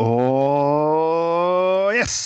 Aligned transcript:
Og 0.00 1.92
yes! 1.96 2.16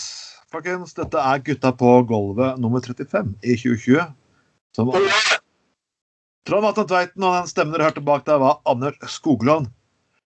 Folkens, 0.55 0.95
dette 0.95 1.19
er 1.19 1.43
Gutta 1.43 1.73
på 1.75 1.91
gulvet 2.07 2.61
nummer 2.63 2.81
35 2.85 3.35
i 3.43 3.57
2020. 3.59 4.05
Som 4.77 4.93
Trond 6.45 6.67
Atten 6.69 6.87
Tveiten 6.91 7.25
og 7.25 7.33
den 7.39 7.49
stemmen 7.51 7.75
dere 7.75 7.89
hørte 7.89 8.05
bak 8.05 8.23
der, 8.29 8.39
var 8.43 8.61
Anders 8.69 8.99
Skoglund. 9.11 9.67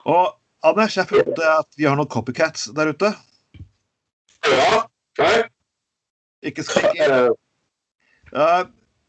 Og 0.05 0.25
Anders, 0.65 0.97
jeg 0.97 1.09
følte 1.11 1.45
at 1.49 1.69
vi 1.79 1.85
har 1.89 1.97
noen 1.99 2.13
copycats 2.13 2.69
der 2.77 2.93
ute. 2.95 3.11
Ja. 4.45 4.85
Nei. 5.19 5.37
Ikke 6.45 6.63
skrekk. 6.67 6.95
Eh, 7.01 7.33
Uh, 8.35 8.65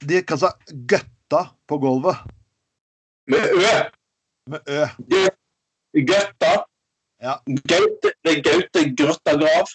de 0.05 0.19
kaller 0.21 0.51
seg 0.51 0.73
Gøtta 0.85 1.39
på 1.65 1.79
gulvet. 1.81 2.19
Med 3.31 3.41
Ø. 3.57 3.71
Med 4.53 4.59
Ø. 4.69 4.85
Gøtta. 6.05 6.51
Ja. 7.25 7.39
Gaute, 7.71 8.13
det 8.23 8.35
er 8.35 8.41
Gaute 8.45 8.85
Grøtta 8.97 9.35
Grav. 9.41 9.71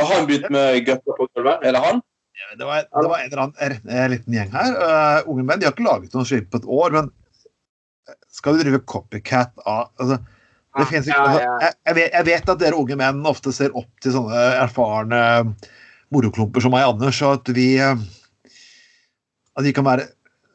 Har 0.00 0.14
han 0.14 0.26
begynt 0.28 0.50
med 0.52 0.82
Gøtta 0.86 1.16
på 1.16 1.26
gulvet? 1.34 1.64
Er 1.64 1.76
det 1.76 1.82
han? 1.84 2.02
Det 2.56 2.64
var, 2.64 2.86
det 2.88 3.08
var 3.08 3.20
en 3.20 3.26
eller 3.28 3.42
annen 3.44 3.88
en 3.92 4.12
liten 4.14 4.36
gjeng 4.36 4.52
her. 4.54 4.76
Uh, 4.80 5.30
unge 5.30 5.44
menn 5.44 5.60
de 5.60 5.68
har 5.68 5.74
ikke 5.74 5.84
laget 5.84 6.14
noen 6.16 6.28
skilt 6.28 6.48
på 6.52 6.60
et 6.62 6.68
år, 6.72 6.94
men 6.96 7.10
skal 8.32 8.56
du 8.56 8.62
drive 8.62 8.80
copycat 8.88 9.52
av 9.66 9.90
altså, 10.00 10.16
det 10.78 10.86
finnes 10.86 11.10
ikke, 11.10 11.18
Ja, 11.18 11.26
altså, 11.26 11.42
ja. 11.42 11.56
jeg, 11.64 11.76
jeg, 11.88 11.96
vet, 11.98 12.14
jeg 12.14 12.26
vet 12.30 12.52
at 12.54 12.62
dere 12.62 12.78
unge 12.78 12.96
menn 13.00 13.26
ofte 13.28 13.52
ser 13.54 13.74
opp 13.76 13.90
til 14.02 14.14
sånne 14.14 14.44
erfarne 14.62 15.20
moroklumper 16.14 16.64
som 16.64 16.74
meg, 16.74 16.86
Anders, 16.86 17.20
og 17.26 17.40
at 17.40 17.52
vi 17.54 17.68
eh, 17.82 18.06
At 19.58 19.66
de 19.66 19.74
kan 19.74 19.86
være 19.86 20.08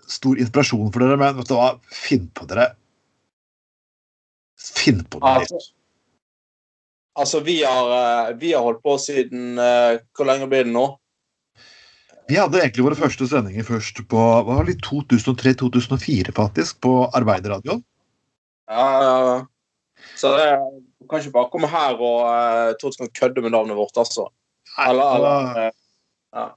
stor 0.10 0.40
inspirasjon 0.40 0.92
for 0.94 1.04
dere, 1.04 1.20
men 1.20 1.38
vet 1.40 1.50
du 1.52 1.56
hva, 1.58 1.74
finn 1.92 2.30
på 2.36 2.48
dere 2.50 2.72
Finn 4.56 5.04
på 5.06 5.20
noe 5.22 5.62
Altså, 7.16 7.40
vi, 7.46 7.62
har, 7.64 7.90
eh, 7.96 8.36
vi 8.42 8.52
har 8.54 8.64
holdt 8.66 8.84
på 8.84 8.98
siden 9.00 9.60
eh, 9.62 10.02
Hvor 10.16 10.28
lenge 10.28 10.50
blir 10.52 10.68
det 10.68 10.74
nå? 10.76 10.86
Vi 12.28 12.40
hadde 12.40 12.60
egentlig 12.60 12.88
våre 12.88 12.98
første 12.98 13.28
sendinger 13.30 13.68
først 13.68 14.02
på 14.10 14.18
hva 14.18 14.46
var 14.48 14.66
det, 14.66 14.80
2003-2004, 14.88 16.34
faktisk, 16.34 16.80
på 16.82 17.06
Arbeiderradioen. 17.14 17.84
Ja, 18.66 18.88
ja, 19.04 19.14
ja. 19.30 19.36
Så 20.18 20.32
det, 20.34 20.48
kan 21.10 21.22
ikke 21.22 21.36
bare 21.36 21.52
komme 21.54 21.70
her 21.70 22.00
og 22.02 22.24
uh, 22.26 22.74
tro 22.82 22.90
du 22.90 22.98
kan 23.04 23.12
kødde 23.20 23.44
med 23.46 23.54
navnet 23.54 23.78
vårt, 23.78 23.94
altså. 24.02 24.26
Eller, 24.82 25.20
eller 25.20 25.60
eh, 25.62 26.50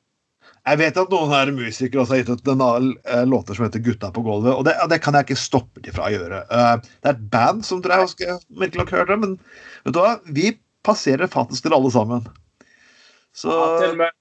Jeg 0.68 0.78
vet 0.80 0.98
at 1.00 1.12
noen 1.12 1.30
her 1.32 1.50
musikere 1.54 2.02
også 2.02 2.14
har 2.14 2.20
gitt 2.20 2.30
ut 2.32 2.50
en 2.52 2.62
annen 2.64 2.88
eh, 3.08 3.24
låter 3.28 3.56
som 3.56 3.64
heter 3.64 3.80
'Gutta 3.84 4.10
på 4.12 4.24
gulvet', 4.26 4.54
og 4.54 4.64
det, 4.66 4.74
det 4.90 4.98
kan 5.04 5.16
jeg 5.16 5.28
ikke 5.28 5.40
stoppe 5.40 5.82
de 5.84 5.94
fra 5.94 6.08
å 6.08 6.12
gjøre. 6.12 6.40
Eh, 6.44 6.74
det 6.84 7.08
er 7.08 7.14
et 7.14 7.26
band 7.32 7.64
som 7.64 7.80
dere 7.84 8.02
har 8.02 8.40
virkelig 8.60 8.88
har 8.90 9.04
hørt 9.06 9.22
men 9.22 9.36
vet 9.86 9.96
du 9.96 10.00
hva? 10.02 10.18
Vi 10.26 10.52
passerer 10.84 11.30
faktisk 11.30 11.64
til 11.64 11.76
alle 11.76 11.92
sammen. 11.94 12.26
Så 13.36 13.52
ja, 13.54 13.68
til 13.80 13.94
og 13.94 14.00
med, 14.02 14.16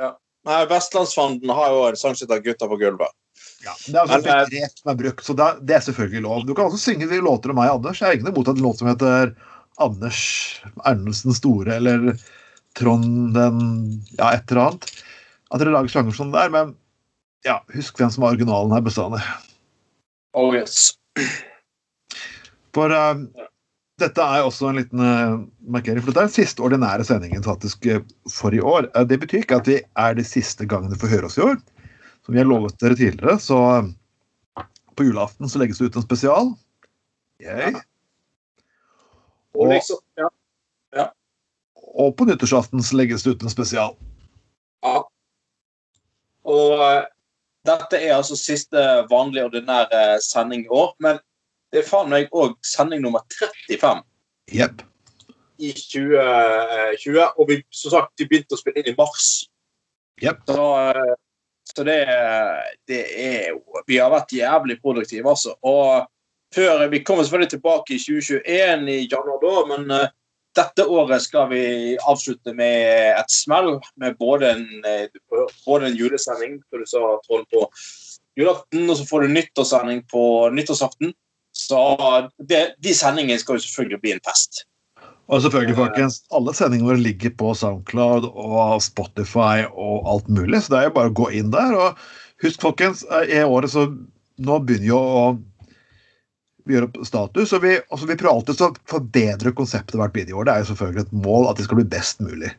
ja. 0.00 0.10
Nei, 0.46 0.60
Vestlandsfanden 0.70 1.50
har 1.58 1.74
jo 1.74 1.84
en 1.90 2.00
sang 2.00 2.18
som 2.18 2.26
heter 2.26 2.42
'Gutta 2.42 2.70
på 2.70 2.80
gulvet'. 2.82 3.14
ja, 3.62 3.74
det 3.86 3.94
er 3.94 4.00
altså 4.02 4.18
et 4.18 4.30
begrep 4.30 4.78
som 4.80 4.90
er 4.90 5.02
brukt, 5.02 5.24
så 5.24 5.36
det 5.38 5.46
er, 5.46 5.60
det 5.68 5.76
er 5.76 5.84
selvfølgelig 5.86 6.22
lov. 6.26 6.46
Du 6.46 6.54
kan 6.54 6.66
også 6.66 6.82
synge 6.82 7.10
de 7.10 7.20
låter 7.22 7.52
om 7.52 7.60
meg, 7.60 7.70
Anders. 7.70 8.00
Jeg 8.00 8.08
har 8.08 8.18
ikke 8.18 8.32
imot 8.32 8.48
en 8.48 8.64
låt 8.64 8.82
som 8.82 8.90
heter 8.90 9.36
Anders 9.78 10.20
Ernelsen 10.84 11.36
Store 11.36 11.76
eller 11.76 12.16
Trond 12.76 13.34
den 13.34 13.60
Ja, 14.18 14.32
et 14.34 14.50
eller 14.50 14.70
annet. 14.70 14.88
At 15.52 15.62
dere 15.62 15.74
lager 15.74 15.92
sjanger 15.92 16.16
som 16.16 16.32
det 16.32 16.40
der, 16.40 16.52
men 16.54 16.74
ja, 17.46 17.60
husk 17.74 17.98
hvem 18.00 18.10
som 18.10 18.24
var 18.24 18.34
originalen 18.34 18.74
her 18.74 18.82
bestandig. 18.82 19.22
Oh 20.36 20.54
yes. 20.56 20.96
For 22.76 22.92
eh, 22.92 23.20
dette 24.00 24.24
er 24.24 24.44
også 24.44 24.68
en 24.68 24.80
liten 24.80 25.00
uh, 25.00 25.38
markering, 25.72 26.02
for 26.02 26.12
dette 26.12 26.26
er 26.26 26.28
den 26.28 26.34
siste 26.34 26.60
ordinære 26.66 27.06
sendingen 27.08 27.40
faktisk 27.40 27.86
eh, 27.88 28.02
for 28.28 28.52
i 28.52 28.60
år. 28.60 28.90
Uh, 28.92 29.06
det 29.08 29.16
betyr 29.22 29.46
ikke 29.46 29.56
at 29.62 29.70
vi 29.70 29.78
er 29.80 30.18
de 30.18 30.24
siste 30.28 30.66
gangene 30.68 30.92
du 30.92 31.00
får 31.00 31.14
høre 31.14 31.30
oss 31.30 31.38
i 31.40 31.44
år. 31.46 31.56
Som 32.26 32.36
vi 32.36 32.42
har 32.42 32.48
lovet 32.50 32.76
dere 32.82 32.98
tidligere, 32.98 33.38
så 33.40 33.58
på 34.98 35.06
julaften 35.06 35.48
så 35.48 35.62
legges 35.62 35.80
det 35.80 35.88
ut 35.88 35.96
en 35.96 36.04
spesial. 36.04 36.52
Yay. 37.40 37.72
Og 39.56 39.64
Og, 39.64 39.72
liksom, 39.72 40.04
ja. 40.20 41.08
og 41.96 42.12
på 42.18 42.28
nyttårsaften 42.28 42.84
så 42.84 43.00
legges 43.00 43.24
det 43.24 43.38
ut 43.38 43.46
en 43.46 43.56
spesial. 43.56 43.96
ja. 44.84 44.98
Og 46.46 46.82
eh, 46.86 47.04
dette 47.66 47.98
er 47.98 48.16
altså 48.16 48.38
siste 48.38 48.82
vanlige 49.10 49.48
ordinære 49.48 50.20
sending 50.22 50.66
i 50.66 50.72
år. 50.72 50.94
Men 51.02 51.18
det 51.72 51.82
er 51.82 51.88
faen 51.88 52.12
meg 52.12 52.32
òg 52.34 52.56
sending 52.66 53.02
nummer 53.02 53.24
35 53.34 54.04
yep. 54.54 54.82
i 55.58 55.72
2020. 55.74 57.22
Og 57.36 57.50
vi, 57.50 57.60
som 57.74 57.96
sagt, 57.96 58.14
vi 58.20 58.28
begynte 58.30 58.56
å 58.56 58.60
spille 58.60 58.82
inn 58.82 58.92
i 58.92 58.98
mars. 58.98 59.30
Yep. 60.22 60.44
Så, 60.48 60.66
eh, 60.90 61.14
så 61.66 61.84
det, 61.84 62.02
det 62.88 63.00
er 63.20 63.48
jo 63.50 63.82
Vi 63.88 63.98
har 63.98 64.12
vært 64.12 64.32
jævlig 64.32 64.78
produktive, 64.80 65.28
altså. 65.28 65.56
Og 65.66 66.06
før 66.54 66.86
Vi 66.88 67.02
kommer 67.04 67.24
selvfølgelig 67.24 67.50
tilbake 67.56 67.96
i 67.96 67.98
2021 67.98 68.88
i 68.94 69.08
januar 69.10 69.42
da, 69.42 69.56
men 69.74 69.90
eh, 69.90 70.14
dette 70.56 70.86
året 70.88 71.22
skal 71.24 71.50
vi 71.50 71.62
avslutte 72.08 72.54
med 72.56 73.12
et 73.12 73.32
smell 73.32 73.76
med 74.00 74.16
både 74.20 74.54
en, 74.56 74.66
eh, 74.88 75.06
både 75.66 75.90
en 75.90 75.98
julesending 75.98 76.58
som 76.64 76.82
du 76.82 76.88
sa, 76.88 77.02
Trond, 77.26 77.46
på 77.52 77.66
julaften, 78.36 78.88
og 78.90 78.96
så 78.98 79.06
får 79.08 79.24
du 79.24 79.34
nyttårssending 79.34 80.02
på 80.12 80.24
nyttårsaften. 80.56 81.12
Så 81.56 81.82
det, 82.48 82.76
de 82.84 82.94
sendingene 82.94 83.40
skal 83.40 83.56
jo 83.56 83.64
selvfølgelig 83.64 84.00
bli 84.02 84.16
en 84.16 84.24
fest. 84.26 84.66
Og 85.26 85.40
selvfølgelig, 85.42 85.74
folkens, 85.78 86.20
alle 86.36 86.52
sendingene 86.54 86.92
våre 86.92 87.02
ligger 87.02 87.32
på 87.38 87.54
SoundCloud 87.58 88.28
og 88.30 88.82
Spotify 88.84 89.64
og 89.72 90.06
alt 90.12 90.28
mulig, 90.30 90.60
så 90.62 90.74
det 90.74 90.78
er 90.78 90.88
jo 90.90 90.96
bare 90.98 91.10
å 91.10 91.16
gå 91.22 91.30
inn 91.40 91.50
der. 91.54 91.74
Og 91.74 92.44
husk, 92.44 92.60
folkens, 92.62 93.02
eh, 93.10 93.40
i 93.40 93.42
året 93.42 93.72
så 93.74 93.88
Nå 94.36 94.58
begynner 94.68 94.90
jo 94.90 94.96
å 95.00 95.20
vi 96.66 96.74
gjør 96.74 96.88
opp 96.88 97.00
status, 97.06 97.52
og 97.54 97.62
vi, 97.62 97.76
altså 97.94 98.08
vi 98.10 98.16
prøver 98.18 98.34
alltid 98.34 98.62
å 98.66 98.70
forbedre 98.90 99.54
konseptet 99.56 99.98
hvert 100.00 100.14
bidrag. 100.14 100.46
Det 100.46 100.54
er 100.54 100.62
jo 100.62 100.70
selvfølgelig 100.72 101.04
et 101.04 101.16
mål 101.26 101.50
at 101.50 101.60
det 101.60 101.66
skal 101.68 101.80
bli 101.80 101.88
best 101.92 102.22
mulig. 102.24 102.52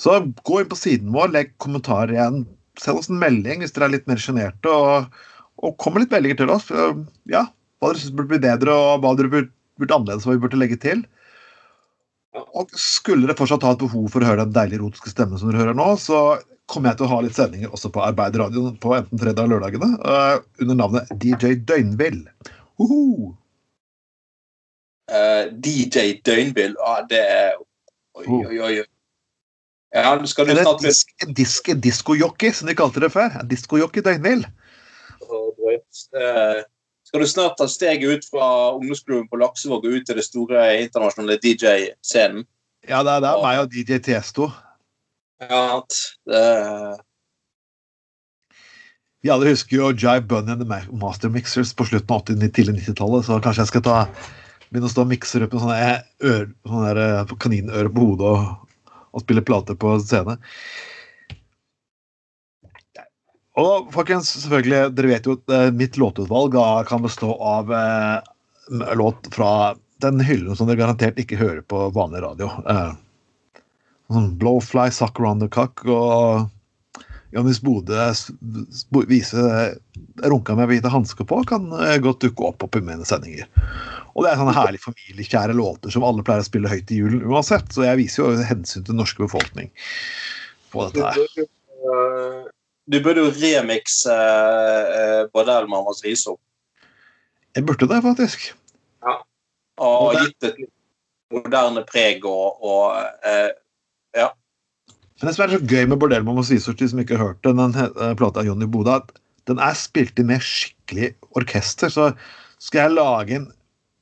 Så 0.00 0.16
gå 0.48 0.60
inn 0.60 0.68
på 0.68 0.78
siden 0.78 1.12
vår, 1.14 1.32
legg 1.34 1.54
kommentarer 1.60 2.14
igjen. 2.16 2.42
Send 2.80 3.00
oss 3.00 3.10
en 3.12 3.20
melding 3.20 3.64
hvis 3.64 3.72
dere 3.76 3.88
er 3.88 3.96
litt 3.96 4.06
mer 4.08 4.20
sjenerte, 4.20 4.72
og, 4.72 5.24
og 5.64 5.78
kom 5.80 5.96
med 5.96 6.06
litt 6.06 6.14
meldinger 6.14 6.42
til 6.42 6.52
oss. 6.52 6.68
Ja, 7.32 7.46
hva 7.80 7.90
dere 7.90 8.02
syns 8.02 8.14
burde 8.16 8.34
bli 8.34 8.42
bedre, 8.44 8.76
og 8.76 9.04
hva 9.04 9.16
dere 9.18 9.32
burde, 9.32 9.52
burde 9.80 9.96
annerledes, 9.96 10.28
hva 10.28 10.36
vi 10.36 10.44
burde 10.44 10.60
legge 10.60 10.78
til. 10.80 11.02
Og 12.36 12.70
skulle 12.78 13.26
dere 13.26 13.38
fortsatt 13.38 13.64
ha 13.66 13.74
et 13.74 13.82
behov 13.82 14.06
for 14.12 14.22
å 14.22 14.30
høre 14.30 14.46
den 14.46 14.54
deilige 14.54 14.82
erotiske 14.82 15.12
stemmen 15.12 15.40
som 15.40 15.50
dere 15.50 15.64
hører 15.64 15.76
nå, 15.76 15.88
så 16.00 16.38
kommer 16.70 16.92
jeg 16.92 17.00
til 17.00 17.08
å 17.08 17.10
ha 17.10 17.18
litt 17.24 17.34
sendinger 17.34 17.72
også 17.74 17.90
på 17.90 18.02
Arbeiderradioen 18.06 18.76
på 18.82 18.94
enten 18.94 19.18
fredag 19.18 19.48
eller 19.48 19.58
lørdagene 19.58 19.88
uh, 20.04 20.36
under 20.62 20.78
navnet 20.78 21.10
DJ 21.18 21.56
Døgnvill. 21.66 22.22
Uhu. 22.80 23.34
Eh, 25.10 25.44
DJ 25.64 26.20
Døgnbill. 26.26 26.76
ah, 26.80 27.02
det 27.10 27.20
er 27.20 27.52
Oi, 28.20 28.26
oi, 28.26 28.58
oi. 28.60 28.84
Ja, 29.94 30.26
skal 30.26 30.46
du 30.46 30.54
snart 30.54 30.82
disk, 30.82 31.12
disk, 31.36 31.70
diskojockey, 31.82 32.52
som 32.54 32.68
de 32.68 32.74
kalte 32.78 33.00
det 33.02 33.12
før. 33.14 33.40
Diskojockey 33.50 34.02
Døgnvill. 34.04 34.44
uh, 35.30 36.62
Skal 37.06 37.20
du 37.20 37.26
snart 37.26 37.56
ta 37.58 37.66
steget 37.66 38.06
ut 38.06 38.26
fra 38.30 38.74
ungdomsklubben 38.76 39.28
på 39.30 39.38
Laksevåg 39.40 39.86
og 39.86 39.94
ut 39.98 40.06
til 40.06 40.18
det 40.18 40.24
store 40.26 40.82
internasjonale 40.82 41.38
DJ-scenen? 41.42 42.44
Ja, 42.88 43.02
det 43.02 43.16
er, 43.16 43.20
det 43.24 43.30
er 43.30 43.42
meg 43.42 43.62
og 43.62 43.72
DJ 43.72 43.98
Tiesto. 44.04 44.50
Ja, 45.40 45.80
det, 46.28 46.44
Vi 49.20 49.30
alle 49.32 49.50
husker 49.52 49.76
jo 49.76 49.90
Jive 49.92 50.24
Bunny 50.28 50.54
and 50.54 50.62
the 50.62 50.82
Master 50.96 51.28
Mixers 51.28 51.74
på 51.76 51.84
slutten 51.84 52.14
av 52.14 52.22
80 52.22 52.52
tidlig 52.56 52.78
90-tallet, 52.78 53.26
så 53.26 53.40
kanskje 53.44 53.66
jeg 53.66 53.72
skal 53.74 53.84
ta, 53.84 53.96
begynne 54.70 54.88
å 54.88 54.92
stå 54.92 55.04
og 55.04 55.10
mikse 55.10 55.42
opp 55.44 55.56
med 55.56 55.64
sånne, 55.64 55.88
sånne 56.70 56.92
eh, 57.04 57.34
kaninører 57.44 57.90
på 57.92 58.06
hodet 58.06 58.30
og, 58.30 58.94
og 59.12 59.24
spille 59.26 59.44
plater 59.44 59.76
på 59.76 59.98
scene. 60.00 60.38
Og 63.60 63.90
folkens, 63.92 64.30
selvfølgelig, 64.40 64.94
dere 64.96 65.10
vet 65.10 65.28
jo 65.28 65.36
at 65.36 65.52
eh, 65.52 65.68
mitt 65.76 65.98
låtutvalg 66.00 66.54
da 66.54 66.66
kan 66.88 67.04
bestå 67.04 67.34
av 67.44 67.72
eh, 67.76 68.94
låt 68.96 69.28
fra 69.34 69.74
den 70.00 70.22
hyllen 70.24 70.56
som 70.56 70.70
dere 70.70 70.80
garantert 70.80 71.20
ikke 71.20 71.40
hører 71.40 71.60
på 71.68 71.90
vanlig 71.92 72.22
radio. 72.24 72.48
Eh, 72.64 73.66
sånn 74.10 74.32
Blowfly, 74.40 74.88
Suck 74.94 75.20
Around 75.20 75.44
the 75.44 75.50
Cock 75.52 75.84
og 75.84 76.48
Jonis 77.30 77.60
Bode 77.62 77.94
viser 77.94 79.06
vise 79.10 79.44
runka 80.26 80.56
med 80.58 80.70
hvite 80.70 80.90
hansker 80.90 81.26
på, 81.28 81.42
kan 81.46 81.68
eh, 81.78 81.98
godt 82.02 82.24
dukke 82.24 82.48
opp, 82.50 82.64
opp 82.66 82.78
i 82.78 82.82
mine 82.84 83.06
sendinger. 83.06 83.46
Og 84.14 84.24
det 84.24 84.32
er 84.32 84.40
sånne 84.40 84.54
herlige 84.56 84.84
familiekjære 84.88 85.54
låter 85.54 85.94
som 85.94 86.06
alle 86.06 86.24
pleier 86.26 86.42
å 86.42 86.48
spille 86.48 86.70
høyt 86.70 86.90
i 86.90 86.98
julen 86.98 87.22
uansett, 87.30 87.70
så 87.74 87.86
jeg 87.86 88.00
viser 88.02 88.24
jo 88.24 88.48
hensyn 88.48 88.82
til 88.82 88.90
den 88.92 89.00
norske 89.02 89.22
befolkning 89.22 89.70
på 90.74 90.88
dette 90.88 91.12
her. 91.14 91.46
eh, 91.46 92.40
du 92.90 92.98
burde 93.04 93.22
jo 93.22 93.30
remikse 93.30 94.10
uh, 94.10 95.28
og 95.30 95.94
visdom. 96.02 96.38
Jeg 97.54 97.66
burde 97.66 97.86
det, 97.86 98.02
faktisk. 98.02 98.50
Og 99.80 100.10
Og 100.10 100.16
gitt 100.18 100.48
et 100.50 100.58
moderne 101.32 101.84
preg 101.88 102.24
og, 102.28 102.58
og 102.66 102.98
eh, 103.26 103.50
ja. 103.50 103.69
Men 105.20 105.28
det 105.28 105.36
som 105.36 105.44
er 105.44 105.52
så 105.52 105.60
gøy 105.68 105.88
med 105.90 106.00
Bordell, 106.00 106.24
og 106.24 106.38
må 106.38 106.44
si 106.46 106.56
som 106.60 106.76
ikke 107.02 107.18
har 107.18 107.32
hørt 107.32 107.42
den, 107.44 107.60
den 107.60 107.74
uh, 107.76 108.12
plata 108.16 108.40
av 108.40 108.48
Jonny 108.48 108.68
Boda, 108.70 109.02
den 109.50 109.60
er 109.60 109.76
spilt 109.76 110.20
inn 110.20 110.30
med 110.30 110.44
skikkelig 110.44 111.12
orkester. 111.36 111.92
Så 111.92 112.10
skal 112.62 112.86
jeg 112.86 112.96
lage 112.96 113.40
en 113.40 113.50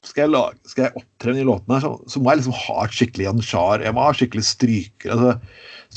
skal 0.06 0.22
jeg, 0.24 0.30
lage, 0.30 0.70
skal 0.70 0.84
jeg 0.86 1.00
opptre 1.00 1.32
i 1.34 1.42
låtene, 1.44 1.74
her, 1.74 1.82
så, 1.82 2.12
så, 2.14 2.20
må 2.22 2.30
jeg 2.30 2.38
liksom 2.38 2.54
ha 2.54 2.76
et 2.84 2.94
skikkelig 2.94 3.26
ansjar, 3.32 3.82
Jeg 3.82 3.96
må 3.96 4.04
ha 4.06 4.12
skikkelig 4.14 4.44
stryker. 4.46 5.10
Altså, 5.16 5.32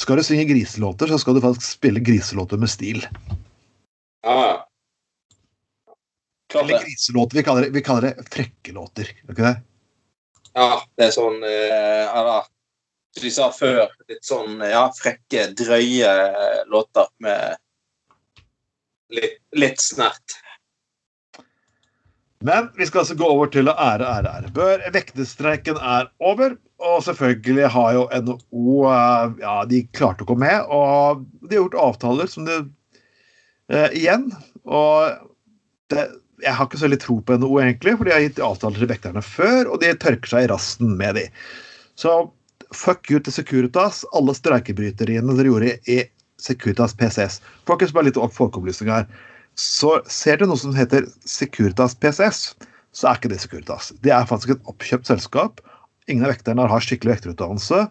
skal 0.02 0.18
du 0.18 0.24
synge 0.26 0.48
griselåter, 0.50 1.12
så 1.12 1.20
skal 1.22 1.38
du 1.38 1.44
faktisk 1.46 1.68
spille 1.78 2.02
griselåter 2.04 2.60
med 2.60 2.74
stil. 2.74 3.06
Ja, 4.26 4.66
Klart 6.52 6.64
Eller 6.64 6.84
griselåter. 6.84 7.38
Vi 7.38 7.44
kaller 7.44 7.62
det, 7.62 7.70
vi 7.70 7.82
kaller 7.82 8.02
det 8.02 8.26
frekkelåter. 8.34 9.14
Ikke 9.30 9.46
det? 9.46 9.54
Ja, 10.52 10.82
det 11.00 11.06
er 11.06 11.14
sånn 11.16 11.38
eller, 11.40 12.50
Som 13.12 13.26
de 13.28 13.32
sa 13.36 13.50
før, 13.52 13.90
litt 14.08 14.24
sånn 14.24 14.62
ja, 14.64 14.86
frekke, 14.96 15.50
drøye 15.60 16.12
låter 16.72 17.10
med 17.24 17.58
litt, 19.12 19.42
litt 19.52 19.84
snert. 19.84 20.38
Men 22.42 22.72
vi 22.78 22.88
skal 22.88 23.04
altså 23.04 23.16
gå 23.20 23.28
over 23.30 23.52
til 23.54 23.70
å 23.70 23.76
ære, 23.78 24.08
ære, 24.08 24.32
ære 24.40 24.54
bør. 24.56 24.86
Vektestreiken 24.96 25.78
er 25.78 26.10
over. 26.24 26.56
Og 26.82 27.04
selvfølgelig 27.06 27.68
har 27.70 27.92
jo 27.94 28.06
NHO 28.10 28.78
eh, 28.90 29.36
Ja, 29.44 29.58
de 29.70 29.84
klarte 29.94 30.26
å 30.26 30.32
komme 30.32 30.48
med. 30.48 30.72
Og 30.74 31.22
de 31.44 31.54
har 31.54 31.68
gjort 31.68 31.78
avtaler 31.84 32.32
som 32.32 32.48
det 32.48 32.58
eh, 33.70 33.92
Igjen. 34.00 34.32
Og 34.66 35.14
det, 35.94 36.08
jeg 36.42 36.58
har 36.58 36.66
ikke 36.66 36.82
så 36.82 36.88
veldig 36.88 37.02
tro 37.04 37.20
på 37.22 37.38
NHO, 37.38 37.54
egentlig, 37.62 37.94
for 38.00 38.10
de 38.10 38.16
har 38.16 38.26
gitt 38.26 38.42
avtaler 38.42 38.82
til 38.82 38.90
vekterne 38.90 39.22
før, 39.26 39.68
og 39.70 39.82
de 39.84 39.92
tørker 40.02 40.34
seg 40.34 40.48
i 40.48 40.50
rasten 40.50 40.96
med 40.98 41.20
de. 41.20 41.28
Så 42.00 42.16
fuck 42.76 43.12
you 43.12 43.20
til 43.20 43.36
Securitas. 43.36 44.06
Alle 44.18 44.36
streikebryteriene 44.38 45.38
dere 45.38 45.52
gjorde 45.52 45.76
i 45.92 46.02
Securitas 46.42 46.96
PCS. 46.98 47.42
Faktisk 47.70 47.94
bare 47.96 48.10
litt 48.10 48.20
folkeopplysning 48.38 48.92
her 48.94 49.10
så 49.60 49.98
ser 50.10 50.40
du 50.40 50.48
noe 50.48 50.60
som 50.60 50.76
heter 50.76 51.08
Securitas 51.28 51.96
PCS, 52.00 52.42
så 52.96 53.10
er 53.10 53.20
ikke 53.20 53.32
det 53.32 53.42
Securitas. 53.44 53.92
Det 54.04 54.14
er 54.16 54.28
faktisk 54.28 54.56
et 54.56 54.70
oppkjøpt 54.72 55.10
selskap. 55.10 55.62
Ingen 56.10 56.26
av 56.26 56.34
vekterne 56.34 56.68
har 56.68 56.84
skikkelig 56.84 57.18
vekterutdannelse, 57.18 57.86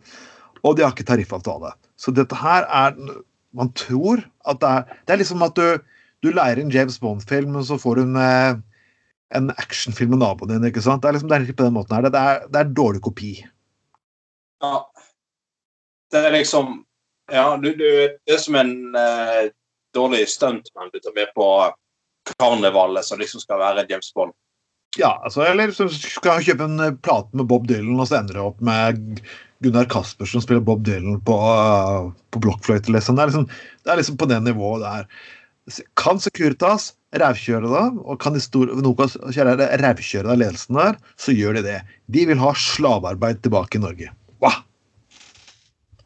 og 0.64 0.76
de 0.76 0.84
har 0.84 0.94
ikke 0.94 1.08
tariffavtale. 1.08 1.72
Så 2.00 2.14
dette 2.16 2.36
her 2.36 2.68
er 2.68 2.96
Man 3.50 3.72
tror 3.74 4.20
at 4.46 4.60
det 4.62 4.68
er 4.68 4.82
Det 5.06 5.12
er 5.12 5.18
liksom 5.18 5.42
at 5.42 5.56
du, 5.56 5.82
du 6.22 6.30
leier 6.30 6.56
en 6.60 6.70
James 6.70 7.00
Bond-film, 7.02 7.56
og 7.56 7.64
så 7.66 7.74
får 7.82 7.96
du 7.96 8.02
en, 8.02 8.16
eh, 8.16 8.54
en 9.34 9.50
actionfilm 9.50 10.10
med 10.10 10.20
naboen 10.22 10.52
din. 10.52 10.64
ikke 10.70 10.80
sant? 10.80 11.02
Det 11.02 11.08
er 11.08 11.12
liksom 11.18 11.28
det 11.28 11.40
er 11.40 11.52
på 11.52 11.64
den 11.64 11.74
måten 11.74 11.96
her. 11.96 12.02
Det 12.02 12.14
er, 12.14 12.46
det 12.46 12.60
er 12.60 12.70
dårlig 12.70 13.00
kopi. 13.02 13.42
Ja. 14.60 14.90
Det 16.10 16.20
er 16.26 16.34
liksom 16.34 16.80
Ja, 17.30 17.56
du, 17.56 17.70
du, 17.78 17.86
det 18.26 18.34
er 18.34 18.40
som 18.42 18.56
en 18.58 18.72
uh, 18.96 19.46
dårlig 19.94 20.24
stuntman 20.28 20.90
du 20.92 20.98
tar 20.98 21.14
med 21.14 21.30
på 21.36 21.46
karnevalet 22.38 23.06
som 23.06 23.20
liksom 23.20 23.42
skal 23.42 23.60
være 23.60 23.86
James 23.90 24.10
Bond. 24.14 24.34
Ja, 24.98 25.12
altså, 25.24 25.44
eller 25.46 25.70
så 25.70 25.86
skal 25.92 26.40
jeg 26.40 26.50
kjøpe 26.50 26.66
en 26.66 26.82
eh, 26.82 26.96
plate 27.06 27.38
med 27.38 27.46
Bob 27.50 27.68
Dylan, 27.70 28.00
og 28.02 28.08
så 28.10 28.18
ender 28.18 28.34
det 28.34 28.42
opp 28.42 28.58
med 28.66 29.20
Gunnar 29.62 29.86
Kaspersen 29.90 30.40
som 30.40 30.42
spiller 30.42 30.64
Bob 30.66 30.82
Dylan 30.86 31.20
på, 31.26 31.36
uh, 31.36 32.10
på 32.34 32.42
blokkfløyte. 32.42 32.90
Liksom. 32.90 33.18
Det, 33.18 33.22
er 33.22 33.30
liksom, 33.30 33.46
det 33.84 33.92
er 33.92 34.00
liksom 34.00 34.18
på 34.18 34.28
det 34.30 34.40
nivået 34.42 34.82
der. 34.82 35.06
Kan 36.00 36.18
Securitas 36.18 36.90
rævkjøre 37.14 37.70
da, 37.70 37.84
og 38.02 38.18
kan 38.22 38.34
de 38.34 38.42
store, 38.42 38.74
Nokas 38.82 39.14
rævkjøre 39.22 40.30
da 40.32 40.38
ledelsen 40.38 40.78
der, 40.80 40.98
så 41.20 41.34
gjør 41.36 41.60
de 41.60 41.66
det. 41.68 41.78
De 42.10 42.26
vil 42.26 42.42
ha 42.42 42.50
slavearbeid 42.58 43.44
tilbake 43.44 43.78
i 43.78 43.84
Norge. 43.84 44.10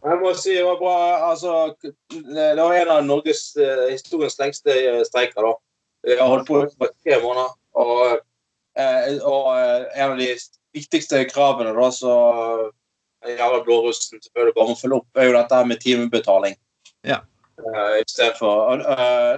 Jeg 0.04 0.20
må 0.20 0.30
si 0.36 0.52
det 0.52 0.64
var 0.66 0.80
bra. 0.80 0.96
Altså, 1.30 1.74
det 2.12 2.60
var 2.60 2.76
en 2.76 2.92
av 2.92 3.04
Norges 3.06 3.54
uh, 3.56 3.86
historiens 3.88 4.36
lengste 4.40 4.74
uh, 4.74 5.00
streiker. 5.08 5.40
da. 5.46 5.54
Jeg 6.04 6.20
har 6.20 6.28
holdt 6.28 6.48
på 6.48 6.60
i 6.60 6.88
tre 7.06 7.20
måneder. 7.22 7.54
Og, 7.80 8.18
uh, 8.76 9.06
og 9.24 9.46
en 9.56 10.10
av 10.10 10.18
de 10.20 10.28
viktigste 10.76 11.22
kravene 11.30 11.72
da, 11.76 11.88
så 11.94 12.16
Jarle 13.24 13.62
Blårussen 13.64 14.20
selvfølgelig 14.20 14.56
bare 14.58 14.68
må 14.68 14.76
følge 14.76 14.98
opp, 15.00 15.08
er 15.16 15.30
jo 15.30 15.36
dette 15.38 15.60
med 15.70 15.80
timebetaling. 15.80 16.58
Ja. 17.08 17.22
Uh, 17.62 17.96
I 18.02 18.04
stedet 18.10 18.36
for 18.36 18.82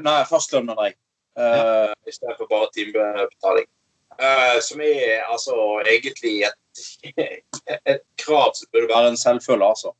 Nei, 0.02 0.20
fastlønn, 0.26 0.66
mener 0.66 0.90
jeg. 0.90 0.96
Uh, 1.38 1.92
I 2.08 2.14
stedet 2.14 2.34
for 2.40 2.50
bare 2.50 2.72
timebetaling. 2.74 3.68
Uh, 4.16 4.56
som 4.64 4.80
er 4.80 5.22
altså 5.28 5.54
egentlig 5.84 6.40
et, 6.48 6.82
et 7.92 8.02
krav 8.18 8.56
som 8.56 8.72
burde 8.72 8.90
være 8.90 9.12
en 9.12 9.20
selvfølge, 9.20 9.68
altså 9.68 9.92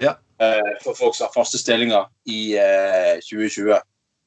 ja. 0.00 0.18
Eh, 0.38 0.82
for 0.82 0.94
folk 0.94 1.14
som 1.14 1.28
har 1.28 1.32
faste 1.32 1.58
stillinger 1.58 2.06
i 2.26 2.56
2020. 3.30 3.70
Eh, 3.70 3.82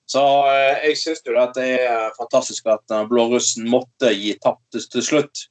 så 0.08 0.24
eh, 0.48 0.86
jeg 0.88 1.00
syns 1.02 1.26
jo 1.26 1.36
at 1.42 1.58
det 1.58 1.68
er 1.84 2.16
fantastisk 2.16 2.70
at 2.72 2.96
blårussen 3.10 3.68
måtte 3.68 4.14
gi 4.16 4.38
tapt 4.40 4.78
til, 4.78 5.04
slutt. 5.04 5.48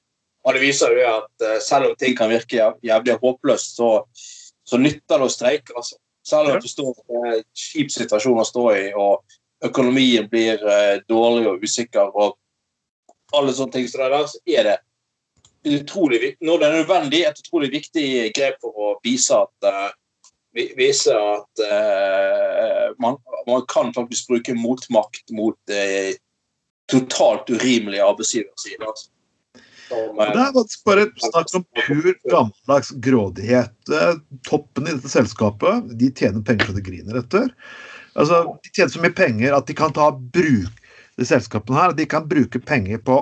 Og 0.47 0.55
det 0.55 0.63
viser 0.63 0.95
jo 0.95 1.07
at 1.11 1.47
selv 1.63 1.91
om 1.91 1.97
ting 1.99 2.15
kan 2.17 2.31
virke 2.31 2.71
jævlig 2.87 3.19
håpløst, 3.21 3.77
så, 3.77 3.91
så 4.65 4.79
nytter 4.79 5.19
det 5.19 5.27
å 5.27 5.33
streike. 5.33 5.75
altså. 5.75 5.99
Selv 6.27 6.55
om 6.55 6.63
du 6.63 6.69
står 6.71 6.93
i 6.95 7.19
en 7.33 7.43
kjip 7.51 7.91
situasjon 7.91 8.41
å 8.41 8.47
stå 8.47 8.67
i, 8.77 8.85
og 8.95 9.27
økonomien 9.67 10.29
blir 10.31 10.63
dårlig 11.11 11.51
og 11.51 11.67
usikker, 11.67 12.15
og 12.15 12.39
alle 13.35 13.57
sånne 13.59 13.75
ting, 13.75 13.91
som 13.91 14.05
det 14.05 14.13
der, 14.15 14.31
så 14.31 14.41
er 14.47 14.71
det 14.71 14.77
utrolig, 15.81 16.37
når 16.47 16.63
det 16.63 16.69
er 16.69 16.79
nødvendig, 16.79 17.23
et 17.27 17.43
utrolig 17.43 17.73
viktig 17.75 18.09
grep 18.39 18.63
for 18.63 18.79
å 18.87 18.93
vise 19.03 19.43
at 19.43 19.71
viser 20.77 21.17
at 21.19 21.65
eh, 21.65 22.87
man, 23.03 23.19
man, 23.47 23.65
kan 23.69 23.93
faktisk 23.97 24.31
bruke 24.31 24.55
motmakt 24.57 25.35
mot 25.37 25.59
eh, 25.73 26.15
totalt 26.91 27.51
urimelige 27.51 28.05
arbeidsgiversider. 28.05 28.87
Altså. 28.87 29.11
Som, 29.87 30.17
det 30.19 30.41
er 30.43 30.55
faktisk 30.55 30.87
bare 30.89 31.05
snakk 31.23 31.53
om 31.55 31.67
pur 31.79 32.09
gammeldags 32.27 32.91
grådighet. 33.05 33.77
Toppen 34.49 34.89
i 34.89 34.97
dette 34.97 35.13
selskapet 35.13 35.93
de 35.99 36.11
tjener 36.11 36.43
penger 36.47 36.71
så 36.71 36.75
de 36.79 36.87
griner 36.89 37.21
etter. 37.21 37.53
Altså, 38.17 38.43
de 38.65 38.73
tjener 38.73 38.95
så 38.95 39.03
mye 39.05 39.15
penger 39.15 39.55
at 39.55 39.69
de 39.69 39.77
kan 39.79 39.95
ta 39.95 40.09
bruk 40.17 40.83
de 41.17 41.25
selskapene 41.25 41.79
her, 41.79 41.95
de 41.97 42.05
kan 42.09 42.27
bruke 42.29 42.61
penger 42.61 42.99
på 43.05 43.21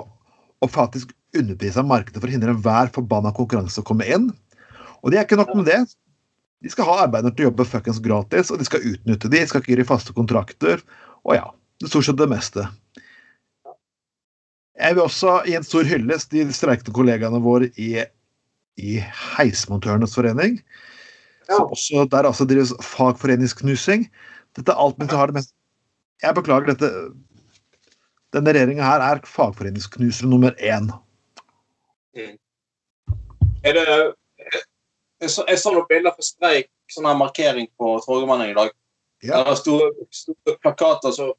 å 0.63 0.71
faktisk 0.71 1.13
underprise 1.35 1.83
markedet 1.85 2.21
for 2.21 2.31
å 2.31 2.33
hindre 2.33 2.55
enhver 2.55 2.89
forbanna 2.95 3.31
konkurranse 3.35 3.81
å 3.81 3.87
komme 3.87 4.07
inn. 4.07 4.31
Og 5.03 5.11
det 5.11 5.19
er 5.19 5.27
ikke 5.27 5.39
nok 5.39 5.53
med 5.59 5.69
det. 5.69 5.83
De 6.65 6.71
skal 6.73 6.87
ha 6.87 6.95
arbeidere 7.03 7.29
til 7.35 7.45
å 7.45 7.51
jobbe 7.51 7.67
fuckings 7.69 8.01
gratis, 8.01 8.49
og 8.49 8.57
de 8.57 8.65
skal 8.65 8.81
utnytte 8.89 9.29
de, 9.29 9.37
de 9.37 9.49
skal 9.51 9.61
ikke 9.61 9.75
gi 9.77 9.85
faste 9.85 10.15
kontrakter. 10.17 10.81
Og 11.21 11.35
ja, 11.37 11.45
det 11.77 11.91
stort 11.91 12.07
sett 12.07 12.17
det 12.17 12.25
meste. 12.31 12.63
Jeg 14.75 14.97
vil 14.97 15.05
også 15.05 15.35
gi 15.45 15.53
en 15.59 15.67
stor 15.67 15.85
hyllest 15.87 16.31
til 16.31 16.49
de 16.49 16.55
streikende 16.57 16.95
kollegaene 16.95 17.39
våre 17.45 17.69
i, 17.77 17.91
i 18.81 18.97
Heismontørenes 19.35 20.17
forening. 20.17 20.57
Ja. 21.45 21.61
Også, 21.61 22.07
der 22.09 22.25
også 22.31 22.49
drives 22.49 22.73
fagforeningsknusing. 22.81 24.09
Dette 24.57 24.73
er 24.73 24.81
alt 24.81 24.97
mens 24.97 25.13
jeg 25.13 25.21
har 25.21 25.29
det 25.29 25.37
mest 25.37 25.53
Jeg 26.23 26.35
beklager 26.37 26.73
dette. 26.73 26.91
Denne 28.33 28.57
regjeringa 28.57 28.89
her 28.89 29.05
er 29.05 29.25
fagforeningsknusere 29.29 30.33
nummer 30.33 30.57
én. 30.57 30.89
Mm. 32.17 32.37
Er 33.61 33.77
det 33.77 33.87
jeg 35.25 35.33
så, 35.33 35.45
jeg 35.49 35.59
så 35.61 35.73
noen 35.73 35.87
bilder 35.89 36.13
fra 36.15 36.25
streik, 36.25 36.71
sånn 36.91 37.07
her 37.09 37.17
markering 37.17 37.69
på 37.79 37.97
Torgallmenn 38.05 38.51
i 38.51 38.57
dag. 38.57 38.71
Ja. 39.25 39.41
Der 39.41 39.51
det 39.51 39.59
store, 39.59 40.55
plakater 40.61 41.13
så 41.15 41.31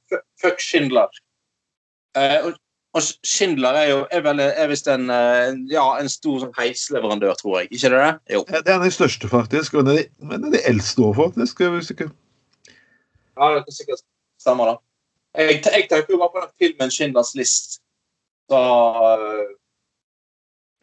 Fuck 0.43 0.63
Schindler. 0.63 1.13
Eh, 2.19 2.39
og, 2.47 2.57
og 2.97 3.05
Schindler 3.27 3.79
er 3.79 3.91
jo 3.93 3.99
er 4.11 4.25
vel, 4.25 4.43
er 4.43 4.71
visst 4.73 4.89
en, 4.91 5.11
eh, 5.13 5.53
ja, 5.71 5.85
en 6.01 6.11
stor 6.11 6.41
sånn 6.43 6.57
heisleverandør, 6.59 7.37
tror 7.39 7.61
jeg. 7.61 7.71
Ikke 7.71 7.93
det 7.93 8.03
det? 8.03 8.13
Jo. 8.35 8.43
Det 8.49 8.63
er 8.65 8.75
en 8.75 8.81
av 8.81 8.89
de 8.89 8.97
største, 8.97 9.31
faktisk. 9.31 9.77
Og 9.77 9.85
en 9.85 9.93
av 9.93 10.01
de, 10.01 10.07
en 10.27 10.49
av 10.51 10.57
de 10.57 10.65
eldste 10.73 11.05
òg, 11.05 11.15
faktisk. 11.21 11.63
Hvis 11.77 11.93
ikke. 11.95 12.11
Ja, 13.37 13.53
det 13.53 13.63
kan 13.69 13.79
sikkert 13.79 14.05
stemme, 14.41 14.71
da. 14.73 14.79
Jeg, 15.37 15.61
jeg 15.61 15.89
tenker 15.93 16.17
jo 16.17 16.23
bare 16.25 16.33
på 16.33 16.43
den 16.43 16.55
filmen 16.59 16.91
'Schindlers 16.91 17.37
list'. 17.37 17.79
Så 18.51 18.59
øh, 18.59 19.47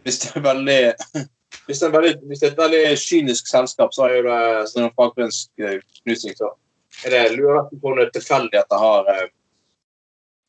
Hvis 0.03 0.19
det 0.19 0.35
er 0.35 0.41
veldig 0.43 0.81
hvis 1.67 1.79
det, 1.79 1.91
veldig, 1.93 2.13
hvis 2.27 2.41
det 2.41 2.47
er 2.47 2.51
et 2.53 2.59
veldig 2.59 2.97
kynisk 2.99 3.47
selskap, 3.47 3.93
så 3.95 4.09
er 4.09 4.25
det 4.25 4.39
sånn 4.71 4.91
fagforeningsknusing, 4.97 6.35
så 6.35 6.49
er 7.05 7.13
det 7.13 7.21
lurer 7.37 7.69
på 7.71 7.91
om 7.91 7.99
det 7.99 8.09
er 8.09 8.17
tilfeldig 8.17 8.59
at 8.59 8.71
det 8.71 8.79
har 8.81 9.11
eh, 9.13 9.29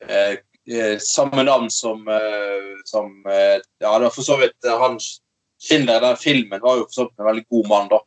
eh, 0.07 0.33
eh, 0.75 0.97
samme 1.03 1.45
navn 1.47 1.69
som, 1.73 2.03
eh, 2.07 2.73
som 2.85 3.13
eh, 3.31 3.61
Ja, 3.79 3.93
det 3.95 4.09
var 4.09 4.15
for 4.15 4.27
så 4.27 4.37
vidt 4.41 4.67
eh, 4.67 4.81
han 4.81 4.99
Schindler, 5.65 6.03
den 6.03 6.19
filmen, 6.19 6.61
var 6.61 6.81
jo 6.81 6.83
for 6.89 6.97
så 6.97 7.07
vidt 7.07 7.23
en 7.23 7.29
veldig 7.29 7.45
god 7.49 7.67
mann, 7.71 7.87
da. 7.89 8.01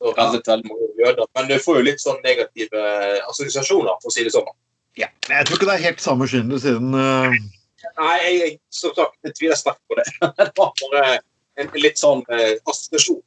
Og 0.00 0.18
reddet 0.18 0.48
veldig 0.50 0.68
mange 0.68 0.88
jøder. 0.98 1.28
Men 1.38 1.46
du 1.48 1.54
får 1.62 1.78
jo 1.78 1.84
litt 1.86 2.02
sånn 2.02 2.18
negative 2.24 2.82
assosiasjoner, 3.30 3.94
for 4.02 4.10
å 4.10 4.12
si 4.12 4.26
det 4.26 4.32
sånn. 4.34 4.50
Ja, 4.98 5.06
men 5.28 5.38
jeg 5.38 5.46
tror 5.48 5.60
ikke 5.60 5.68
det 5.70 5.76
er 5.78 5.86
helt 5.86 6.02
samme 6.02 6.26
Schindler 6.28 6.60
siden. 6.60 6.90
Nei, 6.90 8.16
jeg, 8.24 8.34
jeg, 8.40 8.56
som 8.74 8.92
sagt, 8.98 9.16
jeg 9.24 9.36
tviler 9.38 9.60
sterkt 9.60 9.80
på 9.88 9.96
det. 10.00 10.06
det 10.42 10.50
var 10.58 10.74
bare 10.82 11.20
en 11.60 11.70
litt 11.78 12.00
sånn 12.00 12.24
eh, 12.32 12.56
assosiasjon, 12.70 13.20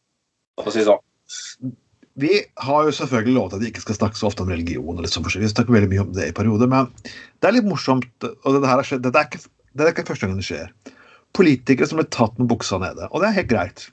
for 0.59 0.71
å 0.71 0.75
si 0.75 0.85
sånn. 0.87 1.01
Vi 2.21 2.33
har 2.61 2.85
jo 2.85 2.93
selvfølgelig 2.93 3.33
lovet 3.33 3.55
at 3.57 3.63
vi 3.63 3.69
ikke 3.71 3.81
skal 3.81 3.97
snakke 3.97 4.19
så 4.19 4.29
ofte 4.29 4.43
om 4.45 4.51
religion. 4.53 4.85
og 4.93 5.01
litt 5.01 5.13
sånn 5.15 5.25
forskjellig. 5.25 5.49
Vi 5.49 5.53
snakker 5.55 5.73
veldig 5.73 5.89
mye 5.93 6.03
om 6.03 6.11
det 6.13 6.27
i 6.29 6.35
perioder, 6.37 6.69
men 6.69 6.91
det 7.03 7.49
er 7.49 7.55
litt 7.55 7.69
morsomt. 7.69 8.11
og 8.21 8.49
det, 8.53 8.67
her 8.69 8.77
har 8.77 8.85
skjedd, 8.85 9.05
det, 9.07 9.13
er 9.17 9.29
ikke, 9.29 9.41
det 9.73 9.85
er 9.85 9.95
ikke 9.95 10.09
første 10.11 10.29
gang 10.29 10.37
det 10.37 10.45
skjer. 10.45 10.69
Politikere 11.33 11.89
som 11.89 11.97
blir 11.97 12.11
tatt 12.13 12.37
med 12.37 12.51
buksa 12.51 12.77
nede. 12.81 13.09
Og 13.09 13.23
det 13.23 13.31
er 13.31 13.39
helt 13.39 13.49
greit. 13.49 13.87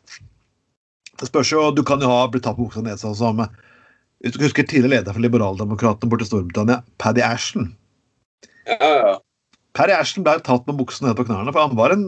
Det 1.20 1.28
spørs 1.28 1.52
jo, 1.52 1.70
Du 1.72 1.82
kan 1.84 2.00
jo 2.00 2.12
ha 2.12 2.28
blitt 2.28 2.44
tatt 2.44 2.60
med 2.60 2.68
buksa 2.68 2.84
nede 2.84 3.00
sånn 3.00 3.16
som 3.16 3.44
hvis 4.20 4.34
du 4.36 4.42
husker 4.44 4.66
tidligere 4.68 4.98
leder 4.98 5.16
for 5.16 5.24
Liberaldemokratene 5.24 6.12
borte 6.12 6.26
i 6.26 6.28
Storbritannia, 6.28 6.82
Paddy 7.00 7.22
Ashton. 7.24 7.70
Ja, 8.68 8.76
ja. 8.84 9.14
Paddy 9.76 9.94
Ashton 9.96 10.26
ble 10.26 10.34
tatt 10.44 10.66
med 10.68 10.76
buksa 10.76 11.06
nede 11.06 11.16
på 11.16 11.24
knærne, 11.28 11.54
for 11.54 11.64
han 11.64 11.78
var 11.78 11.94
en 11.94 12.04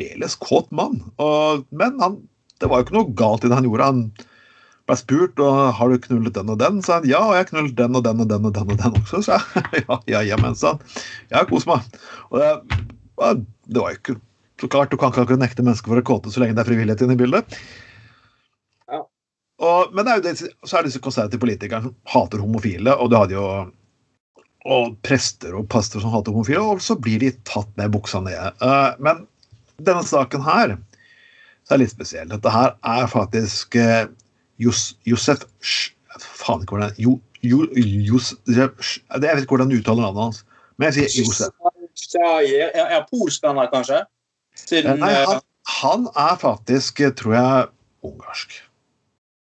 særdeles 0.00 0.36
kåt 0.36 0.70
mann. 0.70 1.00
Og, 1.18 1.66
men 1.70 2.00
han, 2.00 2.20
det 2.60 2.68
var 2.68 2.80
jo 2.80 2.86
ikke 2.86 2.96
noe 2.96 3.14
galt 3.16 3.44
i 3.44 3.50
det 3.50 3.58
han 3.58 3.68
gjorde. 3.68 3.88
Han 3.90 4.02
ble 4.88 4.96
spurt 4.98 5.40
og 5.42 5.74
har 5.76 5.90
du 5.90 6.00
knullet 6.06 6.34
den 6.34 6.50
og 6.50 6.58
den. 6.58 6.80
Så 6.82 6.98
han 6.98 7.08
ja, 7.08 7.20
og 7.20 7.34
jeg 7.34 7.44
har 7.44 7.50
knullet 7.50 7.76
den 7.76 7.96
og 7.96 8.04
den 8.04 8.20
og 8.20 8.30
den 8.30 8.48
og 8.48 8.54
den 8.54 8.72
og 8.74 8.80
den 8.80 8.98
også. 9.02 9.22
Så 9.22 9.36
jeg 9.36 9.84
ja, 9.88 10.00
ja, 10.06 10.24
jamen, 10.32 10.56
sa 10.56 10.74
han. 10.74 10.82
har 11.32 11.48
kos 11.50 11.68
meg. 11.68 11.84
Og 12.30 12.40
det, 12.40 12.50
det 13.68 13.80
var 13.80 13.94
jo 13.94 14.00
ikke 14.00 14.20
så 14.60 14.68
klart, 14.68 14.90
Du 14.90 14.98
kan 15.00 15.14
ikke 15.14 15.40
nekte 15.40 15.64
mennesker 15.64 15.88
for 15.88 16.00
å 16.00 16.04
kåte 16.04 16.32
så 16.32 16.42
lenge 16.42 16.52
det 16.52 16.60
er 16.60 16.68
frivillighet 16.68 17.06
inne 17.06 17.14
i 17.16 17.20
bildet. 17.20 17.60
Og, 19.60 19.92
men 19.92 20.04
det 20.04 20.12
er 20.12 20.22
det, 20.24 20.32
så 20.40 20.76
er 20.76 20.84
det 20.84 20.90
disse 20.90 21.00
konservative 21.04 21.40
politikerne 21.40 21.88
som 21.88 21.94
hater 22.08 22.40
homofile, 22.40 22.92
og 22.96 23.10
du 23.12 23.16
hadde 23.16 23.36
jo 23.36 23.46
og 24.68 24.98
prester 25.00 25.54
og 25.56 25.68
pastorer 25.72 26.04
som 26.04 26.12
hater 26.12 26.32
homofile, 26.32 26.60
og 26.60 26.80
så 26.84 26.96
blir 27.00 27.20
de 27.22 27.30
tatt 27.48 27.68
med 27.80 27.92
buksa 27.92 28.20
ned. 28.24 28.60
Uh, 28.60 28.92
men 29.00 29.24
denne 29.86 30.04
saken 30.06 30.44
her 30.46 30.76
så 31.64 31.74
er 31.74 31.78
det 31.78 31.84
litt 31.84 31.94
spesiell. 31.94 32.30
Dette 32.30 32.52
her 32.52 32.72
er 32.86 33.10
faktisk 33.10 33.76
eh, 33.78 34.06
Jos, 34.60 34.94
Josef 35.08 35.44
Faen 36.20 36.64
ikke 36.64 36.74
hvordan 36.74 36.96
jo, 37.00 37.18
jo, 37.46 37.64
Josef, 37.76 38.40
Jeg 38.50 39.20
vet 39.22 39.44
ikke 39.44 39.54
hvordan 39.54 39.70
du 39.70 39.78
uttaler 39.78 40.08
navnet 40.08 40.24
hans, 40.24 40.40
men 40.76 40.90
jeg 40.90 40.96
sier 40.96 41.20
Josef. 41.22 41.54
Er, 42.18 42.96
er 42.96 43.04
polsk, 43.10 43.44
kanskje? 43.72 44.02
Siden, 44.58 44.98
Nei, 45.00 45.12
han, 45.28 45.40
han 45.80 46.08
er 46.18 46.34
faktisk, 46.40 47.00
tror 47.16 47.36
jeg, 47.36 47.70
ungarsk. 48.06 48.58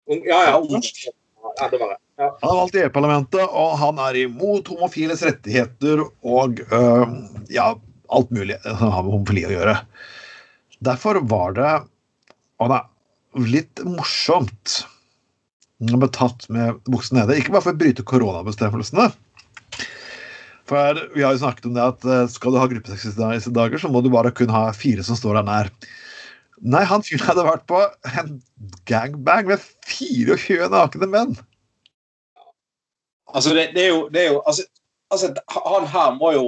Ja, 0.08 0.42
ja. 0.50 0.60
ja 0.60 1.70
det 1.72 1.80
var 1.80 1.94
det. 1.94 1.98
Ja. 2.18 2.28
Han 2.42 2.50
er 2.50 2.60
valgt 2.60 2.76
i 2.76 2.80
EU-parlamentet, 2.82 3.44
og 3.46 3.74
han 3.78 4.00
er 4.02 4.20
imot 4.24 4.68
homofiles 4.72 5.22
rettigheter 5.26 6.02
og 6.26 6.60
øh, 6.66 7.12
ja, 7.54 7.72
alt 8.10 8.32
mulig 8.34 8.58
som 8.64 8.90
har 8.90 9.04
med 9.06 9.14
homofili 9.14 9.44
å 9.46 9.52
gjøre. 9.54 9.76
Derfor 10.84 11.18
var 11.26 11.56
det 11.58 11.72
og 12.58 12.72
det 12.72 12.78
er 12.78 13.50
litt 13.52 13.82
morsomt 13.86 14.80
å 15.78 16.00
bli 16.00 16.08
tatt 16.14 16.48
med 16.50 16.80
buksen 16.90 17.20
nede. 17.20 17.36
Ikke 17.38 17.54
bare 17.54 17.68
for 17.68 17.76
å 17.76 17.80
bryte 17.80 18.06
koronabestemmelsene. 18.06 19.12
For 20.68 20.98
vi 21.14 21.22
har 21.24 21.36
jo 21.36 21.40
snakket 21.40 21.68
om 21.70 21.76
det 21.76 21.84
at 21.84 22.04
øh, 22.04 22.24
skal 22.28 22.52
du 22.52 22.58
ha 22.60 22.66
gruppesex 22.68 23.06
i 23.06 23.14
disse 23.14 23.52
dager, 23.54 23.80
så 23.80 23.88
må 23.92 24.02
du 24.04 24.10
bare 24.12 24.34
kun 24.34 24.50
ha 24.52 24.66
fire 24.76 25.04
som 25.06 25.16
står 25.16 25.38
der 25.38 25.46
nær. 25.46 25.70
Nei, 26.58 26.82
han 26.90 27.04
fyren 27.06 27.28
hadde 27.28 27.46
vært 27.46 27.68
på 27.70 27.78
en 28.10 28.40
gangbang 28.90 29.46
med 29.48 29.62
24 29.86 30.66
nakne 30.74 31.08
menn. 31.08 31.38
Altså, 33.30 33.54
det, 33.54 33.70
det, 33.76 33.86
er 33.86 33.94
jo, 33.94 34.02
det 34.12 34.24
er 34.24 34.30
jo 34.32 34.42
altså, 34.48 34.64
altså, 35.14 35.30
Han 35.52 35.86
her 35.92 36.14
må 36.18 36.32
jo, 36.34 36.44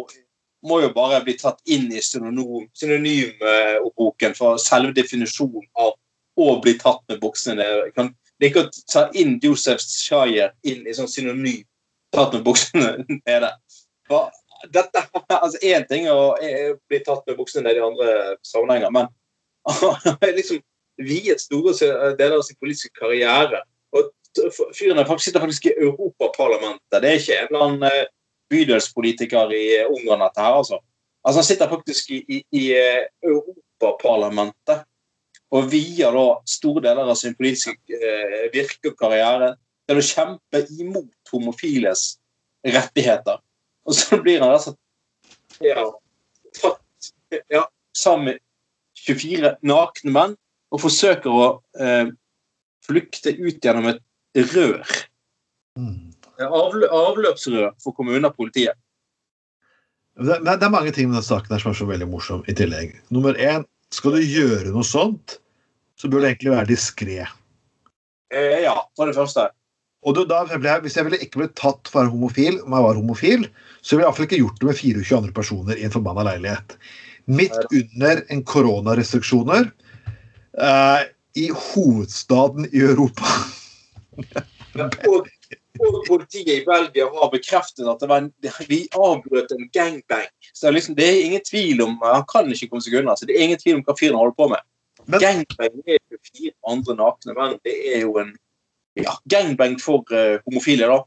må 0.67 0.81
jo 0.83 0.91
bare 0.95 1.23
bli 1.25 1.35
tatt 1.41 1.61
inn 1.73 1.93
i 1.93 2.03
synonymboken 2.05 4.35
for 4.37 4.59
selve 4.61 4.93
definisjonen 4.97 5.67
av 5.81 5.93
å 6.41 6.61
bli 6.63 6.75
tatt 6.81 7.03
med 7.09 7.21
buksene 7.23 7.57
nede. 7.61 8.11
Det 8.41 8.47
er 8.47 8.51
ikke 8.51 8.67
å 8.67 8.71
ta 8.89 9.03
inn 9.17 9.39
Josef 9.43 9.81
Shayer 9.85 10.51
inn 10.69 10.87
i 10.89 10.97
sånn 10.97 11.11
synonym 11.11 11.65
tatt 12.15 12.33
med 12.37 12.45
buksene 12.47 12.89
nede. 13.29 13.51
For 14.09 14.21
dette, 14.73 14.99
altså 15.43 15.59
Én 15.65 15.85
ting 15.89 16.03
er 16.09 16.17
å 16.17 16.37
bli 16.91 16.99
tatt 17.07 17.23
med 17.29 17.39
buksene 17.41 17.65
nede 17.69 17.79
i 17.81 17.87
andre 17.87 18.09
sammenhenger, 18.47 18.91
men 18.95 19.07
liksom 20.39 20.59
viet 21.01 21.41
store 21.41 21.73
deler 22.19 22.39
av 22.39 22.45
sin 22.45 22.59
politiske 22.61 22.93
karriere. 23.01 23.61
Og 23.97 24.03
Fyren 24.77 25.01
sitter 25.19 25.43
faktisk 25.43 25.65
i 25.67 25.79
Europaparlamentet. 25.81 27.01
Det 27.03 27.09
er 27.09 27.17
ikke 27.19 27.39
en 27.39 27.49
eller 27.49 27.65
annen 27.67 27.87
eh, 27.89 28.09
bydelspolitiker 28.51 29.53
i 29.57 29.65
eh, 29.79 29.89
Ungarn, 29.89 30.25
dette 30.27 30.45
her, 30.45 30.59
altså. 30.61 30.81
Altså 31.21 31.43
Han 31.43 31.49
sitter 31.49 31.69
faktisk 31.69 32.11
i, 32.11 32.21
i, 32.29 32.39
i 32.57 32.65
eh, 32.77 33.09
Europaparlamentet 33.27 34.87
og 35.51 35.67
vier 35.73 36.15
da 36.15 36.27
store 36.49 36.85
deler 36.85 37.11
av 37.11 37.19
sin 37.19 37.35
politiske 37.39 37.97
eh, 37.97 38.47
virke 38.55 38.93
og 38.93 38.99
karriere 39.01 39.55
til 39.91 39.99
å 39.99 40.07
kjempe 40.07 40.63
imot 40.79 41.33
homofiles 41.33 42.05
rettigheter. 42.63 43.41
Og 43.89 43.97
så 43.97 44.21
blir 44.23 44.43
han 44.43 44.55
altså 44.55 44.77
ja, 45.65 45.89
tatt 46.61 47.11
ja, 47.51 47.65
sammen 47.97 48.39
24 49.01 49.57
nakne 49.67 50.15
menn 50.15 50.37
og 50.71 50.85
forsøker 50.85 51.35
å 51.35 51.49
eh, 51.83 52.13
flykte 52.87 53.35
ut 53.41 53.59
gjennom 53.59 53.91
et 53.91 54.55
rør. 54.55 54.87
Mm. 55.79 56.10
Avlø 56.47 56.89
avløpsrør 56.89 57.75
for 57.83 57.97
kommunen 57.97 58.29
og 58.29 58.37
politiet. 58.39 58.79
Det, 60.21 60.37
det, 60.45 60.57
er 60.57 60.73
mange 60.73 60.93
ting 60.93 61.09
med 61.09 61.19
denne 61.19 61.27
saken 61.27 61.55
her 61.55 61.63
som 61.63 61.73
er 61.73 61.79
så 61.79 61.87
veldig 61.89 62.09
morsom 62.11 62.43
i 62.51 62.57
tillegg. 62.57 62.97
Nummer 63.15 63.37
én, 63.41 63.65
skal 63.95 64.17
du 64.17 64.25
gjøre 64.25 64.73
noe 64.75 64.87
sånt, 64.87 65.39
så 65.99 66.11
bør 66.11 66.23
du 66.23 66.29
egentlig 66.31 66.53
være 66.55 66.71
diskré. 66.71 67.23
Eh, 68.31 68.61
ja, 68.65 68.77
for 68.97 69.11
det 69.11 69.17
første. 69.17 69.49
Og 70.07 70.17
da, 70.17 70.45
Hvis 70.81 70.97
jeg 70.97 71.05
ville 71.05 71.21
ikke 71.21 71.43
blitt 71.43 71.59
tatt 71.61 71.89
for 71.91 72.01
å 72.01 72.03
være 72.05 72.15
homofil, 72.15 72.61
om 72.65 72.77
jeg 72.77 72.87
var 72.87 73.01
homofil, 73.01 73.47
så 73.81 73.97
ville 73.97 74.07
jeg 74.07 74.09
iallfall 74.09 74.29
ikke 74.29 74.41
gjort 74.41 74.61
det 74.61 74.69
med 74.69 74.79
24 74.81 75.17
andre 75.19 75.35
personer 75.37 75.81
i 75.81 75.87
en 75.89 75.95
forbanna 75.95 76.25
leilighet 76.31 76.77
midt 77.31 77.57
under 77.71 78.23
en 78.33 78.43
koronarestriksjoner 78.45 79.69
eh, 80.59 81.03
i 81.39 81.51
hovedstaden 81.55 82.69
i 82.73 82.83
Europa. 82.85 83.29
og, 85.11 85.29
og, 85.91 86.03
politiet 86.09 86.51
i 86.55 86.65
Belgia 86.67 87.07
har 87.13 87.31
bekreftet 87.33 87.89
at 87.91 88.05
en, 88.07 88.31
vi 88.69 88.83
avbrøt 88.97 89.53
en 89.55 89.69
gangbang. 89.75 90.29
Så 90.55 90.73
liksom, 90.73 90.97
det 90.99 91.07
er 91.09 91.23
ingen 91.27 91.45
tvil 91.47 91.83
om 91.85 91.99
Han 92.05 92.27
kan 92.31 92.51
ikke 92.51 92.71
komme 92.71 92.85
seg 92.85 93.01
unna. 93.01 93.17
så 93.17 93.29
det 93.29 93.37
er 93.37 93.49
ingen 93.49 93.61
tvil 93.61 93.81
om 93.81 93.87
hva 93.87 93.97
fyren 93.99 94.19
holder 94.21 94.37
på 94.39 94.51
med. 94.53 94.67
Men, 95.07 95.23
gangbang 95.23 95.81
er 95.87 95.99
jo 95.99 96.21
fire 96.31 96.55
andre 96.73 96.97
nakne 96.99 97.37
menn. 97.37 97.59
Det 97.65 97.77
er 97.95 98.05
jo 98.05 98.17
en 98.23 98.35
ja, 98.99 99.15
gangbang 99.31 99.79
for 99.83 100.05
uh, 100.13 100.41
homofile, 100.47 100.91
da. 100.91 101.01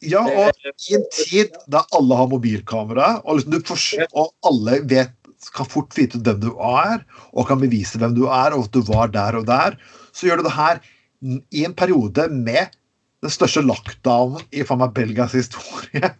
Ja, 0.00 0.22
og 0.24 0.56
i 0.88 0.94
en 0.96 1.04
tid 1.12 1.56
der 1.68 1.84
alle 1.96 2.16
har 2.16 2.28
mobilkamera, 2.30 3.08
og, 3.20 3.42
liksom 3.44 4.06
og 4.16 4.30
alle 4.48 4.78
vet 4.88 5.12
kan 5.56 5.68
fort 5.68 5.92
vite 5.96 6.20
hvem 6.20 6.40
du 6.40 6.50
er, 6.56 7.02
og 7.32 7.48
kan 7.48 7.60
bevise 7.60 8.00
hvem 8.00 8.14
du 8.16 8.26
er, 8.28 8.56
og 8.56 8.68
at 8.68 8.76
du 8.76 8.80
var 8.88 9.12
der 9.12 9.38
og 9.40 9.46
der, 9.48 9.76
så 10.12 10.28
gjør 10.28 10.40
du 10.40 10.48
det 10.48 10.56
her 10.56 10.80
i 11.52 11.64
en 11.68 11.76
periode 11.76 12.28
med 12.32 12.72
den 13.20 13.32
største 13.32 13.62
lockdownen 13.64 14.44
i 14.54 14.64
faen 14.66 14.80
meg 14.82 14.94
Belgias 14.96 15.36
historie. 15.36 16.14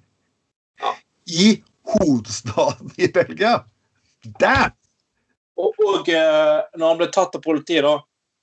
Ja. 0.80 0.92
I 1.30 1.48
hovedstaden 1.94 2.92
i 3.00 3.08
Belgia! 3.12 3.60
Damn! 4.40 4.76
Og, 5.60 5.74
og 5.84 6.08
uh, 6.08 6.60
når 6.76 6.86
han 6.86 7.00
ble 7.00 7.08
tatt 7.12 7.36
av 7.36 7.42
politiet, 7.44 7.84
da, 7.84 7.98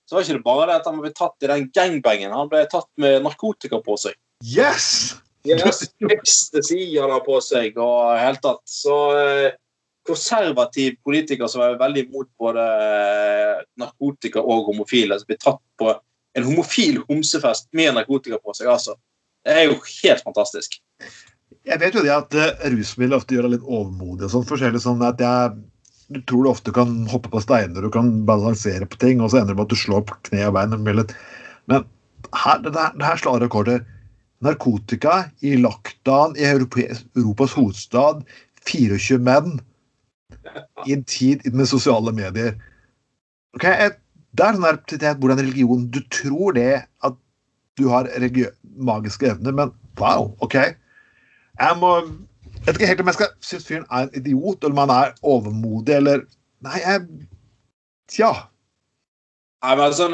så 0.07 0.17
var 0.17 0.25
ikke 0.25 0.37
det 0.37 0.45
bare 0.45 0.67
det 0.69 0.79
at 0.79 0.89
han 0.89 0.99
ble 1.01 1.13
tatt 1.15 1.45
i 1.45 1.51
den 1.51 1.69
gangbangen. 1.73 2.33
Han 2.33 2.49
ble 2.51 2.63
tatt 2.69 2.89
med 3.01 3.23
narkotika 3.25 3.79
på 3.85 3.97
seg. 4.01 4.17
Yes! 4.45 5.17
yes 5.47 5.87
Ecstasy 6.05 6.91
han 6.97 7.13
har 7.13 7.23
på 7.25 7.39
seg, 7.43 7.77
og 7.81 8.17
helt 8.21 8.43
tatt. 8.45 8.61
Så 8.69 8.97
uh, 9.17 9.49
konservativ 10.07 10.97
politiker 11.03 11.49
som 11.51 11.63
er 11.65 11.79
veldig 11.79 12.05
imot 12.07 12.29
både 12.39 12.63
eh, 12.63 13.63
narkotika 13.81 14.39
og 14.39 14.69
homofile, 14.69 15.17
som 15.19 15.27
blir 15.27 15.39
tatt 15.41 15.59
på 15.79 15.91
en 16.37 16.45
homofil 16.45 16.99
homsefest 17.07 17.69
med 17.77 17.95
narkotika 17.97 18.39
på 18.43 18.53
seg. 18.57 18.69
altså. 18.71 18.97
Det 19.45 19.55
er 19.55 19.69
jo 19.69 19.79
helt 19.79 20.23
fantastisk. 20.25 20.77
Jeg 21.67 21.79
vet 21.81 21.95
jo 21.95 22.03
det 22.03 22.13
at 22.13 22.35
uh, 22.37 22.67
rusmidler 22.73 23.19
ofte 23.19 23.35
gjør 23.35 23.47
deg 23.47 23.57
litt 23.57 23.65
overmodig. 23.65 24.27
og 24.27 24.33
sånn 24.33 24.47
forskjellig 24.47 24.83
sånn 24.83 25.03
at 25.05 25.21
jeg, 25.23 25.57
Du 26.07 26.21
tror 26.23 26.45
du 26.45 26.49
ofte 26.53 26.71
kan 26.71 26.91
hoppe 27.11 27.27
på 27.27 27.41
steiner 27.43 27.83
du 27.83 27.89
kan 27.91 28.23
balansere 28.23 28.85
på 28.87 28.95
ting, 29.01 29.19
og 29.19 29.31
så 29.31 29.41
ender 29.41 29.51
det 29.51 29.57
med 29.57 29.65
at 29.65 29.73
du 29.73 29.79
slår 29.81 30.05
på 30.07 30.15
kne 30.29 30.45
og 30.47 30.53
bein. 30.55 30.75
Men 30.79 31.03
her, 32.31 32.61
det, 32.63 32.71
her, 32.71 32.93
det 32.95 33.03
her 33.03 33.19
slår 33.19 33.41
rekorder. 33.43 33.81
Narkotika 34.39 35.25
i 35.43 35.57
lockdown 35.59 36.37
i 36.39 36.45
Europas, 36.47 37.57
hovedstad. 37.57 38.23
24 38.67 39.19
menn 39.23 39.59
i 40.85 40.93
en 40.95 41.03
tid 41.07 41.43
med 41.53 41.67
sosiale 41.67 42.13
medier. 42.15 42.55
Okay, 43.55 43.91
det 44.37 44.45
er 44.45 44.57
sånn 44.57 44.99
der, 45.01 45.17
hvordan 45.17 45.41
religion 45.41 45.87
Du 45.93 45.99
tror 46.13 46.53
det 46.57 46.83
at 47.05 47.15
du 47.77 47.87
har 47.91 48.09
magiske 48.77 49.29
evner, 49.29 49.53
men 49.53 49.73
wow, 49.99 50.31
OK. 50.45 50.55
Jeg 50.57 51.77
må 51.81 51.93
jeg 52.57 52.73
vet 52.73 52.81
ikke 52.81 52.87
helt 52.89 53.01
om 53.01 53.09
jeg 53.09 53.17
skal 53.17 53.33
synes 53.45 53.67
fyren 53.67 53.83
er 53.91 54.05
en 54.07 54.15
idiot, 54.17 54.63
eller 54.63 54.73
om 54.73 54.81
han 54.81 54.93
er 54.95 55.11
overmodig, 55.23 55.93
eller 55.95 56.23
Nei, 56.65 56.79
jeg 56.81 57.03
Tja. 58.09 58.31
Nei, 59.63 59.75
men 59.75 59.83
altså, 59.85 60.07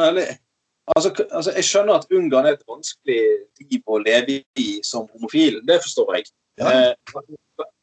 altså, 0.95 1.09
altså, 1.31 1.51
Jeg 1.55 1.63
skjønner 1.63 1.93
at 1.93 2.11
Ungarn 2.11 2.45
er 2.45 2.57
et 2.57 2.65
vanskelig 2.69 3.21
liv 3.61 3.81
å 3.85 3.99
leve 4.01 4.39
i 4.59 4.67
som 4.83 5.07
homofil. 5.13 5.61
Det 5.67 5.79
forstår 5.85 6.15
jeg. 6.17 6.31
Ja. 6.59 6.71
Eh, 6.71 7.23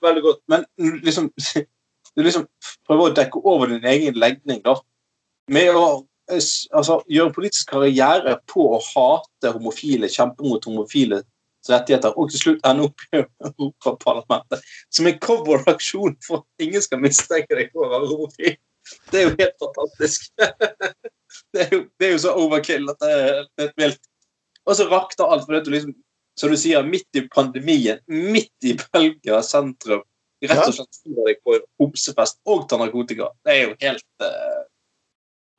veldig 0.03 0.23
godt. 0.23 0.41
Men 0.49 0.67
liksom, 1.07 1.31
du 2.17 2.23
liksom 2.23 2.47
prøver 2.89 3.07
å 3.07 3.17
dekke 3.17 3.43
over 3.45 3.71
din 3.71 3.87
egen 3.87 4.19
legning 4.19 4.63
da, 4.67 4.77
med 5.51 5.71
å 5.75 5.87
altså, 6.31 7.01
gjøre 7.11 7.35
politisk 7.35 7.75
karriere 7.75 8.39
på 8.51 8.67
å 8.77 8.81
hate 8.85 9.53
homofile, 9.55 10.11
kjempe 10.11 10.47
mot 10.47 10.65
homofile 10.69 11.23
rettigheter, 11.69 12.15
og 12.17 12.31
til 12.33 12.41
slutt 12.41 12.67
ende 12.67 12.89
opp 12.89 13.05
i 13.11 13.23
Europaparlamentet 13.49 14.65
som 14.89 15.09
en 15.09 15.19
cowboyaksjon 15.21 16.17
for 16.25 16.43
at 16.43 16.67
ingen 16.67 16.85
skal 16.85 17.03
mistenke 17.03 17.57
deg 17.57 17.73
for 17.75 17.87
å 17.87 17.93
være 17.95 18.11
homofil. 18.13 18.59
Det 19.13 19.21
er 19.21 19.27
jo 19.29 19.35
helt 19.39 19.59
fantastisk. 19.63 20.31
Det 21.55 21.61
er 21.63 21.73
jo, 21.75 21.79
det 21.99 22.07
er 22.07 22.11
jo 22.13 22.19
så 22.23 22.33
overkill 22.39 22.91
at 22.91 22.99
det 23.03 23.09
er 23.11 23.37
helt 23.61 23.77
vilt. 23.79 24.01
Og 24.67 24.75
så 24.79 24.87
rakner 24.91 25.31
alt. 25.31 25.45
for 25.47 25.55
det 25.55 25.61
du 25.67 25.71
liksom, 25.71 25.93
Som 26.39 26.51
du 26.51 26.57
sier, 26.59 26.83
midt 26.87 27.19
i 27.19 27.23
pandemien, 27.35 27.99
midt 28.07 28.67
i 28.67 28.77
Belgia 28.93 29.41
sentrum, 29.47 30.03
rett 30.43 30.63
og 30.65 30.75
slett 30.75 31.01
får 31.03 31.29
deg 31.29 31.41
på 31.45 31.57
homsefest 31.83 32.39
og 32.49 32.69
tar 32.71 32.81
narkotika. 32.83 33.31
Det 33.45 33.55
er 33.55 33.63
jo 33.63 33.75
helt 33.83 34.25
uh... 34.25 34.63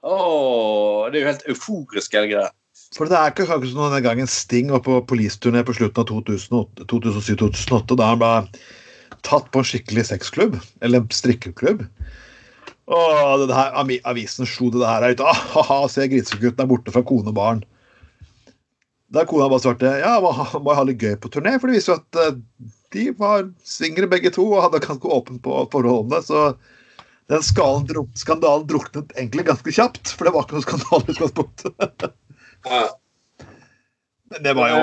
oh, 0.02 1.08
Det 1.10 1.20
er 1.20 1.24
jo 1.24 1.32
helt 1.32 1.48
euforisk, 1.54 2.18
hele 2.18 2.32
greia. 2.32 2.50
For 2.96 3.08
det 3.08 3.16
er 3.16 3.32
ikke 3.32 3.46
akkurat 3.48 3.72
som 3.72 3.86
denne 3.86 4.04
gangen 4.04 4.28
Sting 4.28 4.72
var 4.74 4.84
på 4.84 4.98
policeturné 5.08 5.64
på 5.64 5.76
slutten 5.78 6.04
av 6.04 6.10
2007-2008, 6.92 7.96
da 7.96 8.10
han 8.10 8.20
ble 8.20 8.34
tatt 9.28 9.48
på 9.54 9.62
en 9.62 9.68
skikkelig 9.68 10.08
sexklubb, 10.10 10.58
eller 10.84 11.06
strikkeklubb. 11.14 11.86
Og 12.92 13.46
det 13.48 13.56
her, 13.56 13.78
avisen 14.10 14.50
slo 14.50 14.72
det 14.74 14.88
her 14.88 15.14
ut. 15.14 15.24
Ah, 15.24 15.86
se, 15.92 16.08
grisegutten 16.12 16.66
er 16.66 16.72
borte 16.72 16.92
fra 16.92 17.04
kone 17.08 17.32
og 17.32 17.38
barn. 17.38 17.64
Da 19.12 19.24
kona 19.28 19.50
bare 19.52 19.64
svarte 19.64 19.96
ja, 20.02 20.18
må, 20.24 20.76
ha 20.76 20.84
litt 20.88 21.02
gøy 21.04 21.18
på 21.20 21.32
turné, 21.32 21.58
for 21.60 21.68
det 21.68 21.80
viser 21.80 21.94
jo 21.94 22.00
at 22.00 22.20
uh, 22.20 22.70
de 22.96 23.10
var 23.20 23.48
swingere 23.68 24.10
begge 24.12 24.32
to 24.36 24.46
og 24.50 24.64
hadde 24.66 24.84
ganske 24.84 25.08
åpent 25.16 25.42
på 25.44 25.64
forholdene. 25.72 26.22
Så 26.24 26.52
den 27.32 27.44
skandalen, 27.46 28.68
druknet 28.68 29.14
egentlig 29.16 29.46
ganske 29.48 29.72
kjapt, 29.72 30.14
for 30.18 30.28
det 30.28 30.34
var 30.36 30.46
ikke 30.46 30.58
noe 30.58 30.66
skandale 30.66 31.06
i 31.06 31.14
utgangspunktet. 31.16 31.72
Men 34.32 34.44
det 34.46 34.54
var 34.56 34.72
jo 34.72 34.80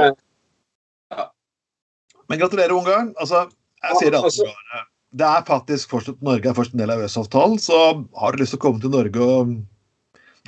Men 2.28 2.40
gratulerer, 2.40 2.75
Ungarn. 2.76 3.14
Altså, 3.17 3.47
jeg 3.85 4.00
sier 4.00 4.12
det 4.12 4.21
alltid 4.21 4.49
bare. 4.49 4.85
Det 5.19 5.25
er 5.25 5.45
faktisk 5.49 5.93
fortsatt 5.95 6.25
Norge 6.25 6.50
er 6.50 6.57
først 6.57 6.75
en 6.75 6.83
del 6.83 6.93
av 6.93 7.00
EØS-avtalen, 7.00 7.57
så 7.62 7.76
har 8.21 8.33
du 8.33 8.43
lyst 8.43 8.52
til 8.52 8.61
å 8.61 8.64
komme 8.67 8.83
til 8.83 8.93
Norge 8.93 9.25
og 9.25 9.55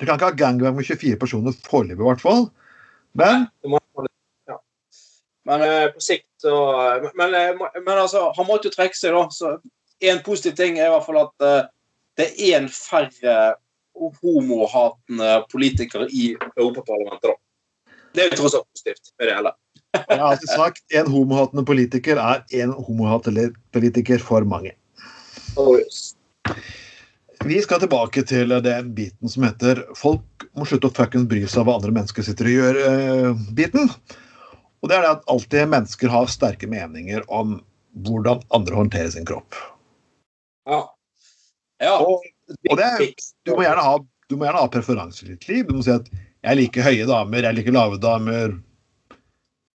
Du 0.01 0.07
kan 0.07 0.17
ikke 0.17 0.29
ha 0.31 0.37
gangbang 0.37 0.77
med 0.77 0.87
24 0.89 1.17
personer 1.21 1.57
foreløpig, 1.69 2.01
i 2.01 2.09
hvert 2.09 2.25
fall. 2.25 2.47
Men 3.17 3.49
Men 5.49 5.65
eh, 5.65 5.89
på 5.93 6.01
sikt 6.05 6.29
så 6.41 6.53
men, 7.17 7.33
men, 7.33 7.61
men, 7.75 7.99
altså, 7.99 8.29
han 8.37 8.47
måtte 8.49 8.69
jo 8.69 8.75
trekke 8.75 8.97
seg, 8.97 9.17
da. 9.17 9.29
Så 9.33 10.11
en 10.13 10.21
positiv 10.25 10.57
ting 10.57 10.79
er 10.79 10.89
i 10.89 10.93
hvert 10.93 11.05
fall 11.05 11.21
at 11.21 11.45
uh, 11.45 11.69
det 12.19 12.27
er 12.31 12.61
én 12.61 12.69
færre 12.73 13.37
homohatende 14.23 15.33
politikere 15.53 16.09
i 16.09 16.33
Europaparlamentet. 16.57 17.37
Det 18.15 18.23
er 18.23 18.31
jo 18.31 18.39
tross 18.43 18.57
alt 18.59 18.69
positivt 18.73 19.13
med 19.19 19.29
det 19.29 19.37
hele. 19.39 19.53
Jeg 19.95 20.19
har 20.19 20.27
alltid 20.29 20.53
sagt 20.55 20.95
en 20.95 21.11
homohatende 21.11 21.65
politiker 21.67 22.21
er 22.23 22.45
en 22.63 22.73
homohatende 22.73 23.51
politiker 23.75 24.23
for 24.23 24.47
mange. 24.47 24.73
Oh, 25.59 25.77
yes. 25.79 26.15
Vi 27.45 27.57
skal 27.63 27.81
tilbake 27.81 28.23
til 28.29 28.53
den 28.63 28.95
biten 28.95 29.29
som 29.29 29.47
heter 29.47 29.85
'Folk 29.97 30.47
må 30.57 30.67
slutte 30.67 30.91
å 30.91 30.95
fuckings 30.95 31.29
bry 31.29 31.41
seg 31.47 31.63
av 31.63 31.69
hva 31.69 31.77
andre 31.79 31.95
mennesker 31.97 32.27
sitter 32.27 32.51
og 32.51 32.57
gjør'-biten. 32.59 33.89
Uh, 33.89 34.19
og 34.81 34.89
det 34.89 34.97
er 34.97 35.05
det 35.05 35.13
at 35.17 35.29
alltid 35.29 35.69
mennesker 35.69 36.13
har 36.13 36.31
sterke 36.31 36.69
meninger 36.71 37.25
om 37.29 37.59
hvordan 38.07 38.43
andre 38.55 38.77
håndterer 38.77 39.11
sin 39.13 39.27
kropp. 39.29 39.57
Ja. 40.69 40.85
Ja. 41.81 41.97
Og 41.99 42.25
og 42.69 42.81
det, 42.81 42.89
du, 43.47 43.53
må 43.55 43.63
gjerne 43.63 43.85
ha, 43.85 43.99
du 44.31 44.35
må 44.35 44.47
gjerne 44.47 44.65
ha 44.65 44.71
preferanser 44.73 45.29
i 45.29 45.37
ditt 45.37 45.47
liv. 45.51 45.69
Du 45.69 45.77
må 45.79 45.85
si 45.87 45.93
at 45.95 46.09
'jeg 46.11 46.57
liker 46.57 46.83
høye 46.83 47.07
damer', 47.07 47.45
'jeg 47.45 47.57
liker 47.59 47.77
lave 47.77 48.01
damer', 48.03 48.57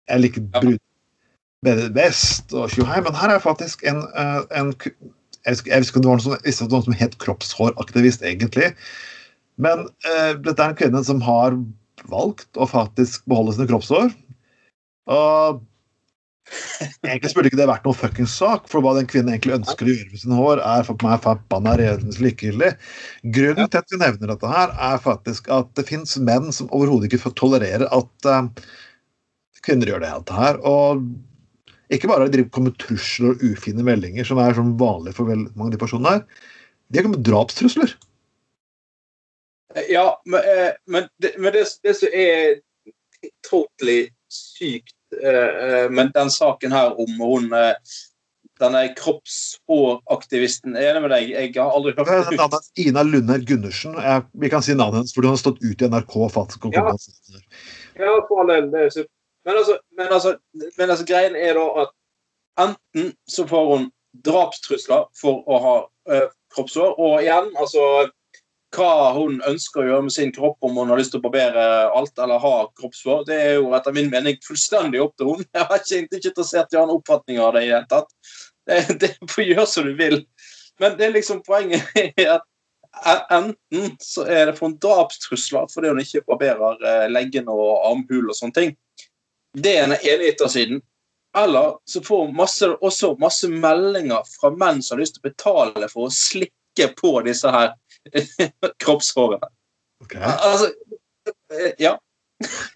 'jeg 0.08 0.20
liker 0.22 0.46
brud 0.56 0.78
best', 1.94 2.54
og 2.54 2.70
tjohei. 2.72 3.02
Men 3.02 3.14
her 3.14 3.34
er 3.34 3.42
faktisk 3.42 3.84
en, 3.84 4.02
eh, 4.16 4.40
en 4.56 4.72
jeg 5.44 5.58
visste 5.82 5.90
ikke 5.90 5.98
om 5.98 6.02
det 6.02 6.10
var 6.10 6.70
noen 6.70 6.84
som 6.86 6.96
het 6.96 7.18
kroppshåraktivist, 7.18 8.22
egentlig. 8.22 8.72
Men 9.58 9.88
uh, 10.06 10.32
dette 10.38 10.62
er 10.62 10.70
en 10.70 10.78
kvinne 10.78 11.02
som 11.04 11.20
har 11.20 11.56
valgt 12.10 12.56
å 12.56 12.66
faktisk 12.66 13.26
beholde 13.30 13.54
sine 13.56 13.66
kroppshår. 13.70 14.12
Og 15.10 15.62
Egentlig 17.06 17.32
burde 17.36 17.50
ikke 17.50 17.58
det 17.60 17.68
vært 17.70 17.86
noen 17.86 17.98
fuckings 17.98 18.34
sak, 18.38 18.68
for 18.70 18.84
hva 18.84 18.94
den 18.98 19.08
kvinnen 19.10 19.32
egentlig 19.32 19.56
ønsker 19.58 19.88
å 19.88 19.94
gjøre 19.94 20.12
med 20.12 20.22
sine 20.22 20.38
hår, 20.38 20.62
er 20.66 20.86
for 20.86 21.06
meg 21.06 21.24
forbanna 21.24 21.74
redens 21.80 22.20
likegyldig. 22.22 22.70
Grunnen 23.36 23.72
til 23.72 23.82
at 23.82 23.92
vi 23.94 24.00
nevner 24.02 24.32
dette 24.32 24.52
her, 24.52 24.72
er 24.90 25.02
faktisk 25.02 25.50
at 25.54 25.72
det 25.78 25.86
fins 25.88 26.16
menn 26.20 26.52
som 26.54 26.70
overhodet 26.70 27.10
ikke 27.10 27.34
tolererer 27.38 27.88
at 27.88 28.28
uh, 28.28 28.46
kvinner 29.64 29.92
gjør 29.92 30.04
det 30.04 30.12
hele 30.12 30.38
her. 30.38 30.60
Og 30.68 31.04
ikke 31.92 32.10
bare 32.10 32.30
de 32.32 32.46
kommer 32.52 32.74
trusler 32.80 33.34
og 33.34 33.44
ufine 33.44 33.84
meldinger, 33.86 34.26
som 34.28 34.40
er 34.42 34.56
sånn 34.56 34.76
vanlig 34.80 35.16
for 35.18 35.28
veldig 35.28 35.52
mange 35.54 35.72
av 35.72 35.76
de 35.76 35.82
personene 35.82 36.16
her. 36.16 36.48
De 36.88 37.00
har 37.00 37.08
kommet 37.08 37.24
drapstrusler. 37.26 37.94
Ja, 39.88 40.20
men, 40.28 40.40
eh, 40.40 40.72
men, 40.86 41.06
det, 41.22 41.32
men 41.40 41.54
det, 41.54 41.64
det 41.84 41.94
som 41.96 42.12
er 42.12 42.58
totally 43.46 44.10
sykt 44.32 44.92
men 45.92 46.10
den 46.14 46.30
saken 46.32 46.72
her 46.72 46.94
om 47.00 47.20
hun 47.20 47.52
eh, 47.56 47.74
denne 48.62 48.82
kroppshåraktivisten 48.98 50.76
er 50.76 50.92
enig 50.92 51.02
med 51.04 51.12
deg. 51.14 51.30
Jeg 51.32 51.54
har 51.56 51.72
aldri 51.74 51.94
hørt 51.96 52.28
det. 52.30 52.36
Navnet 52.38 52.68
Ina 52.78 53.04
Lunder 53.06 53.42
Gundersen. 53.48 53.96
Jeg, 53.98 54.26
vi 54.44 54.50
kan 54.52 54.64
si 54.64 54.76
navnet 54.78 55.02
hennes, 55.02 55.14
for 55.14 55.26
hun 55.26 55.34
har 55.34 55.40
stått 55.40 55.62
ut 55.64 55.82
i 55.82 55.88
NRK. 55.90 56.14
faktisk. 56.34 56.68
Ja, 56.74 56.84
ja 57.98 58.14
for 58.28 58.44
all 58.44 58.52
del. 58.52 58.70
Men 59.42 59.58
altså, 59.58 59.78
men, 59.98 60.06
altså, 60.06 60.36
men 60.78 60.90
altså, 60.90 61.06
greien 61.08 61.36
er 61.36 61.58
da 61.58 61.66
at 61.84 61.94
enten 62.62 63.12
så 63.26 63.46
får 63.50 63.70
hun 63.72 63.88
drapstrusler 64.26 65.08
for 65.18 65.40
å 65.48 65.58
ha 65.64 65.76
uh, 66.12 66.26
kroppshår, 66.54 66.98
og 67.00 67.22
igjen, 67.22 67.48
altså 67.58 67.86
hva 68.72 69.12
hun 69.16 69.40
ønsker 69.48 69.82
å 69.82 69.86
gjøre 69.88 70.06
med 70.06 70.14
sin 70.14 70.32
kropp, 70.34 70.56
om 70.64 70.78
hun 70.80 70.92
har 70.92 71.00
lyst 71.00 71.12
til 71.14 71.20
å 71.20 71.26
barbere 71.26 71.64
alt 71.92 72.18
eller 72.22 72.40
ha 72.42 72.54
kroppshår, 72.78 73.26
det 73.28 73.40
er 73.40 73.52
jo 73.58 73.72
etter 73.76 73.94
min 73.96 74.10
mening 74.12 74.38
fullstendig 74.46 75.02
opp 75.04 75.16
til 75.20 75.32
hun. 75.32 75.44
Jeg 75.56 75.66
er 75.66 75.82
ikke, 75.82 76.20
interessert 76.22 76.72
i 76.72 76.78
å 76.78 76.84
ha 76.84 76.88
en 76.88 76.96
oppfatning 76.96 77.42
av 77.42 77.52
det 77.56 77.66
i 77.66 77.68
det 77.68 77.76
hele 77.76 77.90
tatt. 77.90 78.16
Det, 79.02 79.12
får 79.30 79.48
gjøre 79.48 79.66
som 79.66 79.88
du 79.88 79.92
vil. 79.98 80.22
Men 80.80 80.96
det 80.98 81.08
er 81.08 81.16
liksom 81.16 81.42
poenget 81.46 81.84
er 82.16 82.38
at 83.02 83.32
enten 83.32 83.92
så 84.04 84.24
er 84.28 84.46
det 84.50 84.56
for 84.58 84.68
en 84.68 84.78
drapstrusler 84.80 85.68
fordi 85.72 85.92
hun 85.92 86.00
ikke 86.02 86.24
barberer 86.28 86.82
eh, 86.84 87.06
leggene 87.10 87.52
og 87.52 87.86
armhul 87.88 88.28
og 88.28 88.36
sånne 88.36 88.56
ting. 88.58 88.74
Det 89.56 89.76
er 89.78 89.88
den 89.88 90.00
ene 90.00 90.48
siden. 90.48 90.82
Eller 91.36 91.76
så 91.88 92.02
får 92.04 92.26
hun 92.26 92.36
masse, 92.36 92.68
også 92.84 93.14
masse 93.20 93.48
meldinger 93.48 94.24
fra 94.34 94.50
menn 94.52 94.82
som 94.84 94.98
har 94.98 95.02
lyst 95.02 95.16
til 95.16 95.24
å 95.24 95.30
betale 95.30 95.88
for 95.88 96.08
å 96.08 96.12
slikke 96.12 96.90
på 96.98 97.14
disse 97.24 97.48
her 97.52 97.72
kroppshårene. 98.82 99.50
Okay. 100.02 100.22
Altså, 100.22 100.72
ja. 101.80 101.96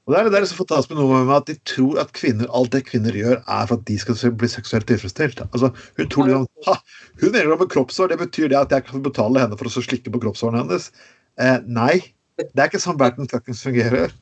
Og 0.06 0.14
det 0.14 0.20
er 0.20 0.28
det 0.30 0.48
som 0.48 0.60
får 0.60 0.90
med 0.92 1.00
noe 1.00 1.22
med 1.26 1.34
at 1.34 1.48
de 1.50 1.56
tror 1.66 1.98
at 1.98 2.12
kvinner, 2.14 2.46
alt 2.54 2.72
det 2.74 2.84
kvinner 2.86 3.16
gjør, 3.16 3.40
er 3.40 3.66
for 3.66 3.80
at 3.80 3.86
de 3.88 3.96
skal 3.98 4.34
bli 4.38 4.50
seksuelt 4.50 4.86
tilfredsstilt. 4.86 5.42
Altså, 5.50 5.72
hun 5.98 6.10
tror 6.12 6.28
liksom, 6.28 6.46
ha, 6.68 6.76
hun 7.22 7.32
mener 7.32 7.50
noe 7.50 7.62
med 7.64 7.72
kroppshår, 7.72 8.12
det 8.12 8.20
betyr 8.22 8.52
det 8.52 8.60
at 8.60 8.74
jeg 8.76 8.86
kan 8.86 9.02
betale 9.02 9.42
henne 9.42 9.58
for 9.58 9.66
å 9.66 9.86
slikke 9.88 10.12
på 10.14 10.22
kroppshårene 10.22 10.62
hennes. 10.62 10.92
Eh, 11.42 11.58
nei. 11.66 11.98
Det 12.36 12.60
er 12.60 12.68
ikke 12.68 12.82
sånn 12.82 13.00
verden 13.00 13.28
fuckings 13.32 13.64
fungerer. 13.66 14.14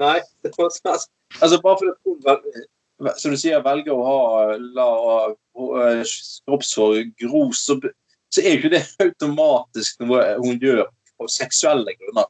Nei. 0.00 0.18
Altså, 1.40 1.56
bare 1.64 1.78
fordi 1.80 1.94
hun 2.04 3.14
som 3.16 3.32
du 3.32 3.38
sier, 3.40 3.62
velger 3.64 3.94
å 3.96 4.02
ha 4.04 4.56
la 4.76 4.88
kroppshår 6.44 6.98
gro, 7.22 7.46
så 7.56 7.78
så 8.32 8.42
er 8.42 8.54
jo 8.54 8.60
ikke 8.60 8.72
det 8.72 8.84
automatisk 9.02 10.00
noe 10.04 10.22
hun 10.40 10.60
gjør 10.60 10.86
av 10.86 11.30
seksuelle 11.32 11.94
grunner. 11.98 12.28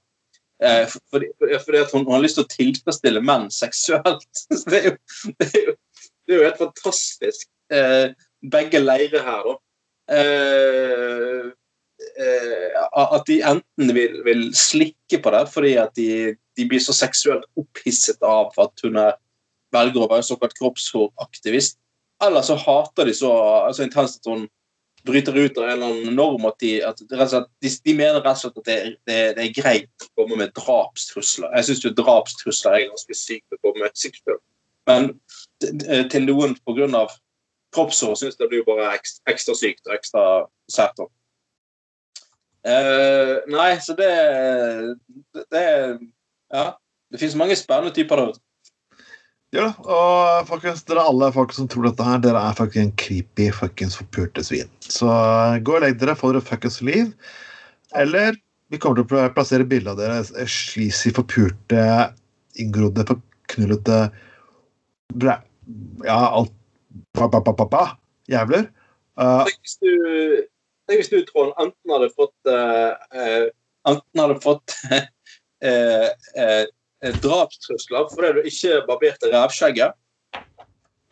Eh, 0.63 0.85
fordi, 1.11 1.31
fordi 1.39 1.81
at 1.81 1.95
hun, 1.95 2.05
hun, 2.05 2.15
har 2.17 2.23
lyst 2.23 2.39
til 2.39 2.47
å 2.47 2.53
tilfredsstille 2.53 3.23
menn 3.25 3.49
seksuelt. 3.55 4.29
Så 4.51 4.63
det 4.71 4.81
er 4.81 4.89
jo, 4.91 4.95
det 5.41 5.49
er 5.49 5.67
jo, 5.71 5.75
det 6.27 6.35
er 6.35 6.39
jo 6.39 6.47
helt 6.47 6.63
fantastisk. 6.63 7.49
Eh, 7.73 8.13
begge 8.53 8.83
leirer 8.83 9.27
her, 9.27 9.49
da. 9.49 9.59
Eh, 10.13 11.51
eh, 12.19 12.79
at 12.93 13.27
de 13.29 13.39
enten 13.47 13.93
vil, 13.95 14.19
vil, 14.27 14.49
slikke 14.59 15.21
på 15.23 15.33
det 15.33 15.43
fordi 15.53 15.77
at 15.81 15.95
de, 15.97 16.35
de, 16.59 16.67
blir 16.69 16.83
så 16.83 16.95
seksuelt 16.97 17.47
opphisset 17.59 18.19
av 18.27 18.51
at 18.61 18.83
hun 18.85 18.99
er, 19.01 19.15
velger 19.73 20.05
å 20.05 20.11
være 20.11 20.27
såkalt 20.27 20.57
kroppshåraktivist, 20.59 21.79
eller 22.23 22.45
så 22.45 22.59
hater 22.61 23.09
de 23.09 23.15
så, 23.17 23.31
så 23.73 23.87
intenst 23.87 24.21
at 24.21 24.29
hun 24.29 24.43
bryter 25.07 25.37
ut 25.37 25.59
av 25.59 25.65
en 25.67 25.73
eller 25.73 25.87
annen 25.91 26.15
norm 26.17 26.45
at 26.47 26.59
de, 26.63 26.73
at 26.87 27.01
slett, 27.03 27.49
de, 27.65 27.71
de 27.85 27.95
mener 27.99 28.21
rett 28.21 28.37
og 28.37 28.43
slett 28.45 28.61
at 28.61 28.69
det, 28.69 28.77
det, 29.09 29.19
det 29.39 29.45
er 29.47 29.57
greit 29.57 30.07
å 30.07 30.23
komme 30.23 30.39
med 30.41 30.55
drapstrusler. 30.59 31.51
Jeg 31.59 31.69
syns 31.69 31.83
jo 31.85 31.95
drapstrusler 31.99 32.77
er 32.79 32.87
ganske 32.91 33.17
sykt 33.19 33.57
å 33.57 33.61
komme 33.65 33.85
med 33.85 33.99
sikkert. 33.99 34.39
Men 34.91 35.13
t- 35.63 35.73
til 36.13 36.27
noen 36.29 36.55
pga. 36.67 37.07
kroppshår 37.73 38.15
syns 38.21 38.37
det 38.37 38.49
blir 38.51 38.65
bare 38.67 38.93
ekstra, 38.95 39.23
ekstra 39.33 39.55
sykt 39.57 39.87
og 39.89 39.95
ekstra 39.97 40.25
sært. 40.71 41.05
Eh, 42.63 43.35
nei, 43.51 43.73
så 43.83 43.97
det, 43.99 44.13
det 45.51 45.67
Ja. 46.53 46.73
Det 47.13 47.21
finnes 47.21 47.37
mange 47.37 47.57
spennende 47.61 47.93
typer 47.93 48.17
der 48.17 48.31
ute. 48.33 48.41
Ja, 49.53 49.67
og 49.85 50.47
folkens, 50.49 50.81
dere 50.89 51.03
alle 51.05 51.29
folk 51.35 51.53
som 51.53 51.67
tror 51.69 51.85
dette 51.91 52.05
her, 52.07 52.23
dere 52.25 52.41
er 52.41 52.57
faktisk 52.57 52.81
en 52.81 52.95
creepy 53.01 53.51
fuckings 53.53 53.99
forpulte 54.01 54.45
svin. 54.47 54.71
Så 54.81 55.11
eh, 55.13 55.59
gå 55.61 55.77
og 55.77 55.85
legg 55.85 55.99
dere, 56.01 56.17
få 56.17 56.33
dere 56.33 56.45
fuckings 56.47 56.81
liv. 56.81 57.11
Eller 58.01 58.39
vi 58.73 58.81
kommer 58.81 59.03
til 59.03 59.21
å 59.21 59.29
plassere 59.37 59.69
bilde 59.69 59.93
av 59.93 60.01
dere 60.01 60.23
eh, 60.25 60.49
sleazy, 60.49 61.13
forpurte, 61.13 61.85
inngrodde, 62.65 63.05
forknullete 63.13 64.01
bræ... 65.21 65.37
Ja, 66.09 66.19
alt 66.33 66.53
pa, 67.13 67.29
pa, 67.29 67.45
pa, 67.45 67.69
pa, 67.69 67.85
jævler. 68.33 68.71
Uh, 69.21 69.45
hvis 69.45 69.77
du, 69.85 69.91
hvis 70.89 71.13
du 71.13 71.19
Trond, 71.29 71.53
enten 71.61 71.93
hadde 71.93 72.09
fått 72.17 72.49
uh, 72.49 72.97
Enten 73.85 74.23
hadde 74.23 74.39
fått 74.41 74.73
uh, 74.89 76.65
drapstrusler 77.23 78.09
fordi 78.13 78.33
du 78.37 78.49
ikke 78.53 78.83
barberte 78.87 79.33
rævskjegget. 79.33 79.99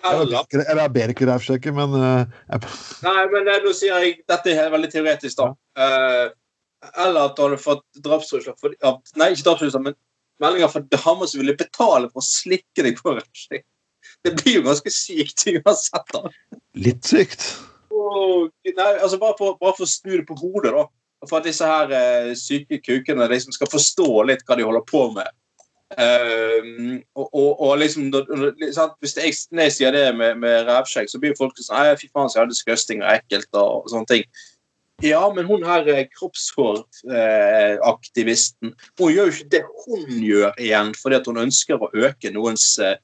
Eller 0.08 0.44
eller 0.54 0.82
jeg 0.82 0.92
ber 0.94 1.12
ikke 1.12 1.26
revskjegget 1.28 1.74
men 1.76 1.92
uh, 1.92 2.60
Nei, 3.04 3.24
men 3.32 3.48
eh, 3.52 3.58
nå 3.60 3.72
sier 3.76 4.00
jeg 4.00 4.14
Dette 4.30 4.54
er 4.56 4.70
veldig 4.72 4.88
teoretisk, 4.92 5.40
da. 5.40 5.50
Uh, 5.76 6.30
eller 7.04 7.26
at 7.26 7.34
du 7.36 7.42
hadde 7.44 7.58
fått 7.60 7.84
drapstrusler 8.00 8.56
for, 8.60 8.72
Nei, 9.20 9.32
ikke 9.34 9.50
drapstrusler, 9.50 9.84
men 9.84 9.98
meldinger 10.40 10.72
fra 10.72 10.80
damer 10.94 11.28
som 11.28 11.42
ville 11.42 11.56
betale 11.58 12.08
for 12.08 12.22
å 12.22 12.24
slikke 12.24 12.86
deg 12.86 12.96
på 13.00 13.12
revskjegget 13.18 13.68
Det 14.24 14.32
blir 14.38 14.56
jo 14.60 14.64
ganske 14.70 14.92
sykt 14.94 15.44
uansett. 15.52 16.14
da. 16.14 16.32
litt 16.80 17.04
sykt. 17.04 17.44
Og, 17.92 18.48
nei, 18.64 18.90
altså 19.02 19.20
bare 19.20 19.36
for, 19.36 19.58
bare 19.60 19.76
for 19.76 19.84
å 19.84 19.90
snu 19.90 20.14
det 20.16 20.24
på 20.28 20.38
hodet, 20.40 20.72
da. 20.72 20.86
For 21.28 21.42
at 21.42 21.48
disse 21.48 21.66
her 21.68 21.92
uh, 21.92 22.32
syke 22.38 22.80
kukene 22.80 23.28
de 23.28 23.40
som 23.44 23.52
skal 23.52 23.68
forstå 23.68 24.08
litt 24.30 24.46
hva 24.48 24.56
de 24.56 24.64
holder 24.64 24.86
på 24.88 25.04
med. 25.12 25.28
Ehm, 25.98 27.02
og, 27.18 27.26
og, 27.34 27.60
og 27.66 27.72
liksom 27.80 28.12
sant? 28.12 28.92
Hvis 29.02 29.16
jeg, 29.18 29.32
når 29.50 29.62
jeg 29.66 29.74
sier 29.76 29.92
det 29.96 30.16
med, 30.16 30.32
med 30.42 30.54
rævskjegg, 30.68 31.08
så 31.10 31.18
blir 31.22 31.38
folk 31.38 31.54
sånn 31.58 31.98
fy 31.98 32.06
faen, 32.12 32.30
så 32.30 32.36
er 32.40 32.44
det 32.46 32.54
disgusting 32.54 32.98
og 33.02 33.10
ekkelt 33.16 33.50
og, 33.58 33.72
sånne 33.90 34.08
ting. 34.10 34.24
Ja, 35.02 35.22
men 35.32 35.44
hun 35.48 35.62
her 35.64 35.88
eh, 35.88 36.08
kroppshåraktivisten 36.12 38.74
Hun 39.00 39.12
gjør 39.14 39.26
jo 39.30 39.32
ikke 39.32 39.52
det 39.54 39.64
hun 39.86 40.04
gjør 40.20 40.52
igjen 40.60 40.92
fordi 40.92 41.16
at 41.16 41.26
hun 41.30 41.40
ønsker 41.40 41.80
å 41.80 41.94
øke 42.04 42.28
noens 42.34 42.66
eh, 42.84 42.98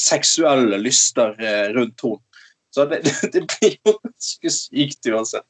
seksuelle 0.00 0.78
lyster 0.80 1.36
eh, 1.36 1.68
rundt 1.76 2.00
henne. 2.02 2.20
Så 2.72 2.84
det, 2.88 2.98
det, 3.06 3.14
det 3.34 3.42
blir 3.52 3.72
jo 3.76 3.92
ganske 4.00 4.48
sykt 4.52 5.06
uansett. 5.12 5.48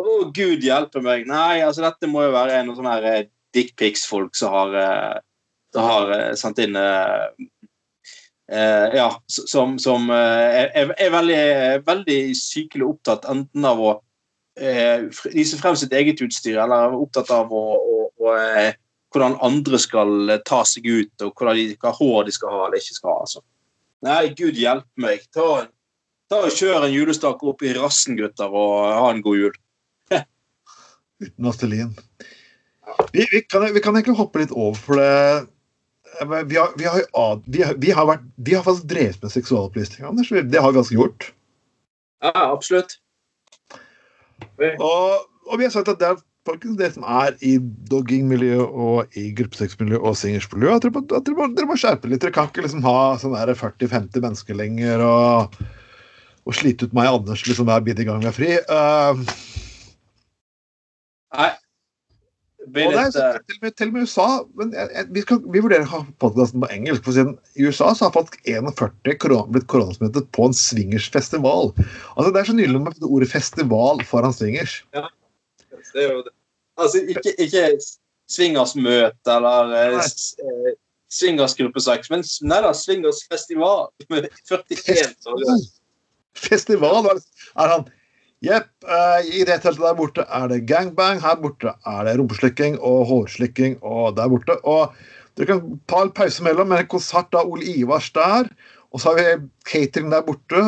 Å, 0.00 0.32
gud 0.32 0.64
hjelpe 0.64 1.02
meg. 1.04 1.26
Nei, 1.28 1.60
altså 1.64 1.84
dette 1.84 2.08
må 2.08 2.24
jo 2.24 2.32
være 2.34 2.56
en 2.56 2.70
av 2.72 2.78
sånne 2.78 2.94
eh, 3.10 3.26
dickpics-folk 3.56 4.36
som 4.38 4.54
har, 4.54 4.76
eh, 4.80 5.16
har 5.78 6.34
sendt 6.38 6.58
inn 6.62 6.76
eh, 6.76 7.28
Ja, 8.96 9.22
som, 9.30 9.78
som 9.78 10.10
eh, 10.10 10.66
er, 10.74 10.94
er 10.98 11.10
veldig, 11.14 11.42
veldig 11.86 12.20
sykelig 12.34 12.88
opptatt 12.88 13.28
enten 13.30 13.64
av 13.64 13.78
å 13.80 13.92
fr- 14.58 15.30
vise 15.32 15.56
frem 15.60 15.76
sitt 15.78 15.92
eget 15.94 16.20
utstyr, 16.20 16.58
eller 16.58 16.88
er 16.88 16.96
opptatt 16.98 17.30
av 17.32 17.52
å, 17.54 17.64
å, 17.78 18.00
å 18.18 18.34
hvordan 19.10 19.38
andre 19.42 19.78
skal 19.80 20.34
ta 20.46 20.62
seg 20.66 20.86
ut, 20.86 21.24
og 21.24 21.34
hva 21.38 21.94
hår 21.96 22.26
de 22.26 22.34
skal 22.34 22.52
ha 22.54 22.66
eller 22.66 22.78
ikke 22.78 22.98
skal 22.98 23.12
ha. 23.12 23.20
Altså. 23.24 23.42
Nei, 24.06 24.34
gud 24.36 24.58
hjelpe 24.58 25.02
meg. 25.02 25.24
Ta, 25.34 25.66
ta 26.30 26.42
og 26.46 26.54
Kjør 26.54 26.86
en 26.86 26.94
julestake 26.94 27.48
opp 27.50 27.64
i 27.66 27.74
rassen, 27.76 28.18
gutter, 28.18 28.50
og 28.50 28.86
ha 28.86 29.08
en 29.12 29.22
god 29.24 29.40
jul. 29.40 29.56
Uten 31.20 31.48
Astelin. 31.50 31.90
Vi, 33.12 33.26
vi, 33.28 33.42
vi 33.42 33.82
kan 33.82 33.96
egentlig 33.96 34.16
hoppe 34.18 34.40
litt 34.40 34.54
over 34.54 34.78
for 34.78 35.00
det. 35.00 35.48
Vi 36.20 36.56
har, 36.56 36.72
vi 36.76 36.84
har, 36.84 37.04
vi 37.80 37.92
har, 37.94 38.06
vært, 38.08 38.24
vi 38.36 38.54
har 38.56 38.64
faktisk 38.66 38.88
drevet 38.90 39.22
med 39.22 39.32
seksualopplysning, 39.32 40.06
Anders. 40.08 40.28
Det 40.28 40.60
har 40.60 40.72
vi 40.74 40.80
altså 40.82 40.96
gjort. 40.96 41.30
Ja, 42.20 42.32
absolutt. 42.50 42.98
Og, 44.60 45.22
og 45.48 45.54
vi 45.60 45.64
har 45.64 45.72
sagt 45.72 45.88
at 45.88 46.00
det 46.00 46.10
er 46.10 46.20
folkens, 46.48 46.76
det 46.80 46.90
som 46.94 47.04
er 47.08 47.36
i 47.44 47.56
doggingmiljø 47.90 48.64
og 48.64 49.18
i 49.18 49.28
gruppesexmiljø 49.36 50.00
og 50.00 50.16
singersmiljø, 50.18 50.74
at 50.74 50.86
dere, 50.86 51.04
at 51.04 51.26
dere, 51.26 51.36
må, 51.38 51.48
dere 51.56 51.70
må 51.70 51.78
skjerpe 51.80 52.10
litt. 52.10 52.22
Dere 52.24 52.34
kan 52.36 52.50
ikke 52.50 52.64
liksom 52.64 52.84
ha 52.86 52.96
sånn 53.20 53.36
der 53.36 53.54
40-50 53.56 54.24
mennesker 54.24 54.58
lenger 54.58 55.04
og, 55.06 55.58
og 56.44 56.56
slite 56.56 56.88
ut 56.88 56.96
meg 56.96 57.10
og 57.10 57.22
Anders 57.22 57.46
liksom 57.48 57.68
hver 57.70 57.84
bidige 57.86 58.08
gang 58.08 58.22
vi 58.24 58.30
er 58.30 58.36
fri. 58.36 58.52
Uh, 58.68 59.14
Nei. 61.36 61.50
Blir 62.68 62.90
Og 62.90 62.92
er 62.92 63.06
litt, 63.08 63.16
eh, 63.16 63.36
til, 63.48 63.70
til 63.72 63.88
og 63.88 63.94
med 63.94 64.02
USA 64.04 64.26
men 64.58 64.72
jeg, 64.76 64.90
jeg, 64.94 65.06
vi, 65.16 65.20
skal, 65.24 65.38
vi 65.48 65.62
vurderer 65.64 65.86
å 65.86 65.92
ha 65.94 66.00
podkasten 66.20 66.60
på 66.60 66.68
engelsk. 66.74 67.04
for 67.06 67.16
siden 67.16 67.38
I 67.56 67.64
USA 67.70 67.94
så 67.96 68.04
har 68.08 68.12
faktisk 68.18 68.42
41 68.44 69.16
koron, 69.22 69.48
blitt 69.54 69.66
koronasmittet 69.72 70.28
på 70.36 70.44
en 70.50 70.56
swingersfestival. 70.56 71.72
Altså, 72.16 72.28
det 72.34 72.42
er 72.42 72.50
så 72.50 72.56
nydelig 72.58 72.82
med 72.84 73.08
ordet 73.08 73.30
'festival' 73.32 74.04
foran 74.04 74.32
swingers. 74.36 74.82
det 74.92 76.04
er 76.04 76.12
jo 76.12 76.22
det. 76.26 76.34
Altså, 76.76 77.00
ikke, 77.08 77.32
ikke 77.38 77.64
swingersmøte 78.30 79.34
eller 79.36 79.72
eh, 79.74 79.96
Nei. 79.96 80.04
eh, 80.04 80.76
men 82.10 82.22
s- 82.22 82.40
nei 82.42 82.60
da, 82.62 82.70
swingersfestival 82.76 83.88
med 84.12 84.28
41 84.46 85.16
dager. 85.24 85.64
Festival 86.38 87.06
er 87.10 87.18
er 87.58 87.68
han 87.72 87.88
Jepp, 88.40 88.70
eh, 88.88 89.26
i 89.36 89.44
det 89.44 89.58
teltet 89.60 89.84
der 89.84 89.96
borte 89.98 90.24
er 90.24 90.46
det 90.48 90.62
gangbang, 90.68 91.18
her 91.20 91.36
borte 91.42 91.74
er 91.86 92.04
det 92.08 92.14
rumpeslikking 92.16 92.78
og 92.80 93.02
hårslikking 93.10 93.76
og 93.84 94.16
der 94.16 94.30
borte. 94.32 94.56
Og 94.64 94.94
dere 95.36 95.50
kan 95.50 95.80
ta 95.90 96.00
en 96.06 96.12
pause 96.16 96.44
mellom 96.44 96.70
med 96.72 96.84
en 96.84 96.88
konsert 96.94 97.36
av 97.36 97.50
Ole 97.52 97.68
Ivars 97.68 98.08
der. 98.16 98.48
Og 98.90 99.02
så 99.02 99.12
har 99.12 99.20
vi 99.20 99.48
catering 99.68 100.08
der 100.12 100.24
borte. 100.24 100.62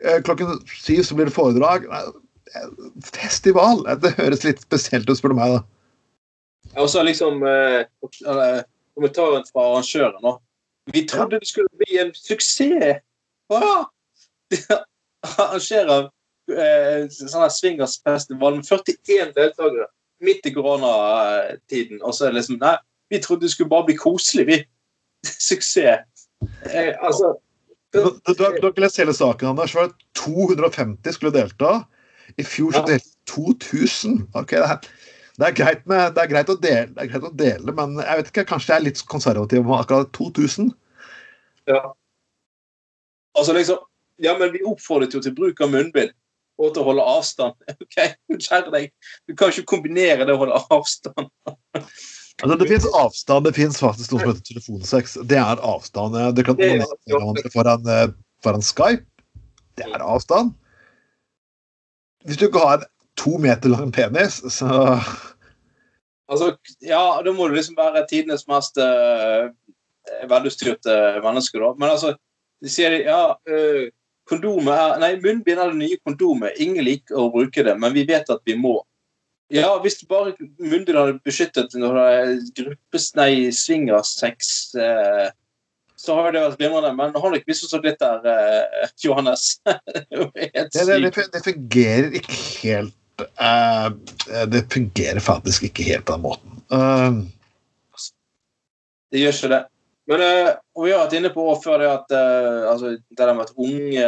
Eh, 0.00 0.22
Klokken 0.24 0.56
syv 0.72 1.02
så 1.04 1.18
blir 1.18 1.28
det 1.28 1.36
foredrag. 1.36 1.84
Eh, 1.84 2.70
Festival! 3.04 3.84
Det 4.00 4.14
høres 4.16 4.46
litt 4.48 4.64
spesielt 4.64 5.10
ut, 5.10 5.18
spør 5.18 5.34
du 5.34 5.38
meg. 5.38 5.58
da. 5.58 6.80
Og 6.80 6.88
så 6.90 7.02
liksom 7.04 7.44
eh, 7.44 7.84
kommentaren 8.96 9.44
fra 9.52 9.66
arrangøren. 9.68 10.22
da. 10.24 10.38
Vi 10.96 11.04
trodde 11.06 11.42
det 11.42 11.48
skulle 11.50 11.68
bli 11.84 12.00
en 12.00 12.14
suksess. 12.16 13.04
Hva? 13.52 13.84
Arrangerer 15.28 16.08
sånn 17.14 17.44
her 17.44 17.52
swingersfestival 17.54 18.58
med 18.58 18.68
41 18.68 19.34
deltakere 19.36 19.88
midt 20.24 20.46
i 20.46 20.54
koronatiden. 20.54 22.00
Og 22.02 22.14
så 22.14 22.26
er 22.26 22.34
det 22.34 22.40
liksom 22.40 22.58
Nei, 22.60 22.76
vi 23.10 23.20
trodde 23.24 23.46
det 23.46 23.52
skulle 23.54 23.72
bare 23.72 23.88
bli 23.88 23.96
koselig, 24.00 24.46
vi. 24.48 24.58
Suksess. 25.48 26.26
Eh, 26.70 26.94
altså 27.00 27.36
du, 27.92 27.98
har- 28.38 28.54
ikke 28.54 28.84
lest 28.84 29.00
hele 29.02 29.14
saken, 29.14 29.48
Anders. 29.52 29.74
Var 29.74 29.90
det 29.90 29.96
250 30.14 31.16
skulle 31.16 31.34
delta. 31.34 31.80
I 32.38 32.44
fjor 32.46 32.76
så 32.76 32.84
delte 32.86 33.10
2000. 33.26 34.28
Ok, 34.38 34.54
det 34.54 34.62
er, 34.62 34.84
det 35.40 35.46
er, 35.48 35.54
greit, 35.56 35.86
med, 35.90 36.14
det, 36.14 36.22
er 36.22 36.30
greit 36.30 36.52
å 36.52 36.56
dele, 36.60 36.86
det 36.94 37.02
er 37.02 37.10
greit 37.10 37.26
å 37.26 37.32
dele, 37.34 37.74
men 37.74 37.96
jeg 37.98 38.20
vet 38.20 38.30
ikke, 38.30 38.44
kanskje 38.52 38.70
jeg 38.72 38.78
er 38.78 38.86
litt 38.86 39.02
konservativ 39.10 39.64
med 39.66 39.80
akkurat 39.80 40.12
2000. 40.14 40.70
Ja. 41.70 41.82
Altså 43.38 43.54
liksom 43.56 43.86
Ja, 44.20 44.34
men 44.36 44.50
vi 44.52 44.60
oppfordret 44.68 45.14
jo 45.16 45.20
til 45.24 45.32
bruk 45.32 45.62
av 45.64 45.70
munnbind 45.72 46.12
og 46.60 46.74
til 46.74 46.82
å 46.82 46.88
holde 46.90 47.08
avstand. 47.16 47.56
OK, 47.84 47.98
kjære 48.36 48.72
deg. 48.74 48.88
Du 49.28 49.34
kan 49.38 49.52
ikke 49.52 49.68
kombinere 49.74 50.26
det 50.28 50.36
å 50.36 50.42
holde 50.42 50.60
avstand. 50.76 51.30
Altså, 52.40 52.56
det 52.60 52.68
fins 52.70 52.88
avstand. 52.96 53.48
Det 53.48 53.54
fins 53.56 53.80
faktisk 53.80 54.14
noe 54.14 54.22
som 54.22 54.32
heter 54.32 54.46
telefonsex. 54.48 55.18
Det 55.28 55.40
er 55.40 55.64
avstand. 55.64 56.16
Du 56.36 56.42
kan 56.46 56.60
er 56.60 56.76
onanere 56.78 56.98
hverandre 57.10 57.52
foran, 57.52 57.90
eh, 57.92 58.06
foran 58.44 58.64
Skype. 58.64 59.04
Det 59.80 59.88
er 59.88 60.04
avstand. 60.04 60.54
Hvis 62.28 62.40
du 62.40 62.46
ikke 62.48 62.64
har 62.64 62.80
en 62.80 62.88
to 63.16 63.36
meter 63.40 63.72
lang 63.72 63.92
penis, 63.92 64.40
så 64.52 65.00
Altså, 66.30 66.52
ja, 66.78 67.18
da 67.26 67.32
må 67.34 67.48
du 67.48 67.56
liksom 67.56 67.74
være 67.74 68.04
tidenes 68.06 68.44
mest 68.46 68.76
uh, 68.78 69.50
velutstyrte 70.30 70.92
menneske, 71.24 71.58
da. 71.58 71.72
Men 71.74 71.90
altså, 71.90 72.12
de 72.62 72.70
sier 72.70 73.00
ja 73.02 73.32
uh, 73.34 73.88
kondomet 74.30 74.76
er 74.76 75.00
Nei, 75.02 75.10
munnbind 75.22 75.58
er 75.58 75.72
det 75.72 75.80
nye 75.80 75.98
kondomet. 76.04 76.60
Ingen 76.62 76.86
liker 76.86 77.18
å 77.18 77.30
bruke 77.34 77.64
det, 77.66 77.74
men 77.80 77.94
vi 77.96 78.06
vet 78.08 78.30
at 78.32 78.42
vi 78.46 78.56
må. 78.58 78.78
Ja, 79.50 79.72
hvis 79.82 79.98
bare 80.06 80.36
munnbind 80.62 80.98
hadde 80.98 81.18
beskyttet 81.26 81.74
når 81.78 81.98
det 81.98 82.06
er 82.14 82.32
gruppes... 82.60 83.10
Nei, 83.18 83.50
swingersex, 83.54 84.52
eh, 84.78 85.32
så 85.98 86.16
har 86.16 86.30
det 86.30 86.44
vært 86.44 86.60
glimrende. 86.60 86.92
Men 86.96 87.18
har 87.18 87.36
ikke 87.36 87.50
misforstått 87.50 87.88
litt 87.88 87.98
der, 88.02 88.22
eh, 88.30 88.94
Johannes? 89.02 89.48
det, 89.66 90.52
det, 90.54 91.10
det, 91.34 91.42
fungerer 91.44 92.14
ikke 92.20 92.38
helt 92.62 93.26
eh, 93.26 93.90
Det 94.54 94.64
fungerer 94.72 95.20
faktisk 95.24 95.66
ikke 95.68 95.88
helt 95.90 96.06
på 96.06 96.16
den 96.16 96.26
måten. 96.28 96.56
Uh, 96.70 97.26
det 99.10 99.24
gjør 99.24 99.34
ikke 99.34 99.54
det. 99.56 99.64
Men 100.10 100.22
uh, 100.24 100.48
vi 100.84 100.92
har 100.92 101.04
vært 101.04 101.18
inne 101.18 101.32
på 101.34 101.44
før 101.62 101.82
det 101.82 101.90
at 101.90 102.14
altså, 102.14 102.96
det 102.98 103.18
der 103.18 103.34
med 103.36 103.46
at 103.46 103.52
unge, 103.60 104.06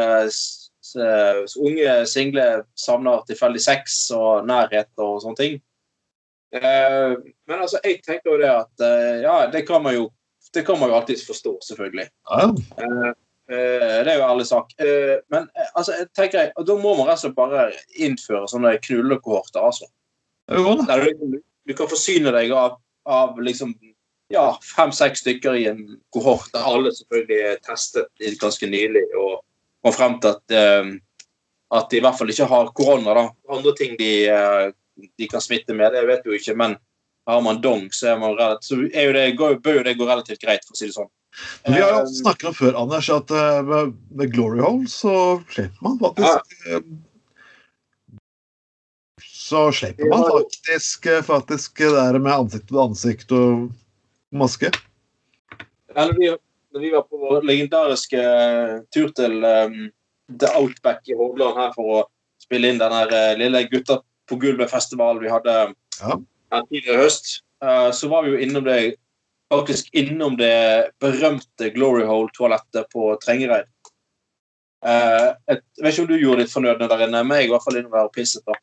unge 1.62 1.92
single 2.10 2.46
savner 2.78 3.22
tilfeldig 3.28 3.62
sex 3.62 4.00
og 4.16 4.48
nærhet 4.48 4.90
og 4.98 5.20
sånne 5.22 5.38
ting. 5.38 5.60
men 6.52 7.54
altså, 7.54 7.78
jeg 7.84 8.02
tenker 8.04 8.32
jo 8.32 8.40
det 8.40 8.50
at 8.50 8.82
ja, 9.22 9.36
det 9.52 9.62
kan 9.68 9.84
man 9.84 9.94
jo 9.96 10.10
det 10.52 10.66
kan 10.66 10.80
man 10.80 10.90
jo 10.90 10.96
alltids 10.98 11.26
forstå, 11.26 11.52
selvfølgelig. 11.64 12.08
Ja. 12.30 12.48
Det 13.48 14.10
er 14.12 14.18
jo 14.18 14.26
ærlig 14.26 14.46
sak. 14.46 14.74
Men 15.32 15.48
altså, 15.74 15.94
jeg 15.98 16.10
tenker, 16.16 16.50
da 16.66 16.76
må 16.76 16.92
man 16.98 17.08
rett 17.08 17.20
og 17.20 17.22
slett 17.22 17.38
bare 17.38 17.64
innføre 17.96 18.50
sånne 18.50 18.74
knullekohorter, 18.84 19.64
altså. 19.64 19.88
Jo. 20.52 20.76
Der 20.88 21.04
du, 21.04 21.38
du, 21.40 21.74
kan 21.76 21.88
forsyne 21.90 22.32
deg 22.34 22.52
av, 22.56 22.76
av 23.06 23.38
liksom 23.40 23.72
ja, 24.32 24.46
fem-seks 24.76 25.22
stykker 25.24 25.56
i 25.60 25.66
en 25.70 25.82
kohort, 26.14 26.48
der 26.54 26.66
alle 26.66 26.92
selvfølgelig 26.96 27.40
er 27.50 27.58
testet 27.66 28.38
ganske 28.40 28.68
nylig 28.70 29.04
og 29.18 29.42
kom 29.84 29.96
frem 29.96 30.20
til 30.22 30.36
at, 30.36 30.54
um, 30.82 30.94
at 31.76 31.90
de 31.90 31.98
i 31.98 32.04
hvert 32.04 32.18
fall 32.18 32.32
ikke 32.32 32.48
har 32.48 32.72
korona. 32.76 33.16
da. 33.18 33.26
Andre 33.52 33.74
ting 33.76 33.98
de, 34.00 34.12
de 35.18 35.28
kan 35.28 35.42
smitte 35.44 35.76
med, 35.76 35.92
det 35.92 36.06
vet 36.08 36.24
du 36.24 36.34
ikke. 36.36 36.56
men 36.56 36.78
har 37.26 37.40
man 37.40 37.60
dong, 37.60 37.88
så, 37.92 38.06
er 38.06 38.18
man 38.18 38.36
relativt, 38.38 38.64
så 38.64 38.74
jo 39.04 39.12
det, 39.12 39.32
går, 39.38 39.54
bør 39.62 39.84
det 39.84 39.94
gå 39.98 40.06
relativt 40.06 40.42
greit, 40.42 40.64
for 40.66 40.74
å 40.74 40.78
si 40.78 40.88
det 40.88 40.96
sånn. 40.96 41.10
Vi 41.68 41.78
har 41.78 41.94
jo 41.94 42.00
eh, 42.02 42.10
snakket 42.18 42.48
om 42.50 42.56
før, 42.56 42.78
Anders, 42.82 43.08
at 43.12 43.30
med, 43.68 43.94
med, 44.10 44.32
Glory 44.34 44.60
Hole 44.60 44.90
så 44.90 45.14
slipper 45.52 45.86
man 45.86 45.98
faktisk 46.02 46.56
ja. 46.68 46.82
Så 49.32 49.62
slipper 49.76 50.08
man 50.08 50.26
faktisk, 50.26 51.06
faktisk 51.26 51.78
det 51.78 51.92
der 51.94 52.18
med 52.18 52.32
ansikt 52.32 52.68
til 52.70 52.82
ansikt 52.82 53.34
og 53.36 53.70
maske. 54.34 54.72
Ja, 55.92 56.06
når, 56.06 56.14
vi, 56.18 56.30
når 56.72 56.84
vi 56.84 56.92
var 56.94 57.04
på 57.08 57.20
vår 57.20 57.46
legendariske 57.48 58.22
tur 58.94 59.12
til 59.16 59.38
um, 59.44 59.78
The 60.32 60.50
Outback 60.58 61.08
i 61.08 61.16
Hordaland 61.18 61.60
her 61.60 61.72
for 61.76 61.96
å 61.98 62.02
spille 62.42 62.72
inn 62.72 62.80
den 62.80 62.96
lille 63.38 63.66
Gutta 63.70 64.00
på 64.28 64.38
gulvet-festivalen 64.40 65.22
vi 65.22 65.30
hadde 65.32 65.56
ja 66.02 66.16
tidligere 66.68 66.98
i 66.98 67.04
høst, 67.04 67.30
uh, 67.64 67.90
så 67.94 68.08
var 68.08 68.24
vi 68.24 68.34
jo 68.34 68.42
innom 68.44 68.66
det 68.66 68.96
faktisk 69.52 69.92
innom 69.92 70.36
det 70.40 70.92
berømte 71.02 71.70
Glory 71.74 72.04
Hole-toalettet 72.08 72.88
på 72.92 73.12
Trengereid. 73.24 73.68
Uh, 74.82 75.36
jeg 75.48 75.60
vet 75.82 75.92
ikke 75.92 76.04
om 76.06 76.10
du 76.10 76.16
gjorde 76.18 76.44
ditt 76.44 76.54
fornødne 76.54 76.88
der 76.90 77.06
inne, 77.06 77.20
men 77.24 77.40
jeg 77.42 77.50
i 77.50 77.52
hvert 77.52 77.64
fall 77.66 77.76
innom 77.78 77.92
der 77.92 78.08
og 78.08 78.14
pisset. 78.16 78.42
da. 78.48 78.56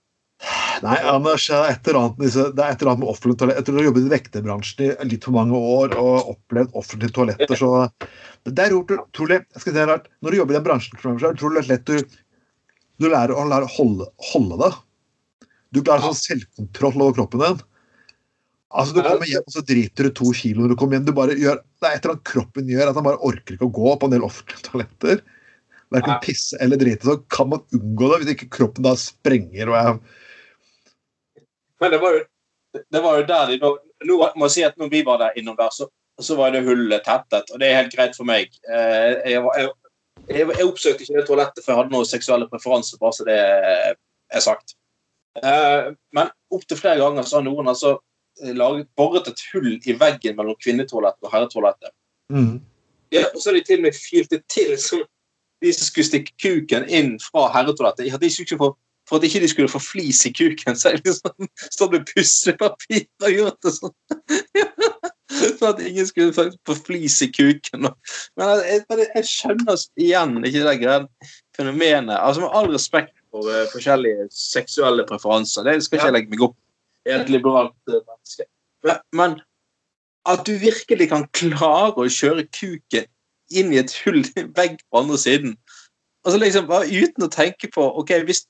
Nei, 0.79 0.95
Anders, 1.03 1.49
det 1.51 1.57
er 1.57 1.73
et 1.73 1.87
eller 1.91 1.99
annet, 2.05 2.83
er 2.87 2.99
med 3.01 3.09
offentlig 3.11 3.35
toalett. 3.39 3.59
Etter 3.59 3.75
å 3.75 3.81
ha 3.81 3.85
jobbet 3.89 4.05
i 4.05 4.11
vekterbransjen 4.13 4.83
i 4.85 5.07
litt 5.09 5.25
for 5.27 5.35
mange 5.35 5.59
år 5.59 5.95
og 5.99 6.29
opplevd 6.35 6.75
offentlige 6.79 7.15
toaletter, 7.17 7.59
så 7.59 7.89
Det 8.47 8.63
er 8.63 8.75
utrolig 8.77 9.41
jeg 9.41 9.61
skal 9.61 9.75
si 9.75 9.87
rart, 9.89 10.07
Når 10.23 10.31
du 10.31 10.37
jobber 10.37 10.55
i 10.55 10.57
den 10.57 10.67
bransjen, 10.67 10.99
så 11.01 11.11
er 11.11 11.19
det 11.19 11.33
utrolig 11.35 11.65
lett 11.67 11.85
du, 11.85 11.99
du 12.99 13.09
lærer 13.09 13.35
å 13.35 13.47
lære 13.47 13.67
holde, 13.75 14.07
holde 14.31 14.59
det. 14.61 14.69
Du 15.75 15.81
klarer 15.83 16.07
sånn 16.07 16.21
selvkontroll 16.21 17.03
over 17.03 17.17
kroppen 17.19 17.43
din. 17.43 17.59
Altså, 18.69 18.95
Du 18.95 19.01
kommer 19.03 19.27
hjem 19.27 19.43
og 19.43 19.53
så 19.53 19.65
driter 19.65 20.07
du 20.07 20.15
to 20.15 20.31
kilo 20.37 20.63
når 20.63 20.71
du 20.71 20.77
kommer 20.79 20.97
hjem. 20.97 21.09
Du 21.09 21.13
bare 21.17 21.35
gjør, 21.35 21.59
det 21.81 21.89
er 21.89 21.97
et 21.97 22.05
eller 22.05 22.15
annet 22.15 22.31
kroppen 22.31 22.71
gjør, 22.71 22.87
at 22.87 22.95
han 22.95 23.07
bare 23.09 23.21
orker 23.27 23.57
ikke 23.57 23.67
å 23.67 23.75
gå 23.75 23.97
på 23.99 24.07
en 24.07 24.15
del 24.15 24.25
offentlige 24.25 24.63
toaletter. 24.69 25.21
Verken 25.91 26.19
pisse 26.23 26.57
eller 26.63 26.79
drite. 26.79 27.03
Så 27.09 27.17
kan 27.33 27.49
man 27.51 27.63
unngå 27.75 28.11
det 28.11 28.21
hvis 28.21 28.33
ikke 28.37 28.51
kroppen 28.61 28.87
da 28.87 28.95
sprenger. 28.95 29.73
og 29.73 29.79
jeg... 29.79 30.17
Men 31.79 31.93
det 31.93 31.99
var 32.01 32.17
jo, 32.17 32.23
det 32.91 33.01
var 33.03 33.19
jo 33.19 33.27
der 33.29 33.51
de 33.51 33.59
nå, 33.61 33.71
nå 34.09 34.17
må 34.35 34.49
jeg 34.49 34.55
si 34.55 34.65
at 34.67 34.77
når 34.79 34.91
vi 34.91 35.03
var 35.05 35.21
der 35.21 35.37
innom 35.39 35.57
der, 35.59 35.71
så, 35.73 35.87
så 36.21 36.35
var 36.39 36.51
det 36.53 36.65
hullet 36.67 37.05
tettet. 37.05 37.51
Og 37.53 37.61
det 37.61 37.69
er 37.69 37.79
helt 37.81 37.95
greit 37.95 38.17
for 38.17 38.27
meg. 38.27 38.51
Eh, 38.69 39.31
jeg, 39.33 39.39
jeg, 39.39 39.69
jeg, 40.27 40.43
jeg 40.43 40.67
oppsøkte 40.67 41.05
ikke 41.05 41.21
det 41.21 41.25
toalettet 41.29 41.63
for 41.63 41.73
jeg 41.73 41.81
hadde 41.81 41.95
noen 41.95 42.09
seksuelle 42.09 42.49
preferanser, 42.51 42.99
bare 43.01 43.17
så 43.17 43.27
det 43.27 43.39
er 43.39 44.43
sagt. 44.43 44.75
Eh, 45.43 45.91
men 46.15 46.31
opptil 46.53 46.79
flere 46.79 46.99
ganger 47.01 47.27
så 47.27 47.39
har 47.39 47.47
noen 47.47 47.71
altså 47.71 47.97
laget, 48.55 48.87
boret 48.97 49.27
et 49.27 49.45
hull 49.53 49.71
i 49.77 49.95
veggen 49.99 50.37
mellom 50.37 50.57
kvinnetoalettet 50.63 51.27
og 51.27 51.33
herretoalettet. 51.33 51.93
Mm. 52.33 52.59
Ja, 53.11 53.25
og 53.33 53.41
så 53.41 53.49
har 53.49 53.57
de 53.57 53.63
til 53.65 53.81
og 53.81 53.87
med 53.87 53.97
filt 53.97 54.31
det 54.31 54.43
til 54.51 54.75
så 54.79 55.01
de 55.59 55.71
som 55.75 55.87
skulle 55.89 56.07
stikke 56.07 56.35
kuken 56.39 56.85
inn 56.87 57.15
fra 57.19 57.49
herretoalettet. 57.51 58.07
De 58.21 58.57
for, 58.57 58.77
for, 59.09 59.17
at 59.17 59.25
ikke 59.25 59.41
de 59.41 59.49
skulle 59.49 59.71
få 59.71 59.81
flis 59.81 60.21
i 60.25 60.31
kuken, 60.33 60.77
så 60.77 60.89
har 60.89 60.97
de 60.97 61.09
liksom 61.09 61.49
stått 61.73 61.95
med 61.95 62.05
pussepapir 62.13 63.07
og 63.25 63.33
gjort 63.33 63.65
det 63.65 63.73
sånn. 63.73 63.95
sånn 65.59 65.71
at 65.71 65.81
ingen 65.85 66.09
skulle 66.09 66.49
få 66.67 66.75
flis 66.77 67.17
i 67.25 67.29
kuken. 67.33 67.89
Men 68.37 68.63
jeg, 68.67 68.85
jeg 69.01 69.25
skjønner 69.31 69.85
igjen 69.97 70.37
ikke 70.43 70.65
det 70.67 70.77
greia 70.83 71.01
fenomenet. 71.57 72.15
Altså 72.19 72.45
Med 72.45 72.55
all 72.61 72.71
respekt 72.73 73.15
for 73.33 73.49
uh, 73.49 73.65
forskjellige 73.73 74.29
seksuelle 74.33 75.05
preferanser, 75.09 75.65
det 75.65 75.79
skal 75.85 75.99
ikke 75.99 76.09
jeg 76.11 76.17
legge 76.19 76.33
meg 76.35 76.47
opp 76.49 76.57
et 77.09 77.33
liberalt 77.33 77.77
uh, 77.89 78.01
menneske. 78.03 78.49
Men 79.17 79.39
at 80.29 80.45
du 80.45 80.53
virkelig 80.61 81.09
kan 81.09 81.25
klare 81.33 81.97
å 81.97 82.11
kjøre 82.13 82.45
kuken 82.53 83.09
inn 83.49 83.73
i 83.73 83.79
et 83.81 83.93
hull 84.03 84.21
i 84.21 84.45
vegg 84.53 84.77
på 84.85 85.01
andre 85.01 85.17
siden 85.17 85.55
altså 86.25 86.39
liksom 86.39 86.67
bare 86.69 86.89
Uten 86.89 87.25
å 87.25 87.31
tenke 87.31 87.69
på 87.73 87.85
ok, 88.01 88.13
Hvis 88.27 88.45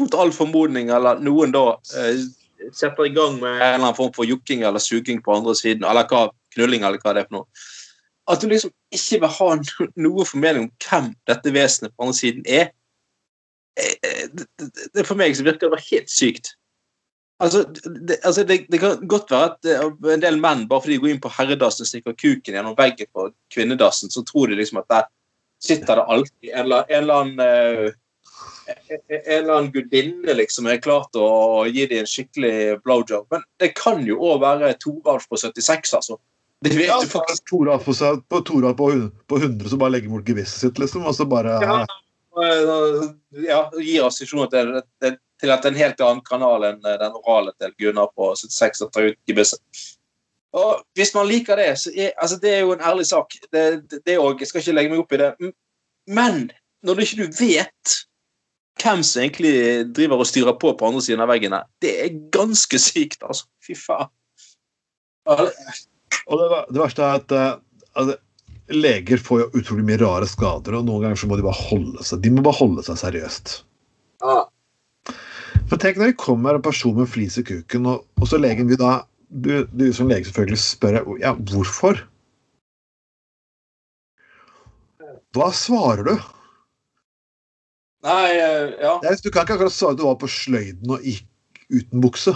mot 0.00 0.14
all 0.14 0.32
formodning 0.32 0.90
eller 0.94 1.20
noen 1.22 1.52
da 1.54 1.64
eh, 1.98 2.24
setter 2.72 3.06
i 3.06 3.14
gang 3.14 3.38
med 3.40 3.52
en 3.52 3.62
eller 3.62 3.82
annen 3.82 3.96
form 3.98 4.12
for 4.16 4.28
jukking 4.28 4.62
eller 4.62 4.82
suging 4.82 5.22
på 5.22 5.34
andre 5.34 5.54
siden, 5.58 5.84
eller 5.84 6.06
hva, 6.08 6.28
knulling 6.54 6.84
eller 6.84 7.00
hva 7.02 7.14
det 7.14 7.24
er 7.24 7.30
for 7.30 7.40
noe 7.40 7.64
At 8.30 8.40
du 8.40 8.48
liksom 8.48 8.72
ikke 8.94 9.20
vil 9.20 9.32
ha 9.38 9.48
noe 10.06 10.24
formening 10.28 10.68
om 10.68 10.72
hvem 10.86 11.12
dette 11.28 11.52
vesenet 11.52 11.92
på 11.92 12.06
andre 12.06 12.16
siden 12.16 12.46
er. 12.48 12.70
Eh, 13.76 13.96
eh, 14.00 14.28
det, 14.32 14.46
det, 14.60 14.86
det, 14.94 15.04
for 15.04 15.20
meg 15.20 15.34
så 15.36 15.44
virker 15.44 15.72
det 15.72 15.82
helt 15.90 16.12
sykt. 16.12 16.54
Altså, 17.42 17.64
det, 17.84 18.20
altså 18.22 18.46
det, 18.46 18.62
det, 18.72 18.80
kan 18.80 19.02
godt 19.10 19.32
være 19.34 19.50
at 19.50 19.68
uh, 19.82 20.12
en 20.14 20.22
del 20.22 20.38
menn, 20.40 20.68
bare 20.70 20.84
fordi 20.84 20.96
de 20.96 21.02
går 21.02 21.12
inn 21.12 21.20
på 21.20 21.32
herredassen 21.34 21.84
og 21.84 21.90
stikker 21.90 22.16
kuken 22.16 22.54
gjennom 22.54 22.76
veggen 22.78 23.10
på 23.12 23.26
kvinnedassen, 23.52 24.12
så 24.14 24.22
tror 24.24 24.48
de 24.48 24.56
liksom 24.60 24.80
at 24.80 24.88
der 24.94 25.08
sitter 25.60 25.98
det 25.98 26.06
alltid 26.14 26.54
en, 26.54 26.72
en 26.78 26.96
eller 27.02 27.24
annen 27.24 27.92
en, 28.66 29.00
eller 29.08 29.54
annen 29.54 29.72
gudinne 29.72 30.36
liksom 30.38 30.68
er 30.70 30.82
klar 30.84 31.06
til 31.12 31.24
å 31.24 31.64
gi 31.68 31.86
dem 31.90 32.04
en 32.04 32.10
skikkelig 32.10 32.54
blowjob. 32.84 33.26
Men 33.32 33.44
det 33.62 33.72
kan 33.78 34.04
jo 34.06 34.20
òg 34.30 34.40
være 34.44 34.74
Toralf 34.82 35.26
på 35.28 35.40
76, 35.40 35.94
altså. 35.98 36.18
Det 36.64 36.72
vet 36.78 36.88
ja, 36.88 37.00
du 37.02 37.10
faktisk. 37.10 37.44
Toralf 37.50 37.84
på, 37.84 37.96
på, 38.28 38.40
Toralf 38.48 38.78
på, 38.78 38.88
på 39.28 39.42
100 39.42 39.72
som 39.72 39.82
bare 39.82 39.96
legger 39.96 40.12
bort 40.14 40.28
gevisset 40.28 40.68
sitt, 40.68 40.80
liksom. 40.80 41.04
Og 41.08 41.16
så 41.16 41.28
bare 41.28 41.58
Ja, 41.64 41.82
ja 43.44 43.60
gir 43.78 44.06
assosiasjon 44.06 44.50
til 44.50 44.72
at 44.80 44.88
det, 45.04 45.16
til 45.42 45.52
at 45.54 45.66
en 45.68 45.76
helt 45.78 46.00
annen 46.00 46.22
kanal 46.24 46.64
enn 46.66 46.80
eh, 46.86 46.96
den 47.00 47.18
orale 47.20 47.52
til 47.60 47.74
Gunnar 47.80 48.10
på 48.16 48.32
76 48.38 48.86
og 48.86 48.94
tar 48.94 49.10
ut 49.10 49.20
gebisset. 49.28 49.60
Og 50.54 50.84
Hvis 50.94 51.14
man 51.16 51.26
liker 51.26 51.58
det, 51.58 51.72
så 51.82 51.90
er 51.90 52.12
altså 52.14 52.38
det 52.42 52.52
er 52.54 52.60
jo 52.62 52.74
en 52.76 52.84
ærlig 52.86 53.06
sak. 53.10 53.34
Det, 53.52 53.64
det, 53.90 54.00
det 54.06 54.18
også, 54.18 54.38
Jeg 54.40 54.48
skal 54.48 54.62
ikke 54.62 54.76
legge 54.78 54.92
meg 54.92 55.02
opp 55.02 55.12
i 55.12 55.20
det. 55.20 55.30
Men 56.06 56.44
når 56.84 56.94
du 56.94 57.02
ikke 57.02 57.30
vet 57.40 57.96
hvem 58.82 59.02
som 59.06 59.22
egentlig 59.22 59.54
driver 59.94 60.22
og 60.22 60.28
styrer 60.28 60.56
på 60.60 60.74
på 60.78 60.88
andre 60.88 61.02
siden 61.04 61.22
av 61.24 61.30
veggene, 61.30 61.62
det 61.84 61.94
er 62.04 62.20
ganske 62.34 62.80
sykt, 62.80 63.22
altså. 63.22 63.46
Fy 63.64 63.76
faen. 63.78 64.10
Og 65.24 66.40
det, 66.40 66.48
det, 66.70 66.80
verste 66.80 67.04
er 67.04 67.20
at 67.20 67.34
altså, 67.94 68.16
leger 68.74 69.20
får 69.20 69.44
jo 69.44 69.60
utrolig 69.60 69.86
mye 69.88 70.00
rare 70.02 70.28
skader, 70.28 70.76
og 70.78 70.88
noen 70.88 71.06
ganger 71.06 71.20
så 71.20 71.30
må 71.30 71.38
de 71.38 71.46
bare 71.46 71.68
holde 71.70 72.04
seg 72.04 72.22
De 72.24 72.32
må 72.34 72.44
bare 72.44 72.60
holde 72.60 72.84
seg 72.86 73.00
seriøst. 73.00 73.56
Ja. 74.24 74.42
For 75.70 75.80
tenk 75.80 75.98
når 76.00 76.12
det 76.12 76.20
kommer 76.20 76.56
en 76.56 76.64
person 76.64 76.96
med 76.98 77.10
flis 77.10 77.38
i 77.40 77.46
kuken, 77.46 77.88
og, 77.88 78.04
og 78.20 78.28
så 78.28 78.40
legen 78.40 78.68
vil 78.68 78.80
da 78.80 79.04
du, 79.34 79.64
du, 79.72 79.88
som 79.96 80.10
lege 80.10 80.28
selvfølgelig 80.28 80.60
spør 80.62 81.00
ja, 81.22 81.32
hvorfor. 81.50 82.04
Hva 85.34 85.48
svarer 85.56 86.06
du? 86.06 86.14
Nei, 88.04 88.34
uh, 88.36 88.74
ja. 88.80 88.96
Er, 89.00 89.16
du 89.16 89.30
kan 89.32 89.46
ikke 89.46 89.56
akkurat 89.56 89.72
svare 89.72 89.96
at 89.96 90.00
du 90.00 90.04
var 90.04 90.18
på 90.20 90.28
sløyden 90.28 90.92
og 90.92 91.06
gikk 91.06 91.64
uten 91.72 92.04
bukse. 92.04 92.34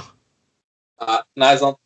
Nei, 1.05 1.21
nei 1.45 1.53
sant. 1.61 1.81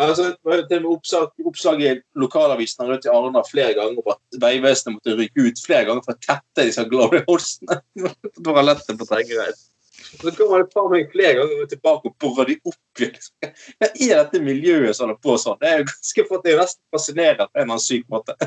Altså, 0.00 0.30
det 0.46 0.78
med 0.80 0.88
oppslag, 0.88 1.32
oppslag 1.44 1.82
i 1.82 1.90
lokalavisen 2.16 2.86
rundt 2.88 3.04
i 3.04 3.10
Arna 3.12 3.42
flere 3.44 3.74
ganger 3.76 4.04
på 4.06 4.14
at 4.14 4.38
Vegvesenet 4.40 4.96
måtte 4.96 5.16
rykke 5.18 5.48
ut 5.48 5.60
flere 5.64 5.88
ganger 5.88 6.06
for 6.06 6.16
å 6.16 6.22
tette 6.24 6.66
disse 6.68 6.84
glory 6.88 7.20
horsene. 7.26 7.80
Toalettet 8.46 8.96
på 8.96 9.08
Trengereid. 9.10 9.58
Så 10.00 10.32
kommer 10.38 10.62
det 10.62 10.72
faen 10.72 10.88
meg 10.94 11.10
flere 11.12 11.42
ganger 11.42 11.68
tilbake 11.68 12.08
og 12.08 12.16
borer 12.22 12.48
de 12.48 12.56
opp 12.70 13.02
igjen. 13.02 13.28
Hva 13.76 13.90
er 13.90 14.14
dette 14.14 14.42
miljøet 14.46 14.96
som 14.96 15.08
holder 15.10 15.20
på 15.26 15.36
sånn? 15.42 15.58
Det 15.60 15.68
er 15.68 15.82
jo 15.82 15.90
ganske 15.90 16.26
for 16.30 16.46
det 16.46 16.54
er 16.54 16.62
nesten 16.62 16.82
fascinerende 16.96 17.48
på 17.50 17.58
en 17.58 17.62
eller 17.62 17.74
annen 17.74 17.84
syk 17.84 18.08
måte. 18.14 18.38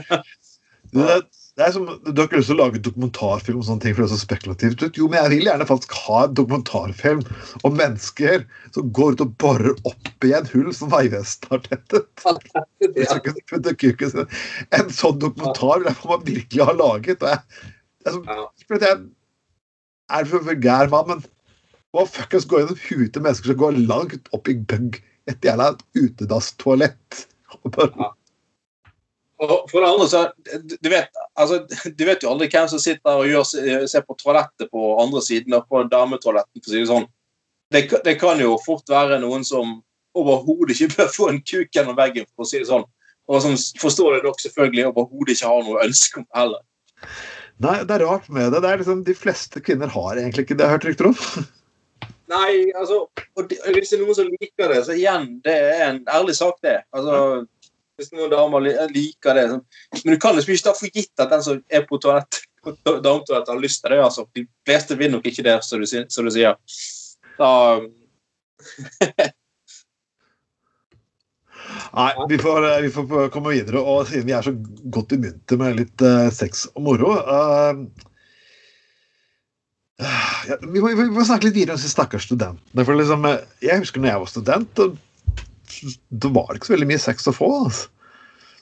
Det, 0.93 1.19
det 1.53 1.65
er 1.67 1.73
som, 1.75 1.85
Du 1.85 2.17
har 2.17 2.25
ikke 2.25 2.39
lyst 2.39 2.49
til 2.49 2.57
å 2.57 2.63
lage 2.63 2.81
dokumentarfilm 2.81 3.59
om 3.59 3.65
sånne 3.67 3.83
ting, 3.83 3.93
for 3.93 4.03
det 4.03 4.07
er 4.07 4.15
så 4.15 4.23
spekulativt 4.23 4.81
ut. 4.81 4.95
Jo, 4.97 5.05
men 5.09 5.19
jeg 5.19 5.31
vil 5.35 5.49
gjerne 5.51 5.67
faktisk 5.69 5.93
ha 6.07 6.23
en 6.25 6.37
dokumentarfilm 6.39 7.21
om 7.69 7.75
mennesker 7.77 8.45
som 8.73 8.87
går 8.97 9.13
ut 9.13 9.21
og 9.27 9.35
borer 9.43 9.75
opp 9.89 10.25
igjen 10.25 10.49
hull 10.49 10.71
som 10.73 10.89
Vegvesenet 10.93 11.51
har 11.53 11.61
tettet. 11.67 12.07
En 14.79 14.89
sånn 14.97 15.21
dokumentar 15.21 15.83
vil 15.83 15.91
jeg 15.91 15.99
få 15.99 16.09
meg 16.15 16.25
virkelig 16.31 16.69
ha 16.71 16.75
laget. 16.79 17.27
Jeg, 17.29 17.37
jeg, 18.07 18.73
jeg, 18.73 18.97
er 20.17 20.33
for 20.33 20.49
vulgær 20.49 20.89
mann, 20.95 21.13
men 21.13 21.23
hva 21.93 22.07
fuckings 22.09 22.49
går 22.49 22.63
gjennom 22.63 22.81
huet 22.87 23.13
til 23.13 23.27
mennesker 23.27 23.53
som 23.53 23.61
går 23.61 23.79
langt 23.85 24.33
opp 24.33 24.49
i 24.49 24.57
bøgg 24.57 24.97
et 25.29 25.45
jævla 25.45 25.75
utedasstoalett? 26.01 27.27
Ja. 27.77 28.09
Og 29.43 29.69
for 29.71 29.83
det 29.83 29.89
andre 29.89 30.07
så, 30.07 30.21
du 30.79 30.89
vet, 30.91 31.09
altså, 31.39 31.63
du 31.97 32.05
vet 32.07 32.23
jo 32.23 32.31
aldri 32.31 32.49
hvem 32.51 32.69
som 32.71 32.81
sitter 32.81 33.19
og 33.19 33.29
gjør, 33.29 33.87
ser 33.89 34.05
på 34.07 34.17
toalettet 34.19 34.71
på 34.71 34.93
andre 35.01 35.23
siden 35.25 35.57
og 35.57 35.67
på 35.69 35.83
dametoaletten. 35.91 36.61
for 36.61 36.69
å 36.69 36.73
si 36.73 36.81
Det 36.81 36.91
sånn. 36.91 37.09
Det, 37.73 37.87
det, 38.05 38.17
kan 38.21 38.41
jo 38.41 38.55
fort 38.61 38.89
være 38.89 39.17
noen 39.23 39.45
som 39.47 39.79
overhodet 40.13 40.75
ikke 40.75 40.93
bør 40.97 41.15
få 41.15 41.31
en 41.31 41.41
kuk 41.41 41.73
gjennom 41.73 41.97
veggen, 41.97 42.27
for 42.35 42.45
å 42.45 42.49
si 42.49 42.61
det 42.61 42.69
sånn. 42.69 42.85
Og 43.31 43.39
som 43.41 43.55
forstår 43.79 44.17
det 44.17 44.27
nok 44.27 44.41
selvfølgelig 44.43 44.89
overhodet 44.91 45.37
ikke 45.37 45.49
har 45.49 45.65
noe 45.65 45.87
ønske 45.87 46.21
om 46.21 46.27
heller. 46.35 46.63
Nei, 47.63 47.79
det 47.87 47.95
er 47.95 48.05
rart 48.07 48.29
med 48.33 48.51
det. 48.51 48.61
det 48.63 48.69
er 48.69 48.79
liksom, 48.81 49.03
de 49.07 49.15
fleste 49.15 49.61
kvinner 49.63 49.91
har 49.93 50.17
egentlig 50.19 50.47
ikke 50.47 50.57
det, 50.57 50.65
jeg 50.65 50.71
har 50.71 50.79
hørt 50.79 50.87
rykter 50.89 51.09
om. 51.11 51.19
Nei, 52.33 52.71
altså 52.79 53.03
og 53.37 53.51
Hvis 53.51 53.91
det 53.91 53.97
er 53.97 54.01
noen 54.01 54.17
som 54.17 54.29
liker 54.31 54.71
det, 54.71 54.79
så 54.87 54.95
igjen, 54.95 55.27
det 55.45 55.53
er 55.53 55.83
en 55.89 55.99
ærlig 56.11 56.35
sak, 56.37 56.57
det. 56.65 56.79
Altså, 56.95 57.43
Hvis 57.97 58.09
noen 58.13 58.31
damer 58.31 58.63
liker 58.89 59.37
det 59.37 59.43
Men 59.51 60.15
du 60.15 60.19
kan 60.21 60.35
liksom 60.35 60.53
ikke 60.55 60.65
ta 60.65 60.73
for 60.77 60.89
gitt 60.97 61.21
at 61.21 61.29
den 61.33 61.43
som 61.45 61.61
er 61.69 61.85
på 61.89 61.99
toalett 62.01 62.41
dametoalett, 62.63 63.47
har 63.47 63.59
lyst 63.59 63.81
til 63.83 63.91
det. 63.91 64.03
altså. 64.03 64.25
De 64.35 64.47
fleste 64.65 64.95
vil 64.95 65.11
nok 65.11 65.25
ikke 65.27 65.43
det, 65.43 65.57
som 65.67 65.81
du, 65.81 65.85
som 65.85 66.25
du 66.25 66.31
sier. 66.31 66.55
Da 67.37 67.81
Nei, 71.93 72.11
vi 72.29 72.37
får, 72.41 72.81
vi 72.81 72.89
får, 72.93 73.29
komme 73.33 73.53
videre. 73.53 73.81
Og 73.81 74.07
siden 74.07 74.27
vi 74.29 74.35
er 74.35 74.45
så 74.45 74.53
godt 74.95 75.11
i 75.13 75.19
mynter 75.21 75.59
med 75.59 75.77
litt 75.81 76.03
uh, 76.05 76.31
sex 76.33 76.65
og 76.73 76.81
moro 76.87 77.11
uh, 77.19 77.73
ja, 80.47 80.57
vi, 80.61 80.81
må, 80.81 80.89
vi, 80.89 81.05
må, 81.13 81.23
snakke 81.23 81.47
litt 81.47 81.57
videre 81.57 81.75
om 81.75 81.79
disse 81.79 81.91
stakkars 81.93 82.25
studentene. 82.27 82.83
For 82.83 82.97
liksom, 82.97 83.27
eh, 83.29 83.43
jeg 83.63 83.83
husker 83.83 84.01
når 84.01 84.09
jeg 84.09 84.21
var 84.23 84.31
student, 84.31 84.81
da 86.09 86.31
var 86.33 86.51
det 86.51 86.61
ikke 86.61 86.71
så 86.71 86.75
veldig 86.75 86.89
mye 86.91 87.01
sex 87.01 87.29
å 87.29 87.35
få. 87.35 87.49
Altså. 87.65 87.89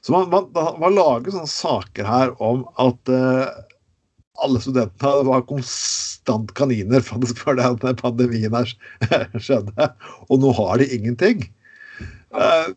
Så 0.02 0.14
man, 0.16 0.30
man, 0.32 0.48
man, 0.82 0.96
lager 0.98 1.34
sånne 1.34 1.52
saker 1.52 2.08
her 2.10 2.34
om 2.42 2.64
at 2.82 3.12
uh, 3.14 3.52
alle 4.42 4.62
studentene 4.64 5.28
var 5.28 5.46
konstant 5.50 6.50
kaniner 6.58 7.06
før 7.06 7.60
denne 7.60 7.94
pandemien 8.00 8.56
her 8.58 8.74
skjedde. 9.46 9.92
Og 10.30 10.42
nå 10.42 10.54
har 10.58 10.82
de 10.82 10.90
ingenting. 10.98 11.46
Uh, 12.34 12.74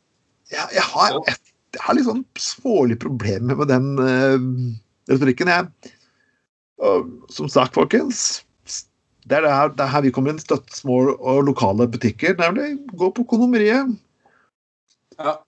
jeg, 0.53 0.69
jeg, 0.77 0.85
har 0.93 1.17
et, 1.25 1.53
jeg, 1.73 1.85
har 1.87 1.97
litt 1.97 2.11
sånn 2.11 2.25
smålige 2.37 3.01
problemer 3.07 3.57
med 3.57 3.73
den 3.73 3.93
uh, 3.97 4.49
retorikken. 5.09 5.49
Jeg, 5.49 5.95
og, 6.85 7.09
som 7.33 7.49
sagt, 7.49 7.79
folkens 7.79 8.45
det 9.25 9.39
er, 9.39 9.47
det, 9.47 9.53
her, 9.57 9.71
det 9.73 9.85
er 9.87 9.93
her 9.95 10.03
vi 10.05 10.11
kommer 10.13 10.35
inn. 10.35 10.41
Støtt 10.43 10.75
små 10.77 10.99
og 11.15 11.47
lokale 11.47 11.87
butikker. 11.89 12.37
Nemlig 12.37 12.75
gå 12.93 13.09
på 13.17 13.25
kondomeriet. 13.31 13.95
Ja. 15.19 15.39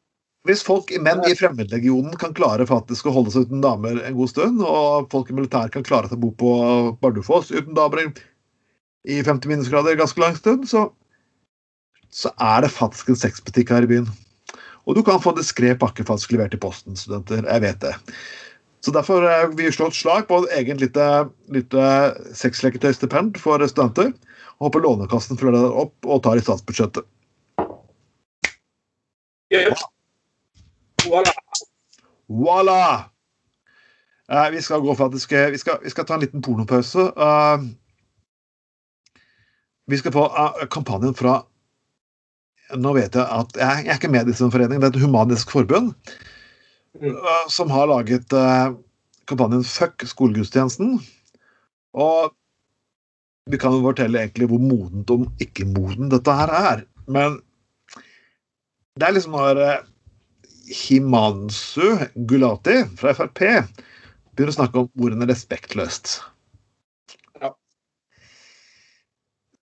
Hvis 0.46 0.62
folk, 0.62 0.92
menn 1.02 1.24
i 1.26 1.34
fremmedlegionen 1.34 2.14
kan 2.20 2.34
klare 2.36 2.68
faktisk 2.68 3.08
å 3.08 3.14
holde 3.16 3.32
seg 3.34 3.48
uten 3.48 3.64
damer 3.64 3.98
en 3.98 4.14
god 4.14 4.30
stund, 4.30 4.60
og 4.62 5.08
folk 5.10 5.32
i 5.32 5.34
militæret 5.34 5.74
kan 5.74 5.86
klare 5.86 6.10
å 6.12 6.20
bo 6.22 6.30
på 6.38 6.52
Bardufoss 7.02 7.50
uten 7.50 7.74
damer 7.74 8.12
i 9.06 9.18
50 9.26 9.50
minusgrader 9.50 9.98
ganske 9.98 10.22
lang 10.22 10.36
stund, 10.38 10.68
så, 10.70 10.84
så 12.14 12.30
er 12.38 12.62
det 12.62 12.70
faktisk 12.74 13.10
en 13.10 13.18
sexbutikk 13.18 13.74
her 13.74 13.86
i 13.86 13.90
byen. 13.90 14.06
Og 14.86 14.94
du 14.94 15.02
kan 15.02 15.18
få 15.22 15.32
en 15.34 15.40
diskré 15.40 15.72
pakke 15.78 16.06
faktisk 16.06 16.36
levert 16.36 16.54
i 16.54 16.62
posten, 16.62 16.94
studenter. 16.98 17.42
Jeg 17.42 17.64
vet 17.64 17.82
det. 17.82 17.94
Så 18.86 18.94
derfor 18.94 19.24
har 19.26 19.50
vi 19.58 19.66
slått 19.74 19.98
slag 19.98 20.28
på 20.28 20.44
et 20.44 20.60
eget 20.60 20.78
lite, 20.84 21.06
lite 21.50 21.86
sexleketøystipend 22.38 23.40
for 23.42 23.62
studenter. 23.66 24.12
Og 24.60 24.68
håper 24.68 24.84
Lånekassen 24.84 25.40
følger 25.40 25.58
det 25.58 25.74
opp 25.82 26.06
og 26.06 26.22
tar 26.22 26.38
i 26.38 26.44
statsbudsjettet. 26.44 27.02
Voilà. 31.06 31.32
voilà. 32.28 33.10
Uh, 34.26 34.50
vi 34.50 34.62
skal 34.62 34.80
gå 34.82 34.94
faktisk 34.98 35.32
vi 35.32 35.58
skal, 35.58 35.78
vi 35.82 35.90
skal 35.90 36.06
ta 36.06 36.14
en 36.14 36.24
liten 36.24 36.42
pornopause. 36.42 36.98
Uh, 37.14 37.62
vi 39.86 39.98
skal 39.98 40.12
få 40.12 40.24
uh, 40.26 40.64
kampanjen 40.70 41.14
fra 41.14 41.44
Nå 42.74 42.96
vet 42.96 43.14
jeg 43.14 43.22
at 43.22 43.52
jeg, 43.54 43.84
jeg 43.84 43.92
er 43.92 43.98
ikke 44.00 44.10
med 44.10 44.26
i 44.26 44.32
sin 44.34 44.50
foreningen, 44.50 44.82
det 44.82 44.88
er 44.88 44.96
et 44.96 45.04
humanisk 45.04 45.52
forbund. 45.54 45.92
uh, 46.98 47.44
som 47.48 47.70
har 47.70 47.86
laget 47.86 48.34
kampanjen 49.30 49.62
Fuck 49.62 50.02
skolegudstjenesten. 50.02 50.96
Og 51.94 52.34
vi 53.46 53.58
kan 53.62 53.70
jo 53.70 53.84
fortelle 53.86 54.18
egentlig 54.18 54.48
hvor 54.50 54.58
modent 54.58 55.10
og 55.14 55.28
ikke 55.38 55.68
modent 55.70 56.10
dette 56.10 56.34
her 56.34 56.50
er. 56.50 56.82
Men 57.06 57.38
det 58.96 59.06
er 59.06 59.14
liksom 59.16 59.36
når 59.36 59.60
uh, 59.60 59.84
Himansu 60.72 61.84
Gulati 62.28 62.80
fra 62.98 63.12
Frp 63.14 63.42
begynner 63.42 64.52
å 64.52 64.56
snakke 64.56 64.82
om 64.82 65.04
ordene 65.04 65.28
respektløst. 65.28 66.18
Ja. 67.42 67.52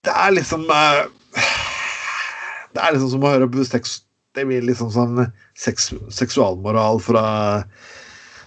Det 0.05 0.15
er 0.15 0.35
liksom 0.37 0.65
uh, 0.69 1.05
Det 2.73 2.81
er 2.81 2.95
liksom 2.95 3.11
som 3.13 3.27
å 3.27 3.33
høre 3.35 3.51
på 3.53 3.65
sex 3.69 4.01
det 4.33 4.47
blir 4.49 4.63
liksom 4.65 4.89
sånn 4.95 5.19
seks, 5.61 5.91
seksualmoral 6.09 7.01
fra, 7.05 7.25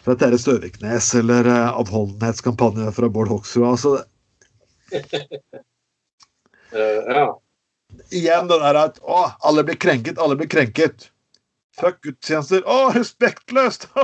fra 0.02 0.16
Terje 0.18 0.40
Støviknes 0.42 1.12
eller 1.20 1.46
uh, 1.46 1.78
avholdenhetskampanje 1.78 2.90
fra 2.96 3.10
Bård 3.14 3.30
Hoksrud. 3.30 3.68
Altså, 3.70 3.92
uh, 6.74 7.02
ja. 7.20 7.28
Igjen 8.16 8.48
det 8.52 8.60
der 8.62 8.76
at 8.80 9.00
å, 9.04 9.26
alle 9.46 9.64
blir 9.68 9.78
krenket, 9.82 10.20
alle 10.22 10.36
blir 10.40 10.50
krenket. 10.52 11.10
Fuck 11.76 12.02
gudstjenester. 12.06 12.64
Å, 12.64 12.92
respektløst! 12.96 13.88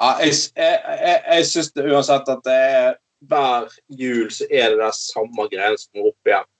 ja, 0.00 0.10
jeg 0.20 0.32
jeg, 0.34 0.50
jeg, 0.56 1.20
jeg 1.30 1.46
syns 1.48 1.72
uansett 1.80 2.28
at 2.28 2.42
det 2.44 2.58
er 2.74 2.90
hver 3.24 3.70
jul 3.88 4.28
så 4.32 4.44
er 4.50 4.74
det 4.74 4.82
det 4.82 4.92
samme 4.98 5.46
greiene 5.48 5.78
som 5.80 5.96
går 5.96 6.10
opp 6.10 6.28
igjen 6.28 6.50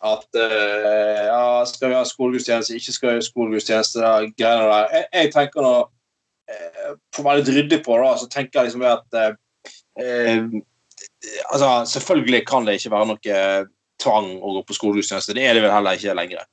at 0.00 0.36
uh, 0.36 1.26
ja, 1.26 1.66
skal 1.68 1.90
vi 1.90 1.96
ha 1.98 2.04
skolegudstjeneste, 2.08 2.76
ikke 2.76 2.94
skal 2.94 3.10
vi 3.10 3.18
ha 3.18 3.24
skolegudstjeneste, 3.24 4.12
greiene 4.38 4.68
der. 4.70 4.86
Jeg, 4.94 5.06
jeg, 5.12 5.32
tenker 5.34 5.64
nå 5.64 5.72
uh, 5.84 6.92
For 7.12 7.22
å 7.22 7.26
være 7.26 7.42
litt 7.42 7.52
ryddig 7.56 7.80
på 7.84 7.98
det, 8.00 8.12
så 8.22 8.28
tenker 8.32 8.60
jeg 8.60 8.70
liksom 8.70 8.86
at 8.88 9.18
uh, 9.20 10.54
altså, 11.50 11.70
Selvfølgelig 11.90 12.44
kan 12.48 12.68
det 12.68 12.78
ikke 12.78 12.92
være 12.94 13.10
noe 13.12 13.40
tvang 14.00 14.30
å 14.40 14.54
gå 14.56 14.62
på 14.68 14.76
skolegudstjeneste. 14.76 15.36
Det 15.36 15.44
er 15.46 15.56
det 15.56 15.64
vel 15.64 15.74
heller 15.74 15.98
ikke 15.98 16.16
lenger. 16.16 16.46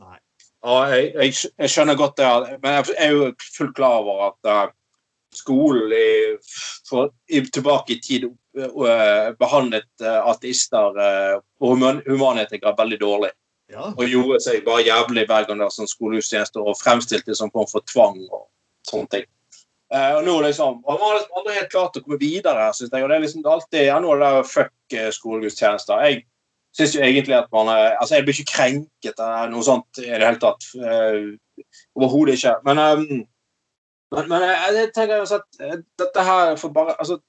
Og 0.67 0.91
jeg, 0.91 1.11
jeg, 1.15 1.35
jeg, 1.53 1.71
skjønner 1.71 1.99
godt 1.99 2.17
det, 2.19 2.57
men 2.63 2.79
jeg 2.79 2.97
er 2.97 3.13
jo 3.15 3.29
fullt 3.55 3.75
klar 3.77 4.01
over 4.01 4.31
at 4.31 4.73
skolen 5.37 5.91
i, 5.93 6.37
for, 6.89 7.11
i, 7.29 7.41
tilbake 7.41 7.95
i 7.95 7.99
tid 8.01 8.27
uh, 8.27 9.33
behandlet 9.39 9.89
uh, 10.03 10.29
ateister 10.31 10.97
uh, 10.97 11.35
og 11.61 11.75
human 11.75 12.01
humanetikere 12.07 12.75
veldig 12.77 12.99
dårlig. 13.01 13.31
Ja. 13.71 13.89
Og 13.91 14.07
gjorde 14.07 14.39
seg 14.45 14.63
bare 14.65 14.85
jævlig 14.87 15.25
hver 15.27 15.47
gang 15.47 15.59
det 15.59 15.67
var 15.67 15.75
sånn 15.75 15.91
skolegudstjeneste 15.91 16.63
og 16.63 16.77
fremstilte 16.79 17.33
det 17.33 17.39
som 17.39 17.51
form 17.51 17.67
for 17.69 17.83
tvang 17.91 18.21
og 18.29 18.45
sånne 18.87 19.11
ting. 19.11 19.27
Og 19.87 20.25
nå 20.25 20.33
liksom, 20.43 20.81
og 20.83 20.97
Man 20.99 21.03
har 21.05 21.19
liksom 21.19 21.51
helt 21.55 21.69
klart 21.71 21.95
å 21.95 22.01
komme 22.03 22.17
videre, 22.19 22.65
synes 22.75 22.91
jeg. 22.91 23.03
og 23.03 23.09
det 23.09 23.15
er 23.15 23.21
liksom 23.23 23.45
alltid 23.47 23.85
ja, 23.85 23.99
er 23.99 24.03
det 24.03 24.25
der 24.25 24.49
fuck 24.51 24.97
skolegudstjenester. 25.15 26.01
Jeg 26.03 26.25
synes 26.75 26.95
jo 26.95 27.05
egentlig 27.05 27.37
at 27.37 27.47
man 27.55 27.71
altså 27.71 28.15
Jeg 28.15 28.25
blir 28.25 28.35
ikke 28.35 28.51
krenket 28.51 29.23
av 29.23 29.47
noe 29.53 29.63
sånt 29.63 30.01
i 30.03 30.09
det 30.09 30.25
hele 30.25 30.41
tatt. 30.41 30.67
Overhodet 31.95 32.35
ikke. 32.35 32.57
Men 32.67 32.83
um, 32.83 33.23
men, 34.15 34.27
men 34.31 34.43
jeg, 34.45 34.75
jeg, 34.75 34.91
tenker 34.95 35.23
også 35.23 35.41
at 35.41 35.63
eh, 35.63 35.79
dette 35.99 36.27
her 36.29 36.53
får 36.59 36.71
bare 36.75 36.95
altså, 36.99 37.19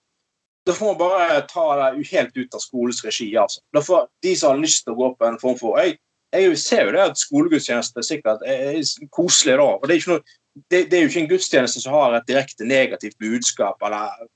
Da 0.66 0.74
får 0.76 0.92
man 0.92 0.98
bare 1.00 1.40
ta 1.48 1.64
det 1.80 2.11
helt 2.11 2.36
ut 2.36 2.54
av 2.54 2.62
skolens 2.62 3.00
regi. 3.04 3.30
altså. 3.36 3.62
Da 3.74 3.82
får 3.82 4.09
De 4.22 4.34
som 4.36 4.54
har 4.54 4.62
lyst 4.62 4.84
til 4.84 4.94
å 4.94 5.00
gå 5.00 5.14
på 5.16 5.26
en 5.28 5.40
form 5.42 5.56
for 5.59 5.80
Jeg, 5.82 5.98
jeg 6.34 6.59
ser 6.61 6.84
jo 6.86 6.94
det 6.94 7.06
at 7.06 7.22
skolegudstjeneste 7.22 8.04
sikkert 8.04 8.44
er, 8.46 8.74
er 8.74 9.09
koselig 9.14 9.56
da. 9.59 9.70
og 9.78 9.86
det 9.86 9.96
er, 9.96 10.02
ikke 10.02 10.18
noe, 10.18 10.36
det, 10.70 10.88
det 10.90 10.98
er, 10.98 11.04
jo 11.04 11.11
ikke 11.11 11.22
en 11.24 11.30
gudstjeneste 11.30 11.82
som 11.82 11.94
har 11.94 12.16
et 12.16 12.28
direkte 12.28 12.66
negativt 12.66 13.18
budskap. 13.20 13.82
eller 13.86 14.28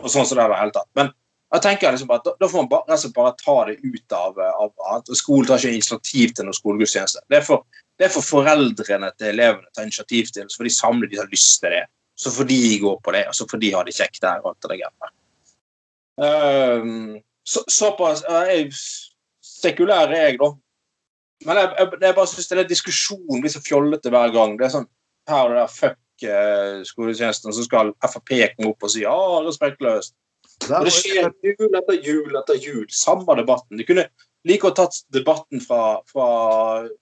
og 0.00 0.08
sånn 0.08 0.26
som 0.26 0.38
det 0.38 0.44
er 0.44 0.56
hele 0.56 0.74
tatt. 0.74 0.88
Men 0.98 1.12
Da 1.52 1.58
tenker 1.60 1.84
jeg 1.84 1.98
liksom 1.98 2.12
at 2.14 2.22
da, 2.24 2.32
da 2.40 2.48
får 2.48 2.62
man 2.62 2.68
bare, 2.70 2.94
altså 2.94 3.10
bare 3.12 3.34
ta 3.36 3.54
det 3.68 3.74
ut 3.84 4.14
av, 4.16 4.38
av 4.40 5.10
Skolen 5.12 5.44
tar 5.44 5.60
ikke 5.60 5.74
initiativ 5.76 6.30
til 6.32 6.46
noen 6.48 6.56
skolegudstjeneste. 6.56 7.20
Det 7.28 7.42
er 7.42 7.44
for, 7.44 7.66
det 8.00 8.06
er 8.06 8.14
for 8.14 8.24
foreldrene 8.24 9.10
til 9.20 9.34
elevene 9.34 9.68
å 9.68 9.74
ta 9.76 9.84
initiativ 9.84 10.30
til, 10.32 10.46
så 10.48 10.62
får 10.62 10.70
de 10.70 10.72
samle 10.72 11.10
de 11.10 11.18
som 11.18 11.26
har 11.26 11.34
lyst 11.34 11.60
til 11.60 11.74
det. 11.76 11.82
Så 12.16 12.32
får 12.32 12.48
de 12.48 12.60
gå 12.80 12.94
på 13.04 13.12
det, 13.12 13.26
og 13.28 13.36
så 13.36 13.44
får 13.50 13.60
de 13.60 13.72
ha 13.74 13.84
det 13.84 13.96
kjekt 13.98 14.24
der. 14.24 14.40
og 14.40 14.54
alt 14.54 14.70
det 14.70 14.80
der. 14.80 15.12
Um, 16.24 17.20
så, 17.44 17.66
såpass 17.68 18.24
jeg, 18.24 18.72
Sekulær 19.52 20.08
er 20.08 20.30
jeg, 20.30 20.40
da. 20.40 20.54
Men 21.44 21.60
jeg, 21.60 21.72
jeg, 21.82 22.00
jeg 22.00 22.16
bare 22.16 22.32
syns 22.32 22.68
diskusjonen 22.72 23.44
blir 23.44 23.52
så 23.52 23.60
fjollete 23.60 24.08
hver 24.14 24.32
gang. 24.32 24.56
Det 24.56 24.70
er 24.70 24.76
sånn 24.78 24.88
her 25.30 25.50
og 25.50 25.56
der 25.56 25.70
fuck 25.70 26.26
uh, 26.26 26.82
skoletjenesten, 26.86 27.54
så 27.54 27.64
skal 27.66 27.94
Frp 28.02 28.34
komme 28.56 28.72
opp 28.72 28.86
og 28.86 28.92
si 28.92 29.04
ja, 29.04 29.14
respektløst. 29.46 30.16
Og 30.68 30.86
det 30.86 30.94
skjer 30.94 31.30
jul 31.42 31.78
etter 31.78 31.98
jul 32.06 32.38
etter 32.38 32.60
jul. 32.60 32.86
Samme 32.94 33.34
debatten. 33.38 33.78
De 33.78 33.86
kunne 33.86 34.06
like 34.46 34.62
godt 34.62 34.78
tatt 34.78 35.00
debatten 35.14 35.62
fra, 35.62 36.00
fra, 36.10 36.28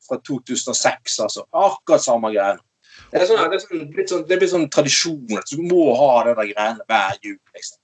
fra 0.06 0.20
2006, 0.28 1.18
altså. 1.26 1.46
Akkurat 1.52 2.04
samme 2.04 2.32
greien. 2.34 2.60
Det, 3.10 3.26
sånn, 3.26 3.46
det, 3.50 3.60
sånn, 3.64 3.84
sånn, 4.08 4.24
det 4.28 4.38
blir 4.40 4.50
sånn 4.50 4.68
tradisjon 4.72 5.38
at 5.38 5.48
du 5.50 5.62
må 5.64 5.90
ha 5.98 6.10
den 6.26 6.36
der 6.36 6.50
greiene 6.52 6.88
hver 6.88 7.16
jul. 7.24 7.38
liksom. 7.56 7.79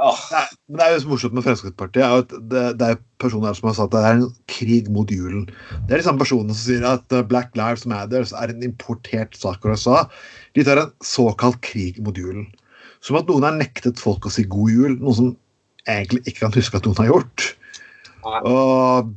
Oh. 0.00 0.20
Nei, 0.32 0.46
men 0.70 0.80
Det 0.80 0.84
er 0.86 0.94
jo 0.94 1.00
så 1.02 1.10
morsomt 1.10 1.34
med 1.36 1.44
Fremskrittspartiet 1.44 2.04
er 2.06 2.22
at 2.22 2.30
det, 2.52 2.62
det 2.80 2.86
er 2.86 3.00
personer 3.20 3.56
som 3.56 3.68
har 3.68 3.76
sagt 3.76 3.92
at 3.92 3.98
det 3.98 4.08
er 4.08 4.20
en 4.22 4.30
krig 4.48 4.88
mot 4.92 5.10
julen. 5.12 5.44
Det 5.88 5.92
er 5.92 6.00
de 6.00 6.06
samme 6.06 6.22
personene 6.22 6.56
som 6.56 6.62
sier 6.64 6.86
at 6.88 7.16
uh, 7.16 7.20
Black 7.26 7.52
Lives 7.58 7.84
Matter 7.90 8.24
er 8.24 8.54
en 8.54 8.64
importert 8.64 9.36
sak 9.36 9.60
fra 9.60 9.76
USA. 9.76 9.98
De 10.56 10.64
tar 10.64 10.80
en 10.80 10.94
såkalt 11.04 11.60
krig 11.66 12.00
mot 12.04 12.16
julen. 12.16 12.48
Som 13.04 13.20
at 13.20 13.28
noen 13.28 13.44
har 13.44 13.58
nektet 13.58 14.00
folk 14.00 14.24
å 14.24 14.32
si 14.32 14.46
god 14.48 14.72
jul, 14.72 14.96
noe 15.00 15.16
som 15.16 15.34
egentlig 15.88 16.24
ikke 16.24 16.46
kan 16.46 16.56
huske 16.56 16.80
at 16.80 16.88
noen 16.88 17.00
har 17.02 17.12
gjort. 17.12 17.46
Og 18.24 19.12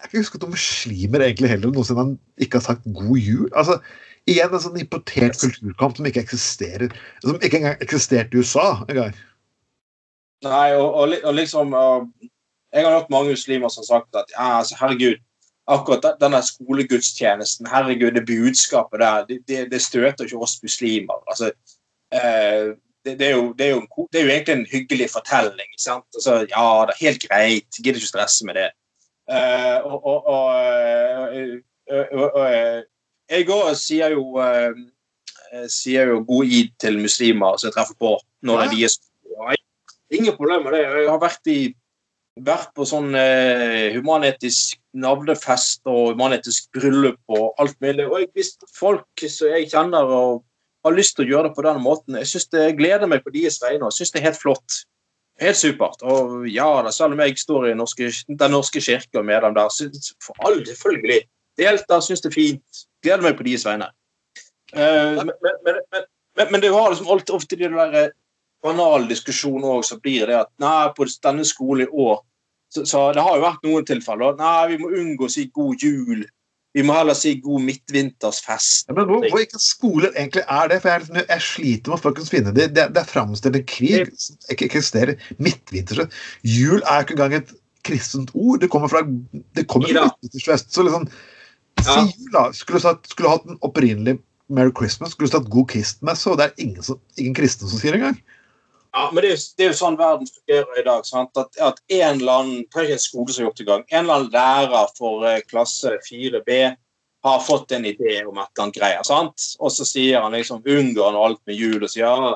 jeg 0.00 0.04
kan 0.04 0.12
ikke 0.12 0.22
huske 0.24 0.38
at 0.38 0.44
noen 0.46 0.56
muslimer 0.56 1.24
egentlig 1.24 1.50
heller 1.52 1.72
noensinne 1.72 2.06
ikke 2.40 2.60
har 2.60 2.68
sagt 2.70 2.86
god 2.88 3.18
jul. 3.20 3.48
altså 3.52 3.80
Igjen 4.28 4.52
en 4.52 4.62
sånn 4.62 4.78
importert 4.80 5.38
kulturkamp 5.40 5.96
som 5.96 6.06
ikke 6.08 6.22
eksisterer. 6.22 6.92
Som 7.24 7.40
ikke 7.40 7.60
engang 7.60 7.80
eksisterte 7.84 8.36
i 8.36 8.44
USA 8.44 8.82
engang. 8.86 9.16
Nei, 10.44 10.74
og, 10.74 10.94
og, 10.94 11.14
og 11.24 11.34
liksom 11.34 11.72
og, 11.76 12.06
Jeg 12.72 12.86
har 12.86 12.98
hørt 12.98 13.10
mange 13.10 13.34
muslimer 13.34 13.68
som 13.68 13.82
har 13.82 13.86
sagt 13.86 14.16
at 14.16 14.24
ja, 14.30 14.58
altså, 14.58 14.76
herregud, 14.80 15.16
akkurat 15.66 16.20
denne 16.20 16.42
skolegudstjenesten, 16.42 17.66
herregud, 17.66 18.14
det 18.14 18.26
budskapet 18.26 19.00
der, 19.00 19.26
det, 19.26 19.38
det, 19.48 19.72
det 19.72 19.82
støter 19.82 20.24
ikke 20.24 20.38
oss 20.38 20.62
muslimer. 20.62 21.18
altså 21.26 21.50
eh, 22.14 22.76
det, 23.04 23.18
det, 23.18 23.26
er 23.26 23.30
jo, 23.30 23.52
det, 23.58 23.66
er 23.66 23.70
jo, 23.70 24.06
det, 24.12 24.20
er 24.20 24.24
jo, 24.24 24.30
egentlig 24.30 24.54
en 24.54 24.66
hyggelig 24.72 25.10
fortelling. 25.10 25.78
sant? 25.78 26.04
Altså, 26.14 26.34
ja, 26.34 26.86
det 26.86 26.94
er 26.94 27.06
helt 27.06 27.28
greit, 27.28 27.66
gidder 27.84 27.98
ikke 27.98 28.06
stresse 28.06 28.46
med 28.46 28.54
det. 28.54 28.70
Uh, 29.30 29.92
og, 29.92 30.06
og, 30.06 30.26
og, 30.26 30.44
og, 32.34 32.46
jeg 33.30 33.46
òg 33.46 33.76
sier 33.78 34.10
jo 34.10 34.24
uh, 34.42 34.74
sier 35.70 36.10
jo 36.10 36.24
god 36.26 36.50
id 36.50 36.72
til 36.82 36.98
muslimer 36.98 37.58
som 37.58 37.68
jeg 37.68 37.76
treffer 37.76 37.94
på 37.98 38.10
når 38.46 38.64
ja. 38.64 38.70
de 38.72 38.78
er 38.88 38.92
Ingen 40.10 40.36
problem 40.36 40.66
med 40.66 40.74
det. 40.74 40.82
Jeg 40.84 41.08
har 41.08 41.20
vært, 41.22 41.50
i, 41.50 41.58
vært 42.42 42.70
på 42.74 42.86
sånn 42.88 43.14
eh, 43.18 43.90
humanetisk 43.94 44.80
navnefest 44.98 45.86
og 45.86 46.14
humanetisk 46.14 46.70
bryllup 46.74 47.20
og 47.30 47.60
alt 47.62 47.76
mulig. 47.84 48.06
Og 48.08 48.16
jeg, 48.24 48.30
hvis 48.34 48.54
folk 48.74 49.26
som 49.26 49.52
jeg 49.54 49.70
kjenner 49.70 50.10
og 50.10 50.40
har 50.84 50.96
lyst 50.96 51.16
til 51.16 51.26
å 51.26 51.34
gjøre 51.34 51.50
det 51.50 51.56
på 51.56 51.64
den 51.66 51.82
måten. 51.84 52.16
Jeg 52.20 52.30
synes 52.30 52.48
det 52.54 52.68
gleder 52.78 53.10
meg 53.10 53.24
på 53.24 53.32
deres 53.34 53.60
vegne. 53.62 53.90
Jeg 53.90 53.98
synes 53.98 54.14
det 54.14 54.20
er 54.20 54.28
helt 54.30 54.40
flott. 54.40 54.78
Helt 55.40 55.56
supert. 55.56 56.02
Og 56.04 56.46
ja 56.52 56.68
da, 56.84 56.92
selv 56.92 57.16
om 57.16 57.22
jeg 57.24 57.38
står 57.40 57.70
i 57.70 57.76
norske, 57.76 58.10
Den 58.28 58.54
norske 58.54 58.80
kirke 58.84 59.20
og 59.20 59.26
medlem 59.28 59.56
der, 59.56 59.72
for 60.24 60.46
all 60.46 60.60
selvfølgelig. 60.66 61.22
Deltar, 61.60 62.00
syns 62.04 62.24
det 62.24 62.30
er 62.30 62.36
fint. 62.36 62.84
Gleder 63.04 63.24
meg 63.24 63.36
på 63.36 63.44
deres 63.44 63.66
vegne. 63.68 63.90
Uh, 64.72 65.18
men, 65.18 65.32
men, 65.42 65.78
men, 65.92 66.50
men, 66.52 66.60
det 66.62 66.70
har 66.72 66.92
liksom 66.92 67.08
ofte 67.10 67.56
de 67.58 67.68
der 67.68 68.12
eh, 68.64 69.06
diskusjon 69.08 69.64
òg, 69.64 69.84
så 69.86 70.00
blir 70.00 70.26
det 70.28 70.36
at 70.42 70.50
nei, 70.62 70.90
på 70.96 71.06
denne 71.24 71.46
skolen 71.48 71.86
i 71.86 71.90
år 71.90 72.20
så, 72.70 72.84
så, 72.86 73.08
det 73.12 73.22
har 73.26 73.34
jo 73.34 73.42
vært 73.42 73.64
noen 73.66 73.86
tilfeller. 73.86 74.36
Nei, 74.38 74.68
vi 74.70 74.76
må 74.78 74.92
unngå 74.94 75.26
å 75.26 75.32
si 75.32 75.48
god 75.50 75.82
jul 75.82 76.28
vi 76.70 76.84
må 76.86 76.94
heller 76.94 77.16
si 77.18 77.32
god 77.42 77.64
midtvintersfest. 77.66 78.84
Ja, 78.86 78.94
men 78.94 79.08
hvor, 79.08 79.24
hvor 79.32 79.42
ikke 79.42 79.58
skoler 79.58 80.12
egentlig 80.12 80.44
er 80.46 80.68
det? 80.70 80.76
For 80.84 80.92
jeg, 80.92 81.02
liksom, 81.02 81.18
jeg 81.18 81.42
sliter 81.42 81.90
med 81.90 82.22
å 82.22 82.26
finne 82.30 82.52
det. 82.54 82.68
Det, 82.76 82.84
det 82.94 83.02
er 83.02 83.10
framstilt 83.10 83.58
en 83.58 83.66
krig 83.66 84.12
som 84.14 84.38
ikke 84.54 84.68
eksisterer. 84.68 85.26
Midtvintersfest. 85.42 86.14
Jul 86.46 86.78
er 86.84 87.02
ikke 87.02 87.16
engang 87.16 87.34
et 87.40 87.50
kristent 87.86 88.30
ord. 88.38 88.60
Det 88.62 88.70
kommer 88.70 88.92
fra, 88.92 89.02
det 89.02 89.66
kommer 89.66 89.90
fra 89.90 90.06
midtvintersfest. 90.12 90.70
Så 90.70 90.86
liksom 90.86 91.10
Si 91.80 92.02
jul, 92.04 92.30
da. 92.34 92.50
Skulle 92.52 92.76
du 92.76 93.24
hatt 93.24 93.46
en 93.48 93.58
opprinnelig 93.64 94.18
Merry 94.52 94.72
Christmas, 94.76 95.14
skulle 95.14 95.30
hatt 95.32 95.48
god 95.50 95.68
kristmesse, 95.70 96.26
og 96.28 96.36
det 96.38 96.48
er 96.48 96.62
ingen, 96.62 96.82
som, 96.84 96.98
ingen 97.16 97.36
kristne 97.38 97.70
som 97.70 97.80
sier 97.80 97.94
det 97.94 98.00
engang. 98.02 98.18
Ja, 98.92 99.10
men 99.12 99.22
det 99.22 99.30
er, 99.30 99.36
jo, 99.36 99.42
det 99.56 99.64
er, 99.64 99.70
jo, 99.70 99.78
sånn 99.78 99.98
verden 99.98 100.28
fungerer 100.30 100.78
i 100.80 100.86
dag. 100.86 101.06
Sant? 101.06 101.38
At, 101.38 101.58
at 101.62 101.80
en 101.86 102.20
eller 102.20 102.32
annen 102.40 102.62
det 102.64 102.80
er 102.80 102.88
ikke 102.88 102.98
en 102.98 103.02
skole 103.04 103.32
som 103.32 103.42
har 103.42 103.48
gjort 103.48 103.62
i 103.62 103.66
gang, 103.68 103.84
en 103.88 104.00
eller 104.02 104.16
annen 104.16 104.32
lærer 104.34 104.94
for 104.98 105.26
uh, 105.26 105.36
klasse 105.50 105.94
4B 106.08 106.60
har 107.22 107.42
fått 107.44 107.74
en 107.76 107.84
idé 107.84 108.22
om 108.24 108.38
et 108.38 108.46
eller 108.48 108.64
annet 108.64 108.78
greier. 108.78 109.02
sant? 109.06 109.50
Og 109.60 109.72
så 109.72 109.86
sier 109.86 110.24
han 110.24 110.34
liksom 110.34 110.64
unngår 110.64 111.10
han 111.10 111.20
alt 111.20 111.42
med 111.46 111.58
jul 111.58 111.84
og 111.84 111.92
sier 111.92 112.30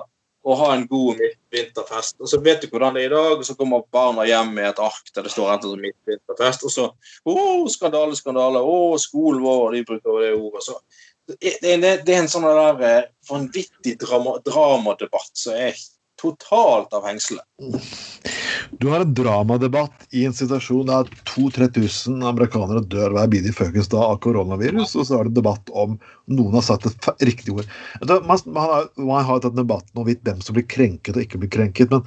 å 0.45 0.57
ha 0.61 0.75
en 0.75 0.85
god 0.87 1.17
midtvinterfest. 1.23 2.19
Og 2.21 2.29
så 2.29 2.39
vet 2.45 2.63
du 2.63 2.69
hvordan 2.69 2.95
det 2.95 3.07
er 3.07 3.09
i 3.09 3.15
dag, 3.15 3.39
og 3.39 3.47
så 3.49 3.57
kommer 3.57 3.87
barna 3.95 4.27
hjem 4.29 4.53
med 4.59 4.69
et 4.69 4.83
ark 4.85 5.09
der 5.17 5.25
det 5.25 5.33
står 5.33 5.55
enten 5.55 5.73
som 5.73 5.81
midtvinterfest, 5.81 6.67
og 6.69 6.75
så 6.75 6.85
å, 7.25 7.37
skandale, 7.73 8.19
skandale, 8.19 8.61
å, 8.61 8.99
skolen 9.01 9.41
vår, 9.45 9.79
de 9.79 9.83
bruker 9.89 10.21
det 10.21 10.35
ordet. 10.37 10.67
Så 10.67 10.77
det, 11.33 11.55
det, 11.65 11.95
det 12.05 12.13
er 12.13 12.21
en 12.21 12.29
sånn 12.29 12.45
der 12.45 12.85
eh, 12.85 13.11
vanvittig 13.31 13.97
drama, 14.03 14.37
dramadebatt 14.45 15.33
som 15.33 15.57
er 15.57 15.73
totalt 16.25 16.95
av 16.97 17.07
hengselet. 17.07 17.45
Du 18.81 18.89
har 18.91 19.05
en 19.05 19.14
dramadebatt 19.14 20.09
i 20.16 20.25
en 20.27 20.35
situasjon 20.35 20.89
der 20.89 21.09
2000-3000 21.29 22.25
amerikanere 22.27 22.83
dør 22.91 23.14
hver 23.14 23.31
bidige 23.31 23.57
føkes 23.57 23.91
da 23.93 24.03
av 24.09 24.20
koronavirus, 24.25 24.97
og 24.99 25.09
så 25.09 25.20
er 25.20 25.29
det 25.29 25.39
debatt 25.39 25.72
om 25.72 25.99
noen 26.33 26.59
har 26.59 26.66
sagt 26.66 26.89
et 26.91 27.11
riktig 27.29 27.55
ord. 27.55 27.68
Man, 28.03 28.41
har, 28.57 28.89
man 28.99 29.29
har 29.29 29.43
tatt 29.45 29.59
debatten 29.59 30.01
om 30.01 30.09
hvem 30.09 30.45
som 30.45 30.57
blir 30.57 30.68
krenket 30.68 31.16
og 31.16 31.27
ikke 31.27 31.43
blir 31.45 31.53
krenket, 31.59 31.93
men 31.93 32.07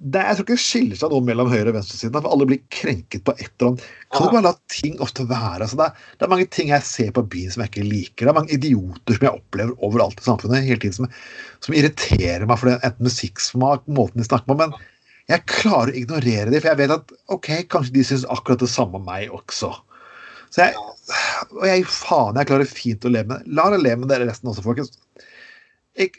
det, 0.00 0.20
jeg 0.24 0.36
tror 0.36 0.46
ikke 0.46 0.54
det 0.56 0.62
skiller 0.64 0.96
seg 0.96 1.10
noe 1.12 1.24
mellom 1.24 1.50
høyre- 1.52 1.68
og 1.68 1.74
venstresiden. 1.76 2.14
For 2.16 2.32
alle 2.32 2.46
blir 2.48 2.60
krenket 2.72 3.24
på 3.26 3.34
et 3.36 3.50
eller 3.50 3.74
annet. 3.74 3.82
Kan 4.08 4.24
du 4.24 4.32
bare 4.32 4.46
la 4.46 4.52
ting 4.72 4.94
ofte 5.04 5.26
være? 5.28 5.66
Altså, 5.66 5.76
det, 5.76 5.88
er, 5.90 6.06
det, 6.14 6.24
er, 6.24 6.30
mange 6.32 6.46
ting 6.56 6.70
jeg 6.72 6.86
ser 6.88 7.10
på 7.16 7.24
byen 7.34 7.52
som 7.52 7.64
jeg 7.64 7.72
ikke 7.72 7.84
liker. 7.84 8.22
Det 8.22 8.32
er 8.32 8.38
mange 8.38 8.56
idioter 8.56 9.18
som 9.18 9.26
jeg 9.26 9.42
opplever 9.42 9.84
overalt 9.84 10.22
i 10.22 10.24
samfunnet 10.24 10.64
hele 10.64 10.80
tiden 10.80 10.96
som, 11.02 11.12
som 11.66 11.76
irriterer 11.76 12.46
meg 12.48 12.62
for 12.62 12.70
det 12.70 12.78
enten 12.80 13.10
musikksmak, 13.10 13.84
måten 14.00 14.22
de 14.22 14.26
snakker 14.30 14.48
på. 14.48 14.56
Men 14.62 14.72
jeg 15.28 15.46
klarer 15.52 15.92
å 15.92 16.00
ignorere 16.00 16.48
dem, 16.48 16.56
for 16.56 16.72
jeg 16.72 16.80
vet 16.80 16.96
at 16.96 17.14
ok, 17.36 17.50
kanskje 17.70 17.96
de 17.98 18.08
syns 18.08 18.26
akkurat 18.32 18.64
det 18.64 18.72
samme 18.72 18.96
om 18.96 19.04
meg 19.04 19.28
også. 19.36 19.74
Så 20.50 20.64
jeg, 20.64 20.80
og 21.52 21.66
jeg 21.68 21.84
faen, 21.86 22.40
jeg 22.40 22.48
klarer 22.48 22.72
fint 22.72 23.04
å 23.04 23.12
leve 23.12 23.28
med 23.28 23.44
det. 23.44 23.54
La 23.60 23.68
det 23.70 23.84
leve 23.84 24.00
med 24.00 24.10
dere 24.10 24.26
resten 24.32 24.48
også, 24.50 24.64
folkens. 24.64 24.96
Jeg, 26.00 26.16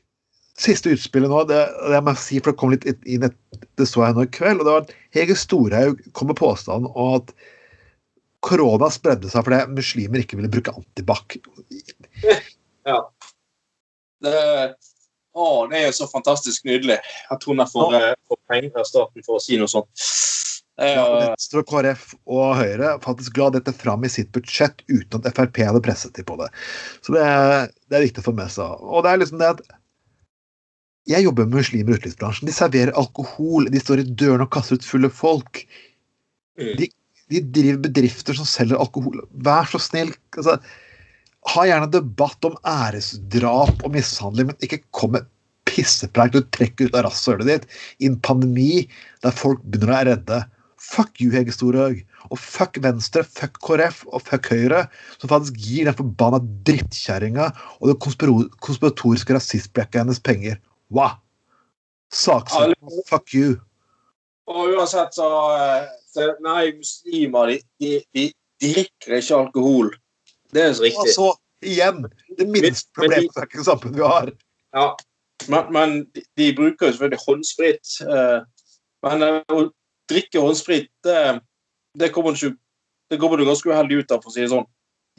siste 0.62 0.94
utspillet 0.94 1.32
nå, 1.32 1.42
det, 1.50 1.62
det 1.92 2.02
må 2.04 2.14
jeg 2.16 2.24
si, 2.24 2.40
for 2.42 2.52
det 2.52 2.62
kom 2.62 2.74
litt 2.74 2.86
inn 2.90 3.26
et, 3.28 3.38
det 3.80 3.88
så 3.90 4.06
jeg 4.06 4.18
nå 4.18 4.28
i 4.28 4.32
kveld, 4.34 4.62
og 4.62 4.68
det 4.68 4.76
var 4.76 4.94
Hege 5.18 5.38
Storhaug 5.40 6.02
kom 6.18 6.32
med 6.32 6.40
påstanden 6.40 6.92
om 6.92 7.18
at 7.18 7.34
korona 8.46 8.90
spredde 8.94 9.30
seg 9.30 9.46
fordi 9.46 9.62
muslimer 9.78 10.24
ikke 10.24 10.40
ville 10.40 10.52
bruke 10.52 10.76
antibac. 10.78 11.38
Ja. 12.82 12.96
Det, 14.26 14.38
å, 15.38 15.44
det 15.70 15.76
er 15.78 15.84
jo 15.84 15.92
så 15.94 16.08
fantastisk 16.10 16.64
nydelig 16.66 16.96
at 17.30 17.44
hun 17.46 17.62
får, 17.70 17.94
ja. 17.94 18.08
får 18.26 18.40
penger 18.50 18.80
av 18.82 18.88
staten 18.90 19.26
for 19.28 19.38
å 19.38 19.44
si 19.44 19.60
noe 19.62 19.70
sånt. 19.70 20.06
Ja, 20.82 21.04
Venstre, 21.14 21.62
KrF 21.70 22.08
og 22.26 22.56
Høyre 22.58 22.96
faktisk 23.04 23.38
la 23.38 23.52
dette 23.54 23.74
fram 23.76 24.02
i 24.08 24.10
sitt 24.10 24.32
budsjett 24.34 24.82
uten 24.90 25.20
at 25.20 25.30
Frp 25.38 25.62
hadde 25.62 25.84
presset 25.86 26.18
dem 26.18 26.26
på 26.26 26.40
det. 26.42 26.50
Så 27.06 27.14
det, 27.14 27.28
det 27.92 28.00
er 28.00 28.06
viktig 28.08 28.24
å 28.24 28.30
få 28.32 28.34
med 28.40 28.50
seg. 28.50 28.82
Og 28.82 29.06
det 29.06 29.12
er 29.12 29.22
liksom 29.22 29.42
det 29.44 29.52
at 29.54 29.62
jeg 31.10 31.26
jobber 31.26 31.48
med 31.48 31.62
muslimer 31.62 31.96
i 31.96 32.00
utelivsbransjen. 32.00 32.48
De 32.50 32.54
serverer 32.56 32.98
alkohol, 33.00 33.70
de 33.74 33.82
står 33.82 34.04
i 34.04 34.10
dørene 34.10 34.46
og 34.46 34.54
kaster 34.54 34.78
ut 34.78 34.86
fulle 34.86 35.10
folk. 35.14 35.64
Mm. 36.60 36.76
De, 36.78 36.90
de 37.34 37.42
driver 37.58 37.82
bedrifter 37.88 38.38
som 38.38 38.48
selger 38.48 38.80
alkohol. 38.80 39.24
Vær 39.46 39.70
så 39.72 39.82
snill. 39.82 40.14
Altså, 40.38 40.60
ha 41.56 41.66
gjerne 41.66 41.90
debatt 41.90 42.46
om 42.46 42.58
æresdrap 42.68 43.82
og 43.82 43.94
mishandling, 43.96 44.52
men 44.52 44.66
ikke 44.66 44.84
kom 44.94 45.16
med 45.16 45.26
pissepreik 45.72 46.36
du 46.36 46.42
trekker 46.54 46.90
ut 46.90 46.98
av 46.98 47.08
rasshølet 47.08 47.48
ditt 47.48 47.78
i 48.02 48.10
en 48.10 48.20
pandemi 48.22 48.84
der 49.24 49.34
folk 49.36 49.62
begynner 49.64 49.90
å 49.90 49.96
være 49.96 50.10
redde. 50.12 50.42
Fuck 50.82 51.22
you, 51.22 51.30
Hege 51.34 51.54
Storhaug. 51.54 52.02
Og 52.30 52.40
fuck 52.40 52.78
Venstre, 52.84 53.24
fuck 53.26 53.58
KrF 53.64 54.04
og 54.10 54.24
fuck 54.28 54.50
Høyre, 54.54 54.86
som 55.22 55.32
faktisk 55.32 55.58
gir 55.62 55.88
den 55.88 55.98
forbanna 55.98 56.42
drittkjerringa 56.68 57.48
og 57.80 57.90
det 57.90 57.98
konspiratoriske 58.02 59.38
rasistblekket 59.38 60.04
hennes 60.04 60.22
penger. 60.22 60.60
Wow! 60.92 61.18
Saksøker. 62.12 62.76
Fuck 63.10 63.34
you. 63.34 63.56
Og 64.52 64.74
uansett 64.76 65.16
så, 65.16 65.28
eh, 65.56 65.88
så 66.12 66.34
Nei, 66.44 66.74
muslimer, 66.76 67.54
de, 67.54 67.62
de, 67.80 67.92
de, 68.14 68.32
drikker 68.62 69.18
ikke 69.18 69.38
alkohol. 69.38 69.94
Det 70.54 70.64
er 70.64 70.74
så 70.74 70.84
riktig. 70.84 71.14
så 71.16 71.30
igjen 71.64 72.04
det 72.38 72.48
minste 72.50 72.92
problemet 72.98 73.66
samfunnet 73.66 73.98
vi 73.98 74.04
har. 74.06 74.34
Ja. 74.76 74.90
Men, 75.50 75.72
men 75.74 75.94
de, 76.14 76.24
de 76.38 76.50
bruker 76.56 76.88
jo 76.88 76.92
selvfølgelig 76.92 77.24
håndsprit. 77.28 77.96
eh, 78.06 78.42
Men 79.02 79.24
eh, 79.26 79.40
å 79.50 79.70
drikke 80.12 80.44
håndsprit, 80.44 80.92
det, 81.08 81.40
det 81.98 82.12
kommer 82.14 82.36
du 82.38 82.52
det 83.12 83.20
kommer 83.20 83.38
du 83.38 83.44
ganske 83.46 83.68
uheldig 83.68 84.04
ut 84.04 84.12
av, 84.14 84.22
for 84.24 84.32
å 84.32 84.34
si 84.34 84.40
det 84.40 84.52
sånn. 84.54 84.68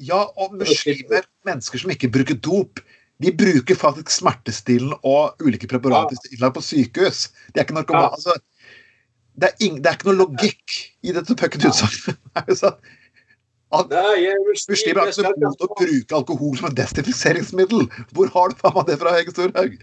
Ja, 0.00 0.22
og 0.40 0.54
muslimer, 0.56 1.26
mennesker 1.44 1.82
som 1.82 1.90
ikke 1.92 2.08
bruker 2.12 2.38
dop, 2.40 2.80
de 3.22 3.32
bruker 3.36 3.78
faktisk 3.78 4.10
smertestillende 4.10 4.98
og 5.06 5.44
ulike 5.44 5.68
preparater 5.70 6.16
er 6.16 6.32
innlagt 6.34 6.56
på 6.56 6.64
sykehus. 6.64 7.28
De 7.52 7.60
er 7.60 7.66
ikke 7.66 7.76
narkomane. 7.76 8.08
Ja. 8.08 8.16
Altså, 8.16 8.34
det, 9.38 9.50
er 9.50 9.66
ing, 9.66 9.78
det 9.82 9.90
er 9.90 9.98
ikke 9.98 10.10
noe 10.10 10.20
logikk 10.24 10.80
i 11.06 11.14
dette 11.14 11.36
fucket 11.38 11.68
utsagnet. 11.70 12.18
Er 12.42 12.56
sånn, 12.58 12.76
er 13.72 14.40
Muslimer 14.68 15.00
har 15.00 15.12
ikke 15.12 15.24
noe 15.28 15.46
mot 15.46 15.64
å 15.64 15.68
bruke 15.78 16.16
alkohol 16.18 16.58
som 16.58 16.68
et 16.68 16.76
desinfiseringsmiddel. 16.80 17.86
Hvor 18.12 18.32
har 18.34 18.52
du 18.52 18.60
faen 18.60 18.76
meg 18.76 18.90
det 18.90 18.98
fra, 19.00 19.14
Hege 19.16 19.32
Storhaug? 19.32 19.78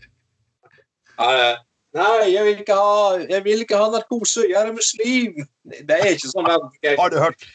Nei, 1.97 2.25
jeg 2.29 2.43
vil 2.45 2.59
ikke 2.61 2.77
ha, 2.77 2.97
jeg 3.23 3.45
vil 3.47 3.63
ikke 3.65 3.79
ha 3.81 3.87
narkose. 3.95 4.45
Jeg 4.49 4.59
er 4.61 4.75
muslim. 4.75 5.39
Det 5.65 5.97
er 5.97 6.11
ikke 6.13 6.29
sånn. 6.29 6.51
Har 6.99 7.13
du 7.13 7.17
hørt? 7.17 7.47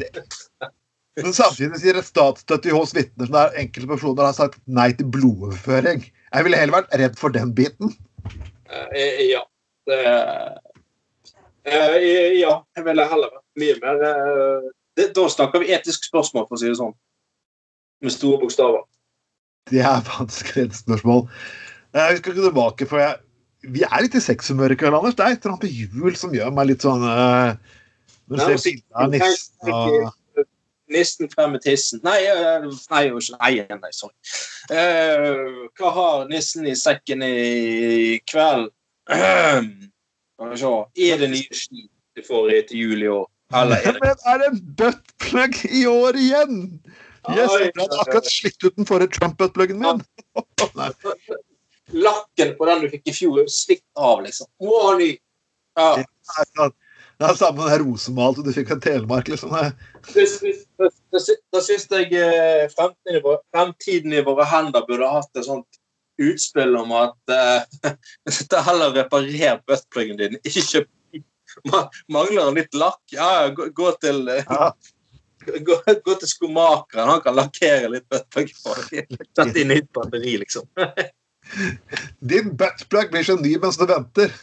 Det. 0.00 0.24
Men 1.20 1.34
samtidig 1.36 1.80
sier 1.82 1.98
et 2.00 2.08
statsstøtte 2.08 2.72
hos 2.72 2.94
vitner 2.96 3.28
som 3.28 3.36
der 3.36 3.56
enkelte 3.60 3.90
personer 3.90 4.28
har 4.30 4.36
sagt 4.36 4.60
nei 4.64 4.88
til 4.96 5.10
blodoverføring. 5.12 6.06
Jeg 6.08 6.46
ville 6.46 6.60
heller 6.60 6.78
vært 6.80 6.94
redd 7.02 7.18
for 7.20 7.34
den 7.34 7.52
biten. 7.56 7.92
Eh, 8.72 9.26
Ja. 9.32 9.42
Det, 9.82 9.98
eh, 11.66 12.38
ja, 12.38 12.52
jeg 12.76 12.84
ville 12.86 13.06
heller 13.10 13.32
vært 13.34 13.58
mye 13.58 13.78
mer 13.82 14.04
eh, 14.06 14.68
det, 14.94 15.08
Da 15.16 15.24
snakker 15.28 15.58
vi 15.58 15.72
etisk 15.74 16.06
spørsmål, 16.06 16.46
for 16.46 16.54
å 16.54 16.60
si 16.60 16.68
det 16.70 16.78
sånn. 16.78 16.94
Med 18.02 18.14
store 18.14 18.38
bokstaver. 18.44 18.86
Det 19.70 19.82
er 19.82 20.06
vanskelig 20.06 20.68
et 20.68 20.78
spørsmål. 20.78 21.26
Eh, 21.92 22.08
Vi 22.14 22.22
skal 22.22 22.38
tilbake, 22.38 22.86
for 22.88 23.02
jeg, 23.02 23.18
vi 23.74 23.82
er 23.82 24.06
litt 24.06 24.14
i 24.14 24.22
sexhumør 24.22 24.72
i 24.72 24.78
kveld, 24.78 24.94
Anders. 24.96 25.18
Det 25.18 25.26
er 25.26 25.34
et 25.36 25.44
eller 25.44 25.56
annet 25.56 25.66
på 25.66 25.74
jul 26.06 26.16
som 26.16 26.32
gjør 26.34 26.54
meg 26.54 26.70
litt 26.70 26.86
sånn 26.86 27.04
eh, 27.04 27.52
Når 28.30 28.38
du 28.38 28.44
ser 28.46 28.64
bilder 28.70 29.02
av 29.04 29.12
nissen 29.12 29.74
og 29.76 30.12
Nissen 30.92 31.30
frem 31.32 31.54
med 31.56 31.64
tissen. 31.64 32.00
Nei, 32.04 32.18
eh, 32.28 32.66
nei, 32.92 33.04
nei, 33.10 33.52
nei 33.82 33.92
sorry. 33.96 34.14
Uh, 34.70 35.68
hva 35.78 35.92
har 35.96 36.26
nissen 36.30 36.68
i 36.68 36.76
sekken 36.78 37.24
i 37.26 38.20
kveld? 38.28 38.70
Skal 39.12 40.50
vi 40.52 40.60
se. 40.60 40.74
Er 41.08 41.22
det 41.22 41.30
nye 41.32 41.56
ski 41.56 41.86
du 42.16 42.24
får 42.26 42.52
til 42.68 42.84
jul 42.84 43.06
i 43.06 43.08
år? 43.12 43.28
Eller 43.52 43.76
er 43.76 43.96
det 43.96 44.00
Men 44.02 44.26
er 44.32 44.38
det 44.42 44.50
buttplug 44.78 45.58
i 45.68 45.86
år 45.86 46.18
igjen? 46.18 46.60
Yes, 47.30 47.52
jeg 47.54 47.70
hadde 47.78 47.98
akkurat 48.02 48.26
slitt 48.26 48.64
ut 48.64 48.76
den 48.76 48.86
forrige 48.88 49.12
Trump-buttpluggen 49.14 49.78
min. 49.78 50.00
Lakken 52.06 52.54
på 52.58 52.66
den 52.66 52.82
du 52.82 52.88
fikk 52.90 53.12
i 53.12 53.14
fjor, 53.14 53.42
jo 53.42 53.52
slitt 53.52 53.84
av, 53.94 54.24
liksom. 54.24 54.48
Å, 54.58 54.80
ny. 54.98 55.12
Ja. 55.78 56.70
Det 57.22 57.30
er 57.30 57.38
samme 57.38 57.68
med 57.68 57.84
rosemalte 57.84 58.42
du 58.42 58.50
fikk 58.54 58.72
av 58.74 58.80
Telemark. 58.82 59.28
liksom. 59.30 59.54
Da 59.54 61.60
syns 61.62 61.86
jeg 61.90 62.16
eh, 62.18 62.64
fremtiden, 62.74 64.16
i 64.16 64.24
våre 64.26 64.46
hender 64.50 64.86
burde 64.88 65.10
hatt 65.10 65.38
et 65.38 65.46
sånt 65.46 65.78
utspill 66.22 66.74
om 66.76 66.90
at 66.98 67.34
ta 68.50 68.64
heller 68.66 68.90
reparer 68.96 69.62
buttpluggen 69.66 70.18
din. 70.18 70.40
Ikke 70.42 70.66
kjøp 70.66 70.90
Mangler 72.08 72.48
en 72.48 72.56
litt 72.56 72.74
lakk? 72.74 73.02
Ja, 73.12 73.46
gå, 73.54 73.68
gå 73.76 73.90
til 74.00 74.24
eh, 74.32 74.46
Ja. 74.48 74.72
gå, 75.66 75.78
gå 76.04 76.14
til 76.14 76.30
skomakeren. 76.30 77.10
Han 77.10 77.22
kan 77.24 77.36
lakkere 77.36 77.90
litt 77.90 78.06
buttplug. 78.12 78.52
Sett 79.36 79.58
inn 79.58 79.72
nytt 79.72 79.90
batteri, 79.94 80.36
liksom. 80.44 80.68
Din 82.22 82.52
buttplug 82.56 83.10
blir 83.12 83.26
så 83.26 83.36
ny 83.40 83.56
mens 83.62 83.80
du 83.80 83.86
venter. 83.90 84.34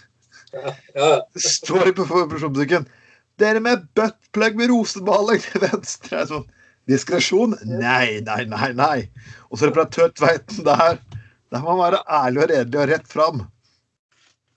Ja. 0.54 1.10
de 1.34 1.42
står 1.44 1.90
i 1.92 1.94
profesjonsmusikken. 1.98 2.88
Dere 3.40 3.62
med 3.64 3.86
buttplug 3.96 4.58
med 4.60 4.72
rosemaling 4.74 5.44
til 5.46 5.62
venstre. 5.64 6.24
er 6.24 6.30
Sånn. 6.32 6.48
Diskresjon? 6.90 7.54
Nei, 7.70 8.20
nei, 8.26 8.42
nei. 8.50 8.72
nei. 8.74 8.98
Og 9.52 9.60
så 9.62 9.70
reparatør 9.70 10.10
Tveiten 10.18 10.66
der. 10.66 10.98
Der 11.54 11.62
må 11.64 11.76
man 11.78 11.84
være 11.92 12.02
ærlig 12.10 12.44
og 12.44 12.50
redelig 12.52 12.82
og 12.82 12.90
rett 12.92 13.08
fram. 13.10 13.44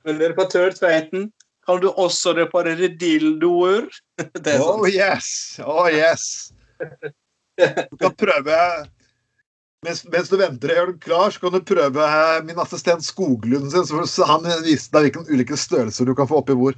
Men 0.07 0.18
reparatør 0.22 0.72
Tveiten, 0.76 1.28
kan 1.68 1.78
du 1.82 1.90
også 1.93 2.32
reparere 2.40 2.88
dildoer? 2.99 3.86
Er 4.22 4.57
Oh 4.59 4.80
sånn. 4.82 4.88
yes! 4.90 5.28
Oh 5.62 5.86
yes! 5.93 6.51
Du 7.61 7.97
kan 8.01 8.16
prøve 8.18 8.57
mens, 9.87 10.03
mens 10.12 10.30
du 10.30 10.37
venter 10.41 10.72
og 10.72 10.76
gjør 10.78 10.91
den 10.93 10.99
klar, 11.03 11.33
så 11.33 11.43
kan 11.43 11.55
du 11.55 11.61
prøve 11.66 12.09
eh, 12.09 12.43
min 12.47 12.61
assistent 12.62 13.05
Skoglund 13.07 13.72
sin. 13.72 13.87
Så 14.09 14.28
han 14.28 14.47
vise 14.64 14.91
deg 14.95 15.09
hvilke 15.09 15.24
ulike 15.30 15.59
størrelser 15.59 16.09
du 16.09 16.14
kan 16.18 16.28
få 16.30 16.43
oppi 16.43 16.57
hvor. 16.59 16.76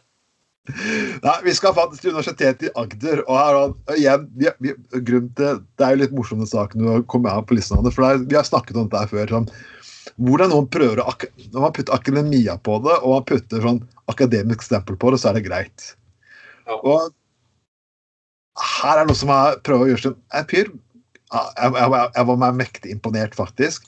Nei, 0.69 1.35
Vi 1.43 1.53
skal 1.57 1.73
faktisk 1.73 2.03
til 2.03 2.13
Universitetet 2.13 2.67
i 2.67 2.73
Agder. 2.77 3.23
og 3.25 3.35
her, 3.39 3.57
og 3.57 3.97
igjen, 3.97 4.27
vi, 4.37 4.51
vi, 4.61 4.75
grunnen 4.93 5.31
til, 5.37 5.61
Det 5.77 5.85
er 5.85 5.95
jo 5.95 6.01
litt 6.03 6.15
morsomme 6.15 6.47
saken 6.47 6.85
å 6.85 6.99
komme 7.09 7.31
av 7.33 7.47
på 7.49 7.57
listen. 7.57 7.79
av 7.79 7.87
det, 7.87 7.93
for 7.95 8.07
er, 8.07 8.23
Vi 8.29 8.37
har 8.37 8.47
snakket 8.47 8.77
om 8.77 8.87
dette 8.87 9.03
her 9.03 9.11
før. 9.11 9.35
Sånn, 9.35 9.49
hvordan 10.19 10.53
noen 10.53 10.69
prøver 10.71 11.01
å 11.03 11.13
Når 11.53 11.61
man 11.61 11.75
putter 11.75 11.95
akademia 11.95 12.57
på 12.61 12.79
det, 12.85 12.97
og 13.01 13.17
man 13.17 13.29
putter 13.29 13.65
sånn 13.65 13.81
akademisk 14.11 14.61
stempel 14.67 14.97
på 14.99 15.11
det, 15.11 15.21
så 15.21 15.31
er 15.31 15.39
det 15.39 15.47
greit. 15.47 15.93
Ja. 16.69 16.77
Og 16.77 17.09
her 18.59 19.01
er 19.01 19.07
noe 19.07 19.17
som 19.17 19.31
jeg 19.33 19.59
prøver 19.65 19.85
å 19.85 19.89
gjøre 19.93 20.03
som 20.03 20.15
En 20.35 20.47
fyr 20.49 20.69
jeg, 21.29 21.71
jeg, 21.77 21.89
jeg 22.15 22.25
var 22.25 22.37
meg 22.41 22.55
mektig 22.57 22.91
imponert, 22.91 23.35
faktisk. 23.37 23.85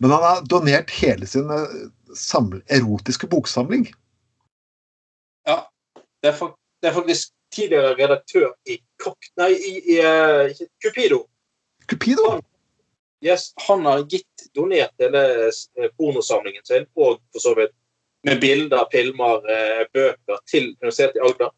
Men 0.00 0.14
han 0.14 0.22
har 0.24 0.44
donert 0.48 0.92
hele 0.96 1.26
sin 1.28 1.50
eh, 1.52 1.74
saml- 2.16 2.62
erotiske 2.72 3.28
boksamling. 3.28 3.88
Ja. 5.44 5.58
Det 6.22 6.32
er, 6.32 6.54
det 6.80 6.88
er 6.88 6.96
faktisk 6.96 7.34
tidligere 7.54 7.92
redaktør 7.98 8.54
i 8.68 8.78
Kokk... 9.02 9.28
Nei, 9.38 9.50
i, 9.52 9.74
i 9.94 9.98
uh, 10.00 10.48
Cupido. 10.82 11.26
Cupido. 11.84 12.24
Cupido! 12.24 12.38
Yes, 13.20 13.52
han 13.66 13.84
har 13.86 14.04
gitt 14.06 14.48
donert 14.54 14.94
hele 15.02 15.22
eh, 15.48 15.88
pornosamlingen 15.98 16.64
sin, 16.64 16.84
og 16.94 17.18
for 17.34 17.42
så 17.42 17.54
vidt 17.58 17.74
med 18.26 18.40
bilder, 18.42 18.84
filmer, 18.92 19.42
bøker, 19.94 20.38
til 20.50 20.72
Universitetet 20.80 21.18
i 21.18 21.24
Agder. 21.26 21.50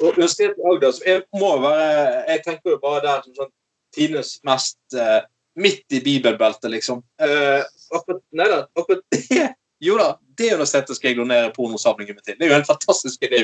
Og 0.00 0.12
Universitetet 0.12 0.58
i 0.58 0.68
Agder 0.70 0.98
er, 1.06 1.22
må 1.38 1.52
være 1.62 2.24
Jeg 2.28 2.42
tenker 2.46 2.74
jo 2.74 2.80
bare 2.82 3.02
der 3.04 3.22
som 3.26 3.36
sånn 3.36 3.52
tidenes 3.94 4.36
mest 4.46 4.80
uh, 4.96 5.20
Midt 5.60 5.92
i 5.92 5.98
bibelbeltet, 6.00 6.70
liksom. 6.72 7.02
Uh, 7.20 7.60
akkurat, 7.92 8.22
nei 8.32 8.46
da, 8.48 8.62
akkurat 8.78 9.02
det 9.12 9.50
Jo 9.84 9.98
da, 9.98 10.12
det 10.38 10.52
universitetet 10.54 10.96
skal 10.96 11.10
jeg 11.10 11.18
donere 11.18 11.50
pornosamlingen 11.56 12.14
min 12.14 12.24
til. 12.24 12.36
Det 12.38 12.46
er 12.46 12.52
jo 12.54 12.58
en 12.60 12.68
fantastisk 12.68 13.24
idé. 13.26 13.42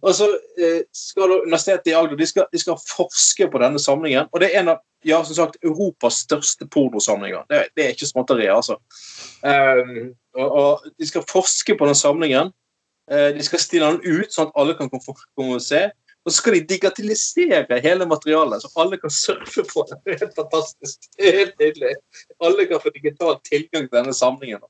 Og 0.00 0.14
så 0.16 0.26
uh, 0.32 0.80
skal 0.96 1.36
Universitetet 1.42 1.92
i 1.92 1.94
Agder 1.94 2.18
de 2.18 2.26
skal, 2.26 2.48
de 2.50 2.62
skal 2.62 2.80
forske 2.80 3.50
på 3.52 3.60
denne 3.62 3.78
samlingen. 3.78 4.30
Og 4.32 4.40
det 4.42 4.48
er 4.48 4.62
en 4.62 4.72
av 4.74 4.80
ja, 5.04 5.24
som 5.24 5.36
sagt, 5.36 5.56
Europas 5.64 6.22
største 6.26 6.66
pornosamlinger. 6.68 7.44
Det, 7.48 7.60
det 7.76 7.84
er 7.84 7.94
ikke 7.94 8.08
småtteri, 8.08 8.48
altså. 8.52 8.76
Um, 9.40 10.10
og, 10.36 10.48
og 10.48 10.90
De 10.98 11.08
skal 11.08 11.24
forske 11.28 11.76
på 11.76 11.88
den 11.88 11.96
samlingen. 11.96 12.52
Eh, 13.10 13.30
de 13.34 13.42
skal 13.42 13.62
stille 13.62 13.90
den 13.90 14.20
ut, 14.20 14.30
sånn 14.30 14.50
at 14.50 14.58
alle 14.60 14.76
kan 14.78 14.90
komme, 14.92 15.16
og 15.36 15.62
se. 15.64 15.88
Og 16.20 16.32
så 16.32 16.36
skal 16.42 16.58
de 16.58 16.66
digitalisere 16.68 17.78
hele 17.80 18.06
materialet, 18.06 18.62
så 18.62 18.68
alle 18.82 18.98
kan 19.00 19.12
surfe 19.14 19.64
på 19.66 19.86
det. 19.88 19.96
Det 20.04 20.14
er 20.14 20.20
helt 20.26 20.36
fantastisk. 20.36 21.08
Det 21.16 21.30
er 21.30 21.38
helt 21.38 21.62
nydelig. 21.62 21.94
Alle 22.44 22.66
kan 22.70 22.82
få 22.82 22.92
digital 22.94 23.38
tilgang 23.48 23.88
til 23.88 23.96
denne 23.96 24.14
samlingen. 24.16 24.60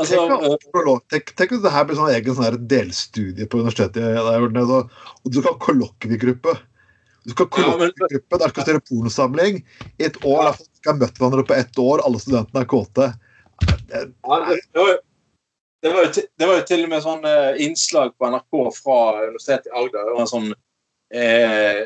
Altså, 0.00 0.18
Tenk, 1.12 1.30
at 1.36 1.52
hvis 1.52 1.62
det 1.62 1.72
her 1.72 1.86
blir 1.86 1.98
sånn 1.98 2.12
egen 2.16 2.36
sånn 2.36 2.58
delstudie 2.68 3.46
på 3.46 3.60
universitetet. 3.60 4.00
Der, 4.16 4.46
og, 4.64 4.92
du 5.28 5.38
skal 5.38 5.52
ha 5.52 5.58
kollokviegruppe. 5.62 6.56
Du 7.22 7.34
skal 7.34 7.46
ha 7.46 7.54
kollokviegruppe 7.58 8.40
der 8.40 8.54
skal 8.54 8.70
gjøre 8.72 8.84
pornosamling. 8.88 9.60
I 10.00 10.08
et 10.08 10.18
år, 10.24 10.48
Der 10.48 10.58
folk 10.58 10.90
har 10.90 10.98
møtt 10.98 11.20
hverandre 11.20 11.46
på 11.46 11.58
ett 11.60 11.78
år, 11.78 12.02
alle 12.08 12.22
studentene 12.24 12.64
er 12.64 12.70
kåte. 12.72 13.12
Det- 13.86 14.08
det, 14.10 14.98
det, 15.82 15.90
var, 15.92 16.04
jo- 16.04 16.12
til, 16.16 16.26
det 16.38 16.48
var 16.48 16.60
jo 16.60 16.66
til 16.68 16.84
og 16.84 16.90
med 16.92 17.02
sånn 17.04 17.24
eh, 17.26 17.60
innslag 17.64 18.12
på 18.18 18.28
NRK 18.30 18.58
fra 18.76 18.98
Universitetet 19.26 19.70
i 19.70 19.74
Agder. 19.80 20.08
Det 20.08 20.16
var 20.18 20.28
sånn 20.30 20.48
eh, 21.14 21.80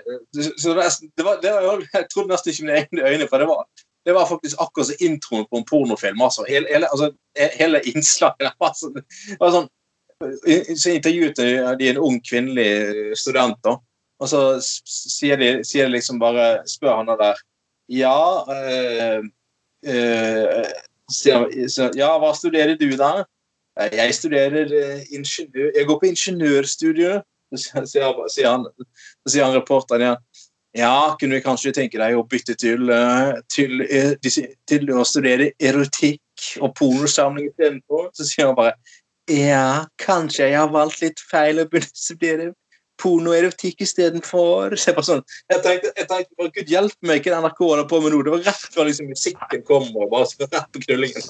så 0.59 0.75
det, 0.77 1.25
var, 1.25 1.41
det 1.43 1.53
var, 1.55 1.85
Jeg 1.97 2.09
trodde 2.13 2.33
nesten 2.35 2.53
ikke 2.53 2.67
mine 2.67 2.81
egne 2.83 3.09
øyne, 3.11 3.29
for 3.31 3.43
det 3.43 3.49
var, 3.51 3.65
det 4.07 4.15
var 4.15 4.29
faktisk 4.29 4.61
akkurat 4.63 4.91
som 4.91 5.07
introen 5.09 5.47
på 5.51 5.61
en 5.61 5.67
pornofilm. 5.71 6.21
altså. 6.23 6.45
Hele, 6.49 6.69
hele, 6.71 6.91
altså, 6.93 7.11
hele 7.59 7.81
innslaget 7.89 8.53
sånn, 8.83 9.01
det 9.01 9.41
var 9.41 9.57
sånn 9.61 9.73
Så 10.79 10.95
intervjuet 10.95 11.37
de 11.77 11.89
en 11.91 11.99
ung 12.01 12.15
kvinnelig 12.25 13.17
student, 13.21 13.59
da. 13.67 13.75
Og 14.17 14.31
så 14.31 14.39
sier 14.65 15.37
de, 15.37 15.49
sier 15.67 15.91
de 15.91 15.97
liksom 15.99 16.17
bare 16.23 16.63
Spør 16.71 17.03
han 17.03 17.11
der 17.21 17.41
Ja 17.93 18.15
eh, 18.49 19.19
eh, 19.85 20.71
sier, 21.13 21.45
Ja, 21.99 22.15
hva 22.23 22.33
studerer 22.37 22.79
du 22.81 22.89
der? 22.97 23.27
Eh, 23.81 23.93
Jeg 23.97 24.15
studerer 24.15 24.73
eh, 24.73 25.01
ingeniør 25.13 25.71
Jeg 25.77 25.87
går 25.87 25.99
på 26.01 26.07
ingeniørstudiet, 26.11 27.23
så 27.55 27.85
sier, 27.87 28.05
han- 28.51 28.67
han, 29.45 29.55
reporteren 29.55 30.01
igjen. 30.03 30.17
Ja, 30.77 31.17
kunne 31.21 31.37
vi 31.37 31.41
kanskje 31.41 31.73
tenke 31.73 31.97
deg 31.99 32.17
å 32.19 32.27
bytte 32.29 32.55
til, 32.55 32.91
eh, 32.91 33.33
til, 33.49 33.81
til 34.69 34.91
å 34.93 35.05
studere 35.09 35.53
erotikk 35.61 36.21
og 36.61 36.75
pornosamling 36.77 37.49
istedenfor? 37.49 38.11
Så 38.13 38.27
sier 38.29 38.47
han 38.51 38.57
bare 38.59 38.75
ja, 39.29 39.87
kanskje 39.99 40.51
jeg 40.51 40.59
har 40.59 40.69
valgt 40.71 41.01
litt 41.03 41.19
feil 41.31 41.59
og 41.59 41.71
burde 41.71 41.89
studere 41.95 42.53
porno 43.01 43.33
og 43.33 43.39
erotikk 43.39 43.83
istedenfor. 43.85 44.77
Sånn, 44.81 45.23
jeg 45.53 45.63
tenkte, 45.65 45.93
jeg 45.97 46.09
tenkte 46.11 46.49
Gud 46.57 46.73
hjelpe 46.73 47.11
meg, 47.11 47.27
hva 47.27 47.37
er 47.37 47.45
NRK 47.45 47.63
holder 47.63 47.89
på 47.91 48.01
med 48.05 48.15
nå? 48.15 48.23
Det 48.27 48.35
var 48.35 48.45
rett 48.49 48.67
før 48.75 48.89
liksom, 48.91 49.11
musikken 49.13 49.65
kom, 49.69 49.89
og 49.95 50.11
bare 50.13 50.49
rett 50.49 50.71
på 50.73 50.83
knullingen. 50.87 51.29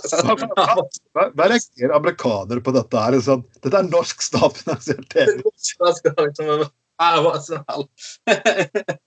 Hva, 1.17 1.29
hva 1.33 1.51
reagerer 1.53 1.97
amerikanere 1.97 2.65
på 2.65 2.75
dette 2.77 3.05
her? 3.07 3.19
Sånn, 3.27 3.45
dette 3.65 3.81
er 3.81 3.91
norsk 3.91 4.25
statsfinansiert 4.25 5.09
TV. 5.13 5.41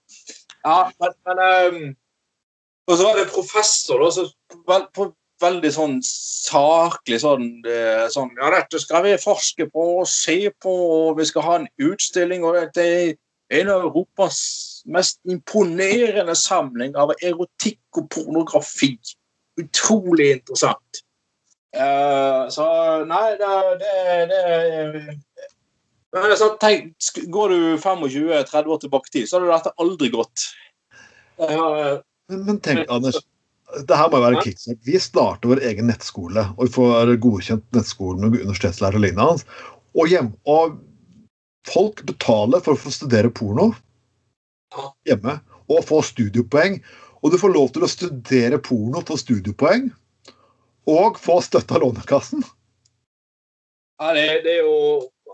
Ja, 0.60 0.91
men, 0.99 1.14
men 1.24 1.39
um, 1.39 1.95
Og 2.89 2.97
så 2.97 3.05
var 3.05 3.16
det 3.16 3.22
en 3.24 3.32
professor 3.32 4.01
da, 4.03 4.10
som 4.12 5.14
veldig 5.42 5.72
sånn 5.74 5.98
saklig 6.04 7.20
sånn, 7.24 7.48
eh, 7.68 8.06
sånn 8.12 8.32
Ja, 8.40 8.52
dette 8.54 8.80
skal 8.82 9.04
vi 9.06 9.16
forske 9.22 9.70
på 9.72 9.86
og 10.02 10.08
se 10.08 10.50
på, 10.62 10.74
og 10.74 11.18
vi 11.20 11.26
skal 11.30 11.46
ha 11.46 11.56
en 11.60 11.68
utstilling, 11.80 12.44
og 12.44 12.74
det 12.76 12.86
er 12.86 13.60
en 13.60 13.70
av 13.74 13.86
Europas 13.88 14.40
mest 14.86 15.20
imponerende 15.30 16.36
samling 16.38 16.96
av 16.96 17.14
erotikk 17.22 17.82
og 17.98 18.10
pornografi. 18.14 18.94
Utrolig 19.60 20.32
interessant. 20.38 21.02
Uh, 21.76 22.50
så 22.50 22.66
nei, 23.06 23.26
det, 23.38 23.50
det, 23.82 23.96
det 24.32 25.18
men 26.10 26.32
tenk, 26.58 26.96
Går 27.30 27.52
du 27.54 27.78
25-30 27.78 28.72
år 28.74 28.80
tilbake 28.82 29.12
i 29.12 29.20
tid, 29.20 29.28
så 29.30 29.38
hadde 29.38 29.52
dette 29.52 29.74
aldri 29.78 30.10
gått. 30.14 30.48
Uh, 31.38 32.00
Men, 32.30 32.46
men 32.46 32.58
tenk, 32.62 32.86
Anders. 32.94 33.18
Det 33.86 33.97
her 33.97 34.09
må 34.09 34.17
jo 34.17 34.26
være 34.26 34.43
kickstart. 34.45 34.80
Vi 34.88 34.99
starter 35.01 35.51
vår 35.51 35.59
egen 35.70 35.89
nettskole, 35.91 36.47
og 36.57 36.65
vi 36.65 36.72
får 36.74 37.11
godkjent 37.22 37.65
nettskolen 37.78 38.24
med 38.26 38.39
universitetslærer 38.41 38.97
og 38.97 39.03
lignende. 39.03 39.45
Og, 39.93 40.07
hjem, 40.09 40.32
og 40.49 40.80
folk 41.70 42.01
betaler 42.09 42.63
for 42.65 42.74
å 42.74 42.82
få 42.82 42.93
studere 42.93 43.30
porno 43.30 43.70
hjemme 45.05 45.38
og 45.70 45.84
få 45.86 46.01
studiepoeng. 46.05 46.80
Og 47.22 47.34
du 47.34 47.38
får 47.41 47.53
lov 47.53 47.70
til 47.76 47.84
å 47.86 47.89
studere 47.91 48.57
porno, 48.63 49.01
for 49.05 49.20
studiepoeng, 49.20 49.89
og 50.89 51.17
få 51.22 51.38
støtte 51.45 51.76
av 51.76 51.84
Lånekassen. 51.84 52.41
ja, 53.99 54.13
det, 54.15 54.28
det 54.45 54.59
er 54.59 54.63
jo 54.65 54.78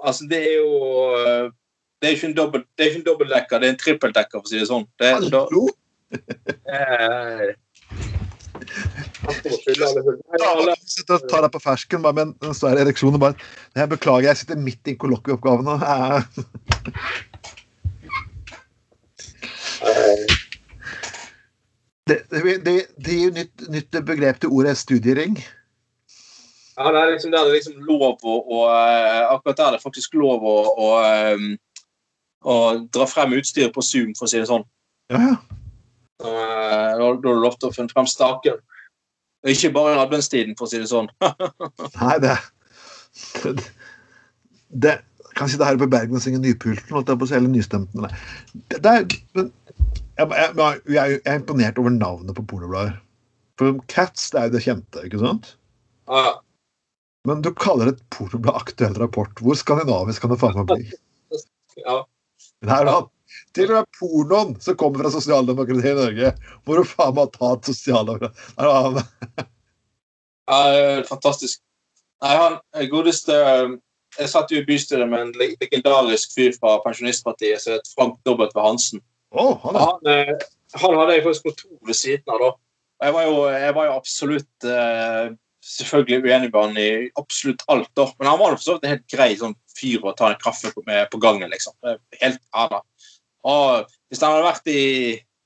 Altså, 0.06 0.26
det 0.30 0.38
er 0.44 0.58
jo 0.60 0.72
eh, 1.18 1.46
Det 2.02 2.08
er 2.10 2.16
ikke 2.18 2.28
en 2.28 2.34
er 2.34 3.06
dobbeltdekker, 3.06 3.60
det 3.62 3.68
er 3.68 3.72
en 3.74 3.78
trippeldekker, 3.80 4.42
for 4.42 4.46
å 4.46 4.50
si 4.52 4.60
det 4.60 4.68
sånn. 4.68 4.84
Det, 5.00 5.14
da, 5.32 5.46
Hallo! 5.48 5.64
eh, 6.68 7.56
han 8.56 8.60
får 8.60 8.60
fylle 8.60 8.60
alle 8.60 8.60
hull. 8.60 8.64
Nei, 8.66 8.66
Ja, 8.66 8.98
alle- 9.00 9.14
du 9.15 9.15
sitter 10.86 11.18
og 11.18 11.28
tar 11.30 11.46
deg 11.46 11.52
på 11.54 11.62
fersken 11.64 12.06
bare 12.06 12.18
med 12.18 12.34
en, 12.46 12.56
svær 12.58 12.80
ereksjon 12.82 13.18
og 13.18 13.22
bare 13.24 13.36
Jeg 13.76 13.92
beklager, 13.96 14.30
jeg 14.30 14.42
sitter 14.44 14.62
midt 14.62 14.88
i 14.88 14.96
en 14.96 15.02
kollokvieoppgave 15.02 15.66
nå. 15.66 15.76
Eh, 15.82 16.20
eh, 19.90 20.36
Det, 22.06 22.20
det, 22.30 22.42
det, 22.66 22.74
det 23.02 23.14
gir 23.18 23.32
nytt, 23.34 23.64
nytt 23.74 23.96
begrep 24.06 24.38
til 24.42 24.52
ordet 24.54 24.76
studiering. 24.78 25.40
Ja, 26.78 26.92
det 26.92 27.00
er 27.00 27.12
liksom 27.16 27.32
der 27.34 27.48
det 27.48 27.50
er 27.50 27.56
liksom 27.56 27.80
lov 27.88 28.20
å, 28.22 28.36
å 28.46 28.60
eh, 28.70 29.22
Akkurat 29.32 29.58
der 29.58 29.72
det 29.74 29.80
er 29.80 29.84
faktisk 29.86 30.14
lov 30.20 30.44
å, 30.46 30.56
å, 30.86 30.90
eh, 31.02 31.46
å 32.46 32.56
dra 32.94 33.08
frem 33.10 33.34
utstyret 33.40 33.74
på 33.74 33.82
Zoom, 33.82 34.14
for 34.14 34.28
å 34.28 34.30
si 34.30 34.38
det 34.38 34.50
sånn. 34.52 34.68
Ja, 35.10 35.22
ja. 35.32 35.36
Eh, 36.22 36.92
Da 36.96 37.02
har 37.02 37.18
du 37.24 37.30
lov 37.32 37.58
til 37.58 37.72
å 37.72 37.76
finne 37.76 37.92
frem 37.92 38.08
staken. 38.12 38.62
Ikke 39.46 39.72
bare 39.76 39.94
i 39.94 40.02
adventstiden, 40.02 40.56
for 40.58 40.66
å 40.66 40.72
si 40.72 40.82
det 40.82 40.90
sånn. 40.90 41.10
Nei, 42.02 42.16
det 42.24 42.36
Det, 43.44 43.68
det 44.86 44.96
Kan 45.38 45.52
sitte 45.52 45.68
her 45.68 45.78
på 45.80 45.88
Bergen 45.92 46.18
og 46.18 46.24
synge 46.24 46.42
Nypulten, 46.44 46.94
holdt 46.96 47.12
jeg 47.12 47.20
på 47.20 47.28
å 47.28 47.30
si, 47.30 47.36
eller 47.38 47.52
Nystemten. 47.52 48.08
Det, 48.72 48.80
det 48.80 48.92
er, 48.92 49.08
men 49.36 49.52
jeg, 50.16 50.30
jeg, 50.32 50.82
jeg 50.96 51.20
er 51.28 51.40
imponert 51.42 51.80
over 51.82 51.92
navnet 51.92 52.38
på 52.38 52.46
pornoblader. 52.48 52.96
For 53.60 53.78
Cats 53.92 54.30
det 54.32 54.40
er 54.40 54.50
jo 54.50 54.56
det 54.56 54.64
kjente, 54.64 55.04
ikke 55.08 55.20
sant? 55.22 55.54
Ja, 56.12 56.38
Men 57.28 57.42
du 57.44 57.50
kaller 57.58 57.90
det 57.90 57.98
et 57.98 58.06
pornoblad 58.14 58.62
aktuell 58.62 58.96
rapport. 59.00 59.44
Hvor 59.44 59.58
skandinavisk 59.60 60.24
kan 60.24 60.32
det 60.32 60.40
faen 60.42 60.60
meg 60.60 60.72
bli? 60.72 61.00
ja. 61.82 62.00
Det 62.64 62.72
er 62.72 62.88
da, 62.88 63.00
til 63.56 63.72
og 63.72 63.82
med 63.82 64.00
pornoen 64.00 64.56
som 64.62 64.78
kommer 64.80 65.04
fra 65.04 65.12
sosialdemokratiet 65.16 65.92
i 65.92 66.00
Norge, 66.00 66.32
må 66.68 66.78
du 66.78 66.84
faen 66.88 67.16
meg 67.18 67.34
ta 67.36 67.54
et 67.56 67.70
sosialdemokrati 67.72 68.36
ja 70.46 71.04
fantastisk. 71.10 71.62
Nei, 72.24 72.36
han 72.38 72.90
godeste 72.92 73.36
eh, 73.36 73.72
Jeg 74.20 74.32
satt 74.32 74.52
jo 74.54 74.62
i 74.62 74.68
bystyret 74.68 75.10
med 75.12 75.20
en 75.20 75.56
legendarisk 75.60 76.36
fyr 76.38 76.54
fra 76.56 76.78
Pensjonistpartiet 76.86 77.60
som 77.60 77.76
het 77.76 77.90
Frank 77.92 78.16
W. 78.24 78.48
Hansen. 78.56 79.02
Å, 79.36 79.48
han 79.66 79.80
Han, 79.82 80.12
eh, 80.12 80.36
han 80.80 81.00
hadde 81.02 81.18
jeg 81.18 81.26
faktisk 81.26 81.50
kontor 81.50 81.90
ved 81.90 82.00
siden 82.00 82.36
av 82.36 82.40
da. 82.44 82.52
Jeg 83.04 83.16
var 83.18 83.26
jo, 83.28 83.42
jeg 83.52 83.74
var 83.76 83.90
jo 83.90 83.98
absolutt 83.98 84.68
eh, 84.72 85.34
selvfølgelig 85.66 86.22
uenig 86.24 86.52
med 86.54 86.62
han 86.62 86.80
i 86.80 86.90
absolutt 87.20 87.66
alt, 87.68 87.92
da. 88.00 88.08
Men 88.20 88.32
han 88.32 88.40
var 88.40 88.54
jo 88.54 88.60
for 88.62 88.68
så 88.68 88.78
vidt 88.78 88.88
en 88.88 88.94
helt 88.96 89.08
grei 89.12 89.30
sånn 89.42 89.58
fyr 89.76 90.06
å 90.08 90.16
ta 90.16 90.32
en 90.32 90.40
kaffe 90.40 90.72
på, 90.72 90.84
med, 90.88 91.10
på 91.12 91.20
gangen, 91.20 91.52
liksom. 91.52 91.76
Helt, 92.22 92.40
ja 92.40 92.68
da. 92.72 92.80
Og 93.46 93.86
hvis 94.10 94.22
han 94.24 94.34
hadde 94.34 94.50
vært 94.50 94.70
i 94.74 94.84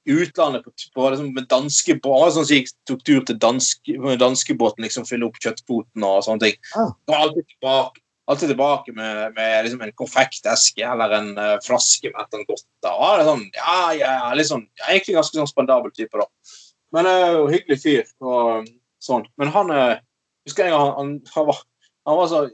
i 0.09 0.15
utlandet 0.23 0.63
på, 0.65 0.71
på 0.95 1.07
liksom, 1.13 1.31
med 1.35 1.47
danske 1.51 1.95
bare 2.01 2.29
sånn 2.33 2.47
som 2.47 2.69
tok 2.89 3.01
tur 3.05 3.25
til 3.27 3.37
danske, 3.41 3.97
med 4.01 4.21
danskebåten, 4.21 4.85
liksom 4.85 5.07
fylle 5.07 5.27
opp 5.27 5.37
kjøttkvoten 5.43 6.05
og 6.07 6.23
sånne 6.25 6.47
ting. 6.47 6.57
Ah. 6.73 6.93
Og 7.09 7.15
alltid 7.17 7.49
tilbake, 7.51 8.03
alltid 8.31 8.53
tilbake 8.53 8.95
med, 8.97 9.35
med 9.35 9.67
liksom 9.67 9.83
en 9.85 9.95
konfekteske 9.99 10.87
eller 10.87 11.13
en 11.19 11.31
uh, 11.37 11.55
flaske 11.65 12.09
med 12.09 12.17
et 12.17 12.25
eller 12.25 12.41
annet 12.41 12.51
godt. 12.53 12.65
Da. 12.85 12.95
Og 12.95 13.07
er 13.11 13.25
sånn, 13.27 13.45
ja, 13.59 13.77
ja, 13.99 14.43
sånn, 14.49 14.65
ja, 14.81 14.89
egentlig 14.89 15.17
ganske 15.19 15.41
sånn 15.41 15.51
spandabel 15.51 15.93
type, 15.93 16.23
da. 16.25 16.55
Men 16.95 17.09
uh, 17.09 17.45
hyggelig 17.51 17.81
fyr. 17.83 18.13
og 18.23 18.69
sånn. 19.03 19.27
Men 19.39 19.53
han 19.53 19.69
uh, 19.71 19.99
husker 20.47 20.67
jeg 20.67 20.75
han, 20.75 20.95
han, 20.97 21.11
han, 21.35 21.49
var, 21.51 21.61
han 22.09 22.17
var 22.19 22.31
så 22.31 22.45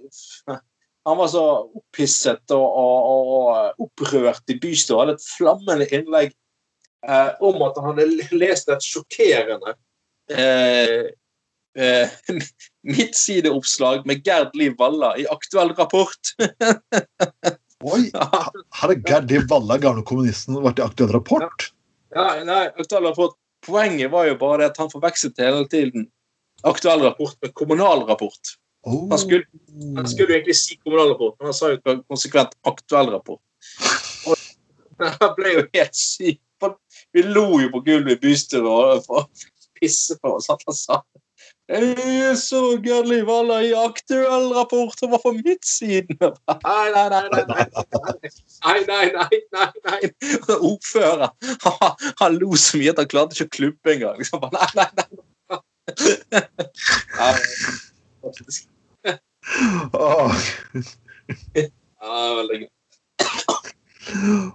han 1.06 1.18
var 1.18 1.28
så 1.30 1.44
opphisset 1.78 2.54
og, 2.56 2.66
og, 2.66 3.28
og 3.36 3.86
opprørt 3.86 4.50
i 4.50 4.58
bystua. 4.62 5.04
Hadde 5.04 5.18
et 5.20 5.28
flammende 5.36 5.88
innlegg 5.94 6.32
eh, 7.06 7.30
om 7.46 7.62
at 7.68 7.78
han 7.78 7.94
hadde 8.00 8.30
lest 8.34 8.72
et 8.74 8.86
sjokkerende 8.86 9.76
eh, 10.34 11.12
eh, 11.78 12.18
midtsideoppslag 12.96 14.08
med 14.10 14.26
Gerd 14.26 14.58
Liv 14.58 14.74
Valla 14.82 15.14
i 15.22 15.28
aktuell 15.30 15.76
rapport. 15.78 16.34
Oi! 17.94 18.10
Hadde 18.74 19.00
Gerd 19.06 19.30
Liv 19.30 19.46
Valla, 19.52 19.78
gamle 19.82 20.06
kommunisten, 20.10 20.58
vært 20.66 20.82
i 20.82 20.88
aktuell 20.88 21.14
rapport? 21.14 21.70
Ja, 22.16 22.32
nei, 22.48 22.66
aktuell 22.74 23.12
rapport. 23.12 23.38
Poenget 23.66 24.10
var 24.14 24.26
jo 24.30 24.38
bare 24.42 24.64
det 24.64 24.74
at 24.74 24.82
han 24.82 24.90
forvekslet 24.90 25.42
hele 25.42 25.66
tiden 25.70 26.10
aktuell 26.66 27.06
rapport 27.06 27.38
med 27.42 27.54
kommunal 27.54 28.08
rapport. 28.10 28.56
Oh. 28.86 29.10
Han 29.10 29.20
skulle, 29.20 29.46
han 29.98 30.08
skulle 30.08 30.30
jo 30.30 30.38
egentlig 30.38 30.56
si 30.60 30.78
kommunal 30.78 31.14
rapport, 31.14 31.36
men 31.40 31.50
han 31.50 31.58
sa 31.58 31.72
jo 31.74 32.00
konsekvent 32.06 32.54
aktuell 32.70 33.10
rapport. 33.16 33.42
Og 34.30 34.36
han 35.02 35.36
ble 35.38 35.56
jo 35.58 35.68
helt 35.74 35.98
syk. 35.98 36.42
Vi 37.14 37.22
lo 37.26 37.60
jo 37.60 37.70
på 37.74 37.82
gulvet 37.86 38.16
i 38.16 38.22
bystyret 38.22 39.06
for 39.06 39.26
å 39.26 39.28
pisse 39.80 40.16
på 40.22 40.38
oss. 40.38 40.48
Han 40.52 40.78
sa 40.78 41.02
så 42.38 42.78
Gørli 42.78 43.22
Valla 43.26 43.64
i 43.66 43.74
aktuell 43.74 44.54
rapport 44.54 45.04
og 45.04 45.12
var 45.12 45.22
på 45.24 45.32
midtsiden. 45.34 46.18
Nei, 46.22 46.92
nei, 46.94 47.10
nei. 47.10 47.22
nei, 47.34 47.46
nei, 47.48 47.66
nei, 47.66 48.82
nei, 48.86 49.06
nei, 49.18 49.40
nei, 49.58 49.70
nei. 49.90 50.02
Ordfører 50.60 51.26
han, 51.66 51.98
han 52.22 52.38
lo 52.38 52.54
så 52.56 52.78
mye 52.78 52.94
at 52.94 53.02
han 53.02 53.10
klarte 53.10 53.34
ikke 53.36 53.50
å 53.50 53.56
klubbe 53.58 53.96
engang. 53.96 54.22
Liksom. 54.22 54.46
Nei, 54.54 54.70
Nei, 54.76 54.86
nei, 54.96 55.10
nei. 58.30 58.75
Åh, 62.06 62.32
veldig 62.40 62.62
gøy. 62.64 62.70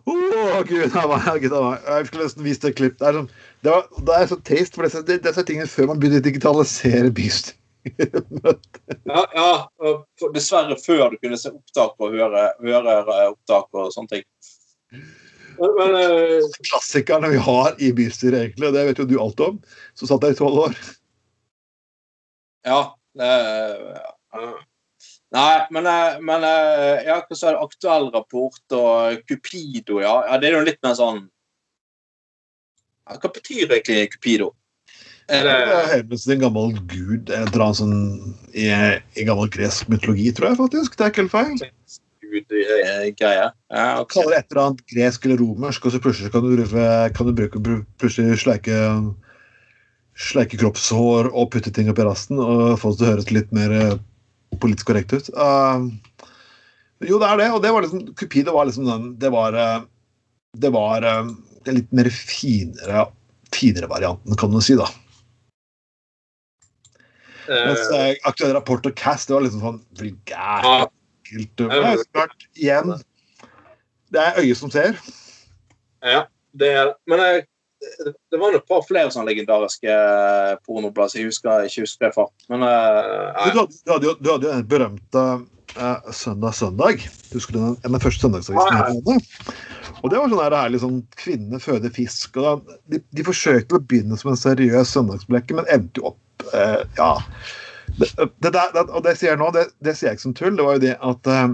Åh, 0.06 0.62
gud, 0.68 0.96
a 0.96 1.06
meg. 1.10 1.40
gud. 1.42 1.54
Jeg 1.54 2.06
skulle 2.06 2.26
nesten 2.26 2.46
vist 2.46 2.66
et 2.66 2.76
klipp. 2.78 2.98
Det 3.00 3.08
er, 3.08 3.18
sånn, 3.18 3.30
det, 3.64 3.72
var, 3.72 3.88
det 4.06 4.18
er 4.18 4.28
så 4.30 4.38
trist, 4.46 4.76
for 4.76 4.86
disse, 4.86 5.02
disse 5.08 5.46
tingene 5.46 5.70
før 5.70 5.90
man 5.90 6.02
begynner 6.02 6.22
å 6.22 6.26
digitalisere 6.26 7.10
Beast 7.14 7.56
Ja, 9.08 9.22
ja, 9.34 9.50
dessverre 10.34 10.76
før 10.80 11.14
du 11.14 11.16
kunne 11.22 11.38
se 11.40 11.52
opptak 11.54 11.96
og 12.02 12.12
høre, 12.12 12.50
høre 12.60 12.96
eh, 13.00 13.26
opptak 13.30 13.68
og 13.72 13.92
sånne 13.94 14.18
ting. 14.18 14.26
Men, 15.60 15.74
men 15.78 15.96
eh, 15.96 16.48
Klassikerne 16.68 17.32
vi 17.32 17.40
har 17.40 17.80
i 17.80 17.90
bystyret, 17.96 18.38
egentlig, 18.42 18.68
og 18.68 18.76
det 18.76 18.86
vet 18.90 19.00
jo 19.00 19.08
du 19.08 19.16
alt 19.22 19.40
om. 19.44 19.60
som 19.96 20.10
satt 20.10 20.24
der 20.24 20.36
i 20.36 20.38
tolv 20.38 20.66
år. 20.66 20.76
ja, 22.68 22.82
det, 23.16 23.30
ja. 24.36 24.52
Nei, 25.30 25.66
men, 25.70 25.86
eh, 25.86 26.16
men 26.26 26.42
eh, 26.46 27.04
ja, 27.06 27.20
hva 27.22 27.36
sa 27.38 27.52
du? 27.54 27.60
Aktuell 27.62 28.08
rapport 28.14 28.74
og 28.74 29.20
Cupido, 29.30 30.00
ja. 30.02 30.16
ja. 30.26 30.38
Det 30.42 30.50
er 30.50 30.56
jo 30.58 30.64
litt 30.66 30.80
mer 30.82 30.96
sånn 30.98 31.20
ja, 33.06 33.14
Hva 33.14 33.30
betyr 33.36 33.68
egentlig 33.68 34.08
Cupido? 34.16 34.50
Er 35.30 35.46
det 35.46 35.56
Hermes 35.92 36.24
en 36.26 36.40
gammel 36.42 36.72
gud 36.90 37.30
et 37.30 37.38
eller 37.52 37.62
annet 37.68 37.78
sånn 37.78 37.98
i, 38.50 38.66
i 39.14 39.26
gammel 39.28 39.46
gresk 39.54 39.86
mytologi, 39.92 40.32
tror 40.34 40.50
jeg 40.50 40.58
faktisk. 40.58 40.96
Det 40.98 41.06
er 41.06 41.12
ikke 41.12 41.22
helt 41.22 41.34
feil. 41.36 42.00
Gud-greie? 42.30 43.46
Ja, 43.70 43.86
ok. 44.02 44.10
Kaller 44.16 44.34
det 44.34 44.40
et 44.40 44.50
eller 44.50 44.62
annet 44.64 44.82
gresk 44.90 45.26
eller 45.28 45.38
romersk, 45.44 45.86
og 45.86 45.94
så 45.94 46.02
plutselig 46.02 46.32
kan 46.34 46.42
du, 46.42 46.50
bruke- 46.56 47.12
kan 47.14 47.30
du 47.30 47.34
bruke 47.38 47.62
plutselig 48.02 48.40
sleike 48.42 48.80
sleike 50.20 50.58
kroppshår 50.60 51.30
og 51.30 51.52
putte 51.54 51.70
ting 51.72 51.88
opp 51.88 52.02
i 52.02 52.04
rasten 52.04 52.42
og 52.42 52.74
få 52.82 52.90
det 52.92 52.98
til 52.98 53.06
å 53.06 53.12
høres 53.14 53.30
litt 53.32 53.54
mer 53.56 53.72
eh, 53.72 53.94
politisk 54.58 54.90
korrekt 54.90 55.12
ut. 55.14 55.30
Uh, 55.36 55.86
jo, 57.06 57.20
det 57.20 57.28
er 57.28 57.38
det, 57.40 57.50
og 57.54 57.62
det 57.64 57.70
var 57.72 57.84
liksom 57.84 58.02
Cupido 58.18 58.52
var 58.52 58.66
liksom 58.68 58.84
den 58.84 59.04
Det 59.20 59.30
var 59.32 59.54
eh, 59.56 59.84
Det 60.60 60.68
var 60.74 61.04
eh, 61.06 61.30
den 61.64 61.78
litt 61.78 61.92
mer 61.96 62.08
finere, 62.12 63.06
finere 63.54 63.88
varianten, 63.88 64.36
kan 64.40 64.52
du 64.52 64.60
si, 64.64 64.76
da. 64.76 64.88
Mens 67.50 67.82
Eh, 67.96 68.14
aktuell 68.28 68.54
rapport 68.54 68.86
og 68.86 68.94
cast, 68.96 69.28
det 69.28 69.36
var 69.36 69.44
liksom 69.44 69.64
sånn 69.64 69.80
vulgært. 69.98 70.92
klart, 72.14 72.46
igjen, 72.56 72.94
det 74.14 74.22
er 74.22 74.40
øyet 74.40 74.60
som 74.60 74.72
ser. 74.72 74.96
ja, 76.00 76.24
det 76.56 76.72
er 76.72 76.90
det. 76.90 76.96
Men 77.10 77.24
eh, 77.26 77.42
det 78.30 78.38
var 78.40 78.54
et 78.54 78.66
par 78.68 78.82
flere 78.86 79.10
sånne 79.12 79.30
legendariske 79.30 79.88
eh, 79.88 80.56
pornoblad 80.66 81.12
som 81.12 81.20
jeg 81.20 81.30
husker 81.30 81.66
ikke 81.68 81.86
husker 81.86 82.08
det 82.08 82.12
fart. 82.16 82.34
Men 82.52 82.64
uh, 82.66 83.40
Du 83.54 83.92
hadde, 83.94 84.10
jo, 84.10 84.36
den 84.42 84.66
berømte 84.68 85.24
uh, 85.78 86.10
Søndag 86.12 86.56
Søndag. 86.58 87.06
Husker 87.32 87.56
du 87.56 87.60
den, 87.62 87.78
den 87.86 88.02
første 88.02 88.26
søndagsavisen? 88.26 88.76
Ah, 88.76 88.92
ja. 88.92 89.56
Og 90.00 90.12
det 90.12 90.20
var 90.20 90.28
sånn 90.32 90.44
her 90.44 90.58
herlig 90.58 90.82
sånn 90.84 91.00
Kvinne 91.20 91.60
føder 91.62 91.92
fisk. 91.94 92.36
og 92.36 92.46
da, 92.46 92.76
de, 92.92 93.02
de 93.16 93.26
forsøkte 93.26 93.78
å 93.78 93.82
begynne 93.82 94.20
som 94.20 94.34
en 94.34 94.40
seriøs 94.40 94.94
søndagsblekke, 94.96 95.56
men 95.56 95.72
endte 95.72 96.02
jo 96.02 96.12
opp 96.12 96.46
uh, 96.52 96.84
Ja. 97.00 97.14
Det, 97.98 98.06
det 98.38 98.52
der, 98.54 98.70
det, 98.74 98.86
og 98.86 99.02
det 99.02 99.16
sier 99.18 99.32
jeg 99.32 99.40
nå, 99.40 99.50
det, 99.54 99.64
det 99.82 99.96
sier 99.98 100.10
jeg 100.10 100.20
ikke 100.20 100.28
som 100.28 100.36
tull. 100.38 100.56
Det 100.56 100.66
var 100.66 100.76
jo 100.76 100.82
det 100.84 100.92
at 100.94 101.30
eh, 101.32 101.48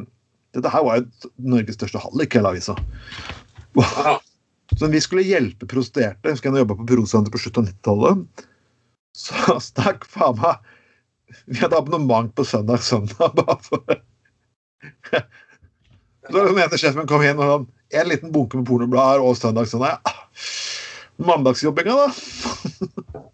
dette 0.59 0.72
her 0.74 0.85
var 0.85 1.01
jo 1.01 1.31
Norges 1.55 1.79
største 1.79 2.03
hallik, 2.03 2.37
hele 2.37 2.53
avisa. 2.53 2.77
Så 4.77 4.85
når 4.85 4.93
vi 4.93 5.01
skulle 5.01 5.24
hjelpe 5.24 5.68
prostituerte, 5.70 6.20
jeg 6.29 6.37
husker 6.37 6.53
jeg 6.53 6.64
jobba 6.66 6.77
på 6.77 6.89
prosenteret 6.91 7.33
på 7.33 7.41
slutten 7.41 7.64
av 7.64 7.70
90-tallet, 7.70 8.47
så 9.16 9.57
stakk 9.70 10.05
faen 10.12 10.37
meg 10.43 10.72
Vi 11.49 11.59
hadde 11.59 11.79
abonnement 11.79 12.35
på 12.37 12.45
søndag 12.47 12.85
søndag. 12.85 13.33
bare 13.39 13.57
for 13.64 13.83
Så 16.27 16.37
den 16.37 16.61
ene 16.61 16.79
sjefen 16.79 17.09
kom 17.09 17.24
inn 17.24 17.41
og 17.41 17.53
sånn 17.53 17.66
en 17.97 18.09
liten 18.11 18.33
bunke 18.35 18.59
med 18.59 18.66
pornoblader 18.66 19.22
og 19.22 19.37
søndag 19.39 19.68
søndag. 19.70 20.03
Ja. 20.03 20.12
Mandagsjobbinga, 21.22 21.95
da. 21.97 22.09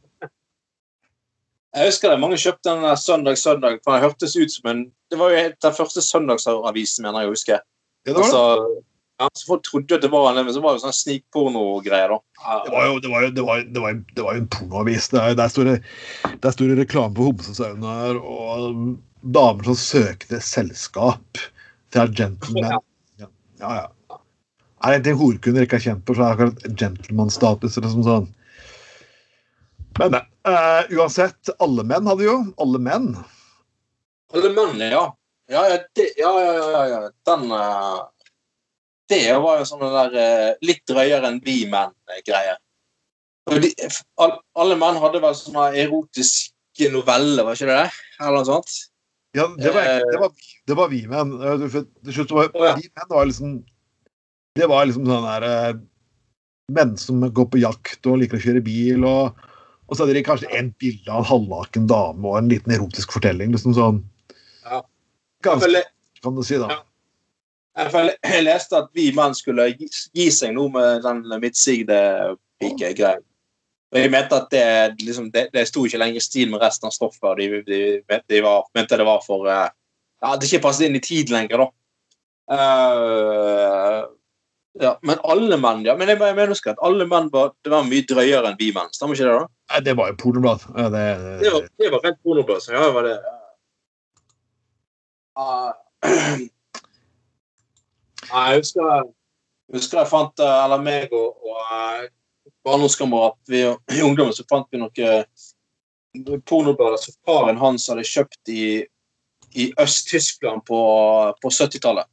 Jeg 1.73 1.89
husker 1.89 2.13
det, 2.13 2.21
mange 2.21 2.37
kjøpte 2.37 2.69
den 2.69 2.83
der 2.85 2.99
søndag, 3.01 3.39
søndag, 3.41 3.79
for 3.81 3.97
Det 3.97 4.05
hørtes 4.05 4.35
ut 4.37 4.53
som 4.53 4.69
en 4.69 4.81
Det 5.11 5.17
var 5.19 5.33
jo 5.33 5.39
den 5.65 5.77
første 5.77 6.03
søndagsavisen, 6.05 7.07
mener 7.07 7.25
jeg 7.25 7.31
å 7.31 7.33
huske. 7.33 7.57
Ja, 8.05 8.13
det, 8.13 8.13
var 8.13 8.21
det. 8.21 8.27
Altså, 8.29 8.83
ja, 9.23 9.29
så 9.39 9.47
folk 9.47 9.63
trodde 9.69 9.97
at 9.97 10.03
det 10.03 10.11
var 10.11 10.33
en, 10.33 10.43
men 10.43 10.55
så 10.55 10.63
var 10.65 10.75
det 10.75 10.83
sånn 10.83 10.97
snikpornogreier, 10.97 12.11
da. 12.11 12.57
Det 12.67 12.73
var 12.75 12.89
jo, 12.89 12.99
det 13.05 13.13
var 13.13 13.25
jo, 13.25 13.31
det 13.37 13.47
var, 13.47 13.63
det 13.63 13.85
var, 13.85 14.01
det 14.17 14.27
var 14.27 14.37
jo 14.37 14.43
en 14.43 14.51
pornoavis. 14.51 15.09
Er, 15.15 15.37
der, 15.39 15.53
står 15.53 15.71
det, 15.71 15.79
der 16.43 16.57
står 16.57 16.73
det 16.73 16.79
reklame 16.83 17.15
for 17.19 17.31
homsesaunaer 17.31 18.19
og 18.19 18.97
damer 19.23 19.71
som 19.71 19.79
søkte 19.79 20.43
selskap 20.43 21.43
til 21.95 22.15
gentleman. 22.19 22.81
Ja, 23.23 23.31
ja. 23.63 23.75
ja. 23.79 24.19
Er 24.83 24.91
det 24.91 24.99
en 24.99 25.07
ting 25.07 25.19
horekunder 25.21 25.67
ikke 25.67 25.79
er 25.79 25.87
kjent 25.87 26.07
på, 26.09 26.17
så 26.19 26.25
er 26.25 26.27
det 26.27 26.35
akkurat 26.35 26.79
gentleman-status 26.81 27.79
eller 27.79 27.93
sånn 27.93 28.09
sånn. 28.09 28.31
Men 30.01 30.17
uh, 30.19 30.83
uansett, 30.97 31.53
alle 31.63 31.85
menn 31.85 32.09
hadde 32.09 32.25
jo 32.25 32.37
Alle 32.65 32.81
menn. 32.81 33.11
Alle 34.33 34.51
menn, 34.57 34.81
ja. 34.83 35.05
Ja, 35.53 35.67
ja, 35.69 35.79
ja, 36.17 36.33
ja, 36.73 36.83
ja. 36.89 37.01
Den 37.29 37.51
eh, 37.53 37.99
Det 39.13 39.39
var 39.45 39.61
jo 39.61 39.67
sånn 39.69 39.83
den 39.83 39.97
der 39.99 40.15
eh, 40.23 40.53
litt 40.65 40.83
drøyere 40.89 41.29
enn 41.29 41.41
vi 41.45 41.63
menn-greie. 41.71 42.57
Alle 43.51 44.79
menn 44.79 45.01
hadde 45.03 45.21
vel 45.23 45.37
sånne 45.37 45.69
erotiske 45.83 46.89
noveller, 46.95 47.45
var 47.45 47.59
ikke 47.59 47.69
det 47.69 47.79
det? 47.83 48.03
Eller 48.21 48.39
noe 48.39 48.49
sånt? 48.49 48.75
Ja, 49.37 49.47
det 49.57 49.73
var, 49.73 49.87
det 50.13 50.19
var, 50.21 50.33
det 50.69 50.77
var 50.77 50.91
vi 50.93 51.01
menn. 51.09 51.33
Eh, 51.41 51.65
Til 52.05 52.17
slutt 52.19 52.35
var 52.37 52.51
ja. 52.53 52.75
vi 52.77 52.89
menn 52.89 53.09
var 53.09 53.29
liksom 53.31 53.55
Det 54.59 54.69
var 54.69 54.85
liksom 54.85 55.09
sånn 55.09 55.25
der 55.25 55.47
eh, 55.49 55.79
Menn 56.73 56.93
som 57.01 57.25
går 57.25 57.49
på 57.53 57.61
jakt 57.63 58.09
og 58.09 58.21
liker 58.21 58.39
å 58.39 58.43
kjøre 58.45 58.63
bil, 58.65 59.07
og, 59.09 59.41
og 59.89 59.97
så 59.97 60.05
hadde 60.05 60.15
de 60.17 60.25
kanskje 60.25 60.53
en 60.57 60.71
bilde 60.81 61.11
av 61.11 61.25
en 61.25 61.29
halvnaken 61.29 61.89
dame 61.91 62.29
og 62.29 62.39
en 62.39 62.49
liten 62.53 62.73
erotisk 62.73 63.13
fortelling. 63.17 63.53
liksom 63.53 63.77
sånn 63.77 64.01
Ja. 64.65 64.81
Ganske, 65.43 65.83
kan 66.23 66.37
du 66.37 66.45
si, 66.47 66.61
da. 66.61 66.79
Jeg, 67.73 68.45
leste 68.45 68.77
at 68.77 68.89
vi 68.93 69.09
menn 69.17 69.35
skulle 69.37 69.71
gi, 69.73 69.89
gi 70.13 70.31
seg 70.35 70.53
nå 70.57 70.67
med 70.75 71.05
den 71.07 71.23
midtsigde-pike-greia. 71.41 73.21
Og 73.93 74.01
jeg 74.01 74.09
mente 74.13 74.37
at 74.37 74.49
det, 74.53 74.65
liksom, 75.05 75.29
det, 75.33 75.51
det 75.53 75.67
sto 75.69 75.85
ikke 75.85 76.01
lenger 76.01 76.21
i 76.21 76.25
stil 76.25 76.49
med 76.53 76.63
resten 76.63 76.89
av 76.89 76.95
stoffet. 76.95 77.41
De, 77.41 77.61
de, 77.67 78.21
de 78.29 78.41
var, 78.45 78.65
mente 78.77 78.97
det 78.97 79.05
var 79.09 79.21
for 79.25 79.49
uh, 79.49 79.69
At 80.25 80.41
det 80.41 80.49
ikke 80.49 80.65
passet 80.69 80.87
inn 80.87 80.97
i 80.97 81.05
tid 81.05 81.33
lenger, 81.33 81.65
da. 81.65 81.69
Uh, 82.53 83.99
ja, 84.81 84.95
men 85.05 85.21
alle 85.29 85.59
menn 85.61 85.85
ja, 85.85 85.95
men 85.97 86.09
jeg, 86.09 86.17
jeg 86.17 86.37
mener 86.37 86.57
at 86.57 86.81
alle 86.85 87.05
menn 87.09 87.29
var, 87.33 87.53
det 87.65 87.73
var 87.73 87.85
mye 87.85 88.07
drøyere 88.09 88.49
enn 88.49 88.57
vi 88.61 88.71
menn. 88.73 88.89
Stemmer 88.97 89.19
ikke 89.19 89.29
det? 89.29 89.37
da? 89.43 89.51
Nei, 89.73 89.83
det 89.89 89.97
var 90.01 90.13
jo 90.13 90.19
pornoblad. 90.25 90.65
Ja, 90.73 90.89
Det, 90.93 91.05
Det 91.43 91.53
var, 91.53 91.69
det 91.85 91.93
var 91.93 92.05
rent 92.09 92.23
pornoblad. 92.25 92.65
så 92.65 92.73
Ja, 92.73 92.87
det 92.87 92.97
var 92.97 93.09
det. 93.09 93.21
Ah. 95.37 95.73
Nei, 98.33 98.45
jeg 98.53 98.63
husker, 98.63 99.11
husker 99.77 100.01
jeg 100.03 100.11
fant 100.11 100.43
eh, 100.43 100.59
Eller 100.65 100.85
meg 100.85 101.13
og, 101.17 101.37
og 101.45 101.75
eh, 101.77 102.07
barndomskamerat 102.67 103.55
I 103.97 104.05
ungdommen 104.05 104.35
så 104.37 104.47
fant 104.51 104.69
vi 104.73 104.81
noen 104.81 106.43
pornoblader 106.49 107.01
som 107.01 107.17
faren 107.27 107.61
hans 107.61 107.89
hadde 107.89 108.05
kjøpt 108.05 108.53
i, 108.53 108.65
i 109.57 109.69
Øst-Tyskland 109.81 110.61
på, 110.69 110.81
på 111.41 111.53
70-tallet. 111.53 112.09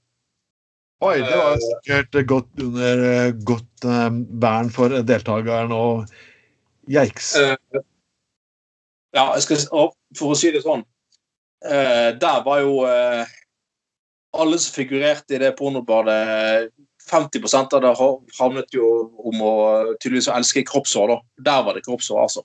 Oi, 1.04 1.18
det 1.24 1.36
var 1.36 1.60
sikkert 1.64 2.16
godt 2.28 2.64
under 2.64 3.04
eh, 3.08 3.34
godt 3.48 3.86
eh, 3.88 4.08
vern 4.44 4.72
for 4.76 4.96
deltakeren 5.08 5.72
og. 5.76 6.10
Eh, 6.90 7.14
ja, 9.14 9.26
jeg 9.36 9.44
skal, 9.46 9.92
for 10.18 10.34
å 10.34 10.38
si 10.38 10.50
det 10.50 10.64
sånn 10.64 10.82
eh, 11.62 12.16
Der 12.18 12.40
var 12.42 12.64
jo 12.64 12.80
eh, 12.90 13.30
alle 14.38 14.60
som 14.62 14.76
figurerte 14.76 15.36
i 15.36 15.42
det 15.42 15.56
pornobladet 15.58 16.70
50 17.10 17.74
av 17.74 17.82
det 17.82 17.94
ha- 17.98 18.22
havnet 18.40 18.74
jo 18.74 18.86
om 19.26 19.42
å 19.42 19.54
tydeligvis 19.98 20.30
elske 20.34 20.64
kroppshår. 20.68 21.08
da. 21.08 21.18
Der 21.52 21.64
var 21.66 21.74
det 21.74 21.86
kroppshår, 21.88 22.22
altså. 22.22 22.44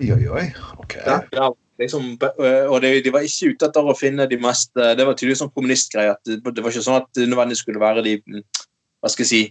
Oi, 0.00 0.28
oi. 0.28 0.46
Ok. 0.78 0.94
Der, 1.04 1.26
der, 1.32 1.50
liksom, 1.78 2.12
eh, 2.22 2.66
og 2.70 2.80
de, 2.82 3.00
de 3.02 3.10
var 3.12 3.26
ikke 3.26 3.50
ute 3.52 3.66
etter 3.68 3.84
å 3.90 3.96
finne 3.98 4.26
de 4.30 4.38
mest 4.40 4.70
eh, 4.80 4.94
Det 4.96 5.04
var 5.06 5.14
tydeligvis 5.14 5.42
sånn 5.42 5.52
kommunistgreie. 5.54 6.14
at 6.14 6.22
Det, 6.24 6.38
det 6.40 6.62
var 6.64 6.70
ikke 6.72 6.86
sånn 6.86 7.02
at 7.02 7.10
det 7.14 7.26
nødvendigvis 7.28 7.62
skulle 7.66 7.82
være 7.82 8.02
de 8.06 8.14
Hva 8.24 9.10
skal 9.12 9.26
jeg 9.26 9.30
si 9.30 9.42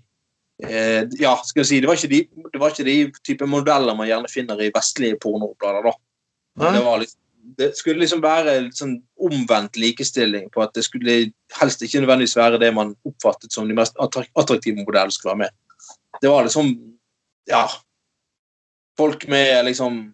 eh, 0.66 1.04
Ja, 1.22 1.36
skal 1.46 1.62
jeg 1.62 1.70
si, 1.70 1.80
det 1.84 1.88
var 1.92 2.00
ikke 2.00 2.12
de, 2.16 2.22
det 2.56 2.62
var 2.64 2.74
ikke 2.74 2.88
de 2.88 2.98
type 3.24 3.46
modeller 3.50 3.96
man 3.96 4.10
gjerne 4.10 4.32
finner 4.32 4.60
i 4.64 4.72
vestlige 4.74 5.20
pornoblader. 5.22 5.86
da. 5.92 5.94
Nei? 6.64 6.74
Det, 6.80 6.84
var 6.88 7.04
liksom, 7.04 7.20
det 7.44 7.74
skulle 7.78 8.00
liksom 8.04 8.22
være 8.24 8.56
litt 8.66 8.80
sånn 8.80 8.96
omvendt 9.22 9.78
likestilling 9.80 10.48
på 10.54 10.64
at 10.64 10.74
det 10.78 10.86
skulle 10.86 11.16
helst 11.60 11.84
ikke 11.84 12.02
nødvendigvis 12.04 12.38
være 12.40 12.60
det 12.62 12.72
man 12.76 12.96
oppfattet 13.08 13.54
som 13.54 13.68
de 13.68 13.76
mest 13.78 13.98
attraktive 14.00 14.80
modellene 14.80 15.14
skulle 15.14 15.34
være 15.34 15.44
med. 15.46 15.56
Det 16.22 16.32
var 16.32 16.48
liksom 16.48 16.76
Ja. 17.50 17.68
Folk 18.98 19.28
med 19.28 19.66
liksom 19.66 20.14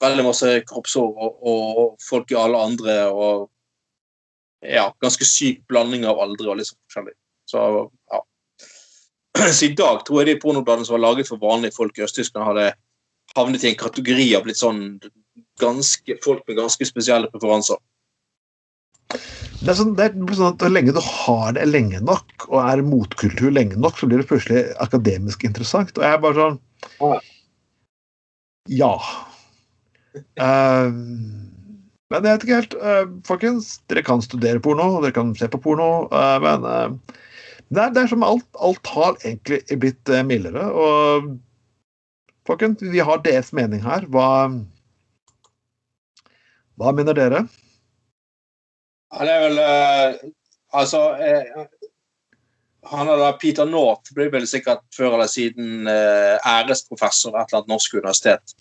veldig 0.00 0.24
masse 0.24 0.50
kroppshår 0.68 1.10
og, 1.26 1.42
og 1.42 1.96
folk 2.08 2.30
i 2.30 2.38
alle 2.38 2.62
andre 2.70 2.94
og 3.10 3.50
Ja, 4.64 4.94
ganske 5.00 5.26
syk 5.28 5.58
blanding 5.68 6.06
av 6.08 6.16
aldre 6.24 6.48
og 6.48 6.62
sånn 6.64 6.78
forskjellig. 6.88 7.12
Så 7.44 7.60
ja. 8.12 8.20
Så 9.52 9.66
i 9.66 9.74
dag 9.76 10.06
tror 10.06 10.22
jeg 10.22 10.30
de 10.30 10.40
pornobladene 10.40 10.88
som 10.88 10.96
var 10.96 11.02
laget 11.10 11.28
for 11.28 11.42
vanlige 11.42 11.76
folk 11.76 11.98
i 11.98 12.04
Øst-Tyskland, 12.06 12.46
hadde 12.48 12.70
havnet 13.36 13.64
i 13.64 13.68
en 13.68 13.76
kategori 13.76 14.28
av 14.38 14.48
litt 14.48 14.56
sånn 14.56 14.80
ganske, 15.60 16.18
folk 16.24 16.42
med 16.48 16.58
ganske 16.62 16.86
spesielle 16.88 17.30
preferanser. 17.32 17.78
Det 19.64 19.70
er, 19.70 19.76
sånn, 19.78 19.94
det 19.96 20.08
er 20.10 20.36
sånn 20.36 20.50
at 20.50 20.64
lenge 20.68 20.92
du 20.92 21.00
har 21.00 21.54
det 21.56 21.64
lenge 21.68 22.00
nok, 22.04 22.48
og 22.50 22.58
er 22.60 22.82
motkultur 22.84 23.52
lenge 23.54 23.78
nok, 23.80 23.96
så 23.96 24.08
blir 24.10 24.20
det 24.20 24.28
plutselig 24.28 24.64
akademisk 24.82 25.46
interessant. 25.46 25.94
Og 25.96 26.04
jeg 26.04 26.16
er 26.16 26.20
bare 26.24 26.40
sånn 26.40 26.58
Ja. 28.74 28.92
Eh, 30.14 30.90
Men 32.12 32.26
jeg 32.28 32.30
vet 32.30 32.44
ikke 32.44 32.58
helt, 32.60 32.74
uh, 32.78 33.06
folkens. 33.26 33.70
Dere 33.90 34.04
kan 34.06 34.20
studere 34.22 34.60
porno, 34.62 34.98
og 34.98 35.02
dere 35.02 35.16
kan 35.16 35.32
se 35.34 35.48
på 35.50 35.58
porno, 35.64 36.06
uh, 36.12 36.36
men 36.44 36.66
uh, 36.68 37.16
det, 37.72 37.80
er, 37.80 37.94
det, 37.94 38.04
er, 38.04 38.10
som 38.12 38.22
alt. 38.22 38.46
Alt 38.60 38.86
har 38.92 39.16
egentlig 39.24 39.64
blitt 39.82 40.12
mildere. 40.28 40.68
Og 40.70 41.32
folkens, 42.46 42.84
vi 42.84 43.02
har 43.02 43.24
deres 43.24 43.50
mening 43.56 43.82
her. 43.82 44.06
Hva, 44.12 44.28
hva 46.80 46.92
mener 46.96 47.16
dere? 47.16 47.44
Ja, 49.14 49.26
det 49.26 49.34
er 49.34 49.44
vel 49.48 50.32
Altså 50.74 51.00
han 52.90 53.08
er 53.08 53.20
da, 53.20 53.30
Peter 53.40 53.66
North 53.68 54.12
blir 54.16 54.30
vel 54.32 54.44
sikkert 54.48 54.82
før 54.94 55.16
eller 55.16 55.28
siden 55.30 55.88
uh, 55.88 56.36
æresprofessor 56.44 57.32
ved 57.32 57.40
et 57.40 57.52
eller 57.52 57.62
annet 57.62 57.72
norsk 57.72 57.94
universitet. 57.96 58.54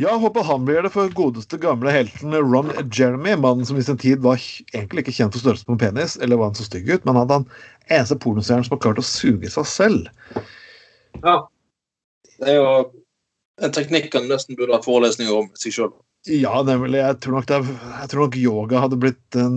Ja, 0.00 0.14
håper 0.20 0.46
han 0.48 0.64
blir 0.68 0.84
det 0.86 0.92
for 0.94 1.12
godeste 1.16 1.58
gamle 1.60 1.92
helten 1.92 2.34
Ron 2.36 2.72
Jeremy. 2.88 3.34
Mannen 3.40 3.68
som 3.68 3.76
i 3.76 3.84
sin 3.84 4.00
tid 4.00 4.22
var 4.24 4.40
egentlig 4.72 5.04
ikke 5.04 5.16
kjent 5.18 5.36
for 5.36 5.44
størrelsen 5.44 5.68
på 5.68 5.76
en 5.76 5.82
penis, 5.82 6.16
eller 6.16 6.40
var 6.40 6.52
han 6.52 6.58
så 6.58 6.66
stygg 6.68 6.88
ut, 6.88 7.04
men 7.04 7.14
han 7.14 7.22
hadde 7.24 7.42
den 7.42 7.98
eneste 7.98 8.18
pornostjernen 8.24 8.68
som 8.68 8.76
har 8.78 8.84
klart 8.86 9.02
å 9.02 9.06
suge 9.06 9.52
seg 9.52 9.68
selv. 9.68 10.08
Ja. 11.20 11.42
Det 12.42 12.54
er 12.54 12.58
jo 12.58 12.70
en 13.62 13.74
teknikk 13.74 14.14
han 14.16 14.30
nesten 14.30 14.56
burde 14.58 14.74
hatt 14.74 14.88
forelesninger 14.88 15.44
om 15.44 15.52
seg 15.60 15.76
sjøl. 15.76 15.92
Ja, 16.30 16.54
nemlig. 16.62 17.00
Jeg 17.00 17.18
tror, 17.22 17.40
nok 17.40 17.48
det, 17.50 17.58
jeg 17.66 18.10
tror 18.12 18.26
nok 18.26 18.38
yoga 18.38 18.82
hadde 18.84 18.98
blitt 19.02 19.38
en, 19.38 19.56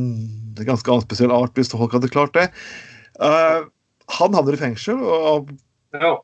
en 0.58 0.68
ganske 0.68 0.90
annen 0.90 1.06
spesiell 1.06 1.34
art 1.34 1.54
hvis 1.58 1.70
folk 1.70 1.94
hadde 1.94 2.10
klart 2.14 2.34
det. 2.38 2.48
Uh, 3.22 3.68
han 4.18 4.38
havner 4.38 4.58
i 4.58 4.62
fengsel 4.62 5.02
og 5.02 5.52
ja. 5.96 6.16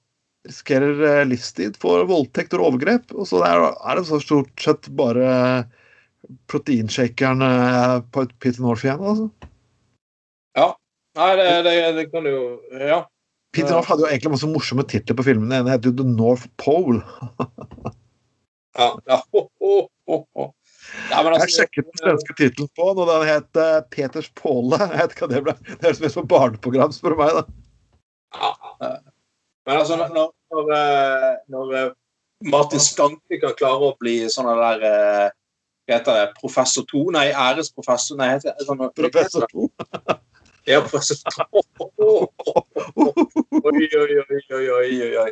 risikerer 0.47 0.99
eh, 1.07 1.21
livstid 1.29 1.77
for 1.81 2.03
voldtekt 2.09 2.53
og 2.57 2.65
overgrep. 2.71 3.13
Og 3.13 3.29
så 3.29 3.41
er, 3.45 3.63
det 3.97 4.05
så 4.09 4.19
stort 4.21 4.51
sett 4.61 4.89
bare 4.97 5.29
proteinshakeren 6.51 7.41
eh, 7.45 7.95
på 8.13 8.25
et 8.25 8.35
Peter 8.41 8.65
North 8.65 8.85
igjen, 8.85 9.01
altså. 9.01 9.49
Ja. 10.57 10.67
Nei, 11.19 11.31
det, 11.35 11.47
det, 11.67 11.77
det 11.97 12.05
kan 12.13 12.27
jo 12.29 12.43
Ja. 12.71 13.01
Peter 13.51 13.75
North 13.75 13.89
hadde 13.91 14.05
jo 14.05 14.07
egentlig 14.07 14.31
masse 14.31 14.47
morsomme 14.47 14.85
titler 14.87 15.17
på 15.17 15.25
filmen. 15.27 15.49
Den 15.51 15.65
ene 15.65 15.73
het 15.73 15.85
jo 15.85 15.91
The 15.91 16.05
North 16.07 16.47
Pole. 16.61 17.01
ja. 18.79 18.93
ja. 19.05 19.21
Oh, 19.35 19.49
oh. 19.59 19.89
Ja, 21.12 21.22
altså, 21.22 21.38
jeg 21.45 21.53
sjekket 21.55 21.88
den 21.88 22.01
svenske 22.01 22.36
tittelen 22.36 22.70
på 22.76 22.89
den, 22.91 23.03
og 23.03 23.09
den 23.12 23.30
het 23.30 23.59
uh, 23.59 23.82
Peters 23.93 24.32
Påle. 24.38 24.80
Jeg 24.82 24.97
vet 24.97 25.16
ikke 25.16 25.28
hva 25.28 25.32
det 25.32 25.43
ble. 25.45 25.55
Det 25.72 25.82
høres 25.88 26.01
ut 26.01 26.16
som 26.16 26.30
barneprogram, 26.32 26.93
spør 26.95 27.16
du 27.16 27.22
meg. 27.22 27.39
da. 27.39 27.43
Ja. 28.41 28.91
Men 29.66 29.78
altså, 29.78 29.97
når, 29.97 30.34
når, 30.51 30.72
eh, 30.78 31.36
når, 31.47 31.76
eh, 31.78 31.91
Martin 32.51 32.82
Skanke 32.82 33.39
kan 33.41 33.53
klare 33.59 33.91
å 33.91 33.97
bli 33.99 34.16
sånn 34.32 34.49
der 34.49 34.88
eh, 34.88 35.28
Hva 35.86 35.97
heter 35.97 36.18
det? 36.18 36.26
Professor 36.39 36.86
2? 36.89 37.03
Nei, 37.14 37.28
æresprofessor 37.30 38.20
Nei, 38.20 38.32
heter 38.36 38.55
det 38.57 38.68
sånn 38.68 38.82
Professor 38.97 39.45
2? 39.51 39.70
Ja, 40.70 40.82
professor 40.86 41.18
2. 41.26 41.62
Oi, 43.62 43.86
oi, 43.97 44.12
oi, 44.22 44.41
oi, 44.57 44.66
oi, 44.78 45.07
oi. 45.24 45.32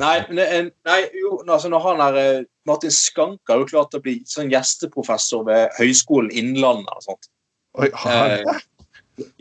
Nei, 0.00 0.16
nei 0.32 1.00
jo, 1.12 1.40
altså 1.44 1.68
når 1.68 1.84
han 1.84 2.02
er 2.06 2.44
Martin 2.68 2.92
Skanke 2.94 3.52
har 3.52 3.60
jo 3.60 3.68
klart 3.68 3.96
å 3.96 4.02
bli 4.02 4.20
sånn 4.28 4.52
gjesteprofessor 4.52 5.44
ved 5.48 5.76
Høgskolen 5.76 6.32
Innlandet 6.32 6.92
og 6.96 7.04
sånt. 7.04 7.30
Oi, 7.80 7.90
har 8.02 8.16
han 8.16 8.36
det? 8.48 8.58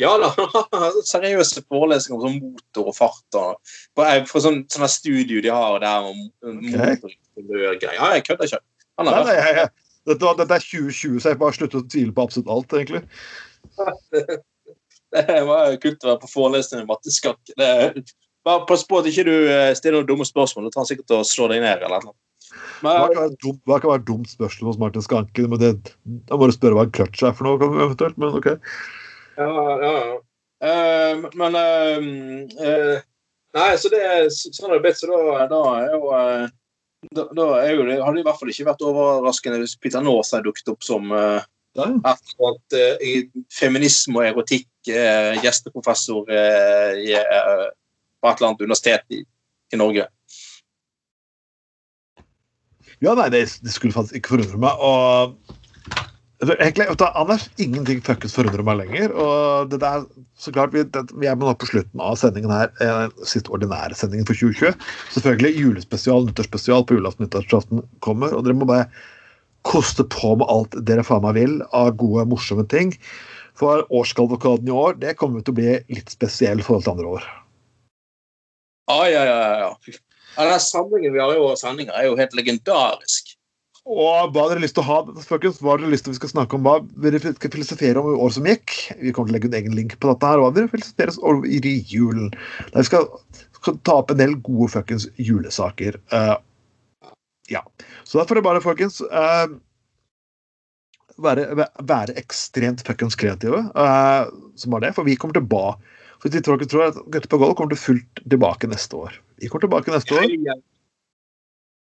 Ja 0.01 0.11
da. 0.19 0.29
Seriøse 1.07 1.63
forelesninger 1.71 2.19
om 2.19 2.25
sånn 2.25 2.39
motor 2.57 2.91
og 2.91 2.97
fart. 2.97 3.37
Og, 3.39 3.75
på, 3.95 4.07
på 4.31 4.43
sånn, 4.43 4.63
sånne 4.71 4.89
studio 4.91 5.43
de 5.45 5.53
har 5.53 5.79
der 5.83 6.09
om 6.09 6.25
motor 6.43 7.15
Ja, 7.39 8.11
jeg 8.17 8.25
kødder 8.27 8.49
ikke. 8.49 8.63
Nei, 8.99 9.13
nei, 9.15 9.35
jeg, 9.37 9.55
jeg, 9.61 9.69
dette, 10.09 10.31
dette, 10.41 10.57
er 10.57 10.65
2020, 10.65 11.19
så 11.23 11.31
jeg 11.31 11.39
bare 11.39 11.55
slutter 11.55 11.79
å 11.79 11.87
tvile 11.87 12.15
på 12.15 12.25
absolutt 12.25 12.49
alt, 12.51 12.73
egentlig. 12.75 13.03
det 15.15 15.37
var 15.47 15.77
kult 15.79 16.03
å 16.03 16.11
være 16.11 16.23
på 16.25 16.31
forelesning 16.33 16.83
med 16.83 16.91
Matte 16.91 17.13
Skakk. 17.15 17.39
Bare 18.47 18.63
pass 18.69 18.85
på 18.87 19.01
at 19.01 19.09
ikke 19.09 19.27
du 19.27 19.35
eh, 19.35 19.73
stiller 19.77 19.99
noen 19.99 20.09
dumme 20.09 20.27
spørsmål. 20.27 20.69
Du 20.69 20.73
tar 20.73 20.83
han 20.85 20.89
sikkert 20.89 21.17
og 21.17 21.27
slår 21.27 21.55
deg 21.55 21.63
ned. 21.65 21.83
eller 21.85 22.05
noe. 22.05 22.15
Men, 22.81 22.95
hva, 22.95 23.09
kan 23.11 23.19
være 23.19 23.35
et 23.35 23.67
hva 23.67 23.77
kan 23.81 23.91
være 23.91 24.05
dumt 24.07 24.31
spørsmål 24.31 24.71
hos 24.71 24.79
Martin 24.81 25.05
Skanke? 25.05 25.45
da 25.45 26.39
må 26.39 26.47
du 26.49 26.55
spørre 26.55 26.77
hva 26.77 26.87
en 26.87 26.95
clutch 26.95 27.25
er 27.25 27.35
for 27.35 27.49
noe, 27.49 27.69
eventuelt. 27.83 28.17
Men 28.21 28.39
ok. 28.39 28.49
Ja, 29.39 29.49
ja, 29.83 29.93
ja. 29.99 30.17
Uh, 30.59 31.27
men 31.39 31.55
uh, 31.55 32.97
Nei, 33.55 33.69
så 33.79 33.89
det 33.89 33.99
er 34.03 34.25
sånn 34.29 34.69
er 34.69 34.77
det 34.77 34.83
blitt. 34.83 34.99
Så 34.99 35.07
da, 35.09 35.45
da 35.51 35.61
er 35.79 35.93
jo 35.93 36.01
uh, 36.11 36.49
da, 37.15 37.25
da 37.35 37.45
er 37.61 37.77
jo 37.77 37.85
det, 37.87 37.99
hadde 38.01 38.17
det 38.17 38.25
i 38.25 38.27
hvert 38.27 38.41
fall 38.41 38.51
ikke 38.51 38.67
vært 38.67 38.83
overraskende 38.85 39.61
hvis 39.61 39.77
Peter 39.79 40.03
Naas 40.03 40.33
hadde 40.35 40.49
dukket 40.49 40.73
opp 40.73 40.83
som 40.85 41.13
uh, 41.15 41.39
at, 41.79 42.35
uh, 42.43 43.23
feminisme 43.55 44.19
og 44.19 44.27
erotikk 44.27 44.67
gjesteprofessor 44.89 46.31
i, 46.33 47.11
på 48.19 48.29
et 48.29 48.39
eller 48.39 48.51
annet 48.51 48.65
universitet 48.67 49.15
i, 49.15 49.23
i 49.73 49.79
Norge. 49.79 50.07
Ja, 52.99 53.15
nei, 53.15 53.29
det, 53.31 53.45
det, 53.63 53.71
skulle 53.71 53.95
faktisk 53.95 54.19
ikke 54.19 54.35
forundre 54.35 54.59
meg. 54.59 54.83
Og 54.83 55.55
Egentlig, 56.39 56.85
Anders, 57.03 57.49
ingenting 57.59 57.97
fuckings 57.99 58.31
forundrer 58.31 58.63
meg 58.63 58.77
lenger. 58.79 59.11
og 59.11 59.71
det 59.71 59.81
der, 59.81 60.05
så 60.39 60.53
klart, 60.55 60.71
Vi, 60.71 60.85
det, 60.87 61.01
vi 61.19 61.27
er 61.27 61.35
nå 61.35 61.51
på 61.51 61.67
slutten 61.67 61.99
av 61.99 62.15
sendingen 62.15 62.53
her, 62.53 62.71
eh, 62.79 63.11
siste 63.27 63.51
ordinære 63.51 63.97
sendingen 63.99 64.27
for 64.27 64.39
2020. 64.39 64.71
Selvfølgelig 65.11 65.59
julespesial, 65.59 66.29
nyttårsspesial 66.29 66.87
på 66.87 66.95
julaften 66.95 67.27
nyttårsaften 67.27 67.83
kommer. 67.99 68.31
og 68.31 68.47
Dere 68.47 68.55
må 68.55 68.69
bare 68.69 68.87
koste 69.67 70.05
på 70.07 70.37
med 70.39 70.47
alt 70.47 70.79
dere 70.87 71.03
faen 71.03 71.25
meg 71.27 71.35
vil 71.35 71.59
av 71.75 71.91
gode, 71.99 72.23
morsomme 72.31 72.63
ting. 72.71 72.95
For 73.59 73.83
årskalvokaden 73.91 74.71
i 74.71 74.71
år 74.71 74.95
det 75.03 75.17
kommer 75.19 75.43
til 75.43 75.51
å 75.51 75.59
bli 75.59 75.75
litt 75.91 76.15
spesiell 76.15 76.63
i 76.63 76.63
forhold 76.63 76.87
til 76.87 76.95
andre 76.95 77.15
år. 77.19 77.29
Ja, 78.89 79.09
ja, 79.09 79.25
ja. 79.25 79.57
ja. 79.65 79.97
Den 80.39 80.59
samlingen 80.63 81.13
vi 81.13 81.21
har 81.21 81.35
i 81.35 81.41
år 81.41 81.57
sendinger, 81.59 81.93
er 81.93 82.09
jo 82.09 82.17
helt 82.17 82.33
legendarisk. 82.37 83.35
Og 83.89 84.33
hva 84.33 84.43
har 84.43 84.51
dere 84.51 84.61
lyst 84.61 84.75
til 84.77 84.83
å 84.83 84.89
ha, 84.89 84.97
folkens? 85.25 85.61
Hva 85.63 85.77
dere 85.79 85.89
lyst 85.89 86.05
til 86.05 86.13
vi 86.13 86.19
skal 86.19 86.31
snakke 86.33 86.57
om? 86.57 86.65
Hva 86.67 86.79
vil 87.01 87.15
dere 87.15 87.33
skal 87.33 87.53
filosofere 87.55 88.01
om 88.01 88.11
i 88.11 88.19
år 88.25 88.33
som 88.35 88.49
gikk? 88.49 88.75
Vi 88.99 89.13
kommer 89.15 89.31
til 89.31 89.33
å 89.33 89.37
legge 89.37 89.49
en 89.49 89.57
egen 89.61 89.77
link 89.77 89.95
på 89.97 90.11
dette. 90.11 90.29
her, 90.29 90.41
Hva 90.41 90.51
vil 90.51 90.67
dere 90.67 90.73
filosofere 90.75 91.15
om 91.31 91.41
i 91.47 91.73
julen? 91.89 92.29
Der 92.67 92.77
vi 92.77 92.89
skal, 92.89 93.07
skal, 93.57 93.79
ta 93.87 93.97
opp 94.03 94.13
en 94.13 94.21
del 94.21 94.37
gode 94.45 94.69
fuckings 94.75 95.07
julesaker. 95.17 95.97
Uh, 96.13 96.37
ja. 97.49 97.63
Så 98.05 98.19
da 98.19 98.27
får 98.29 98.39
dere 98.39 98.47
bare, 98.49 98.63
folkens, 98.65 99.01
uh, 99.09 99.49
være, 101.25 101.47
være, 101.57 102.17
ekstremt 102.21 102.85
fuckings 102.85 103.17
kreative, 103.19 103.65
uh, 103.73 104.29
som 104.59 104.75
var 104.75 104.85
det. 104.85 104.93
For 104.97 105.07
vi 105.07 105.17
kommer 105.17 105.39
tilbake. 105.39 105.97
For 106.19 106.29
de 106.33 106.41
tror, 106.43 106.63
tror 106.67 106.89
at 106.89 106.99
Gaute 107.07 107.31
på 107.31 107.39
kommer 107.39 107.71
til 107.73 107.81
fullt 107.81 108.23
tilbake 108.25 108.67
neste 108.67 108.97
år. 108.99 109.15
Vi 109.39 109.47
kommer 109.47 109.67
tilbake 109.67 109.93
neste 109.93 110.17
år. 110.19 110.27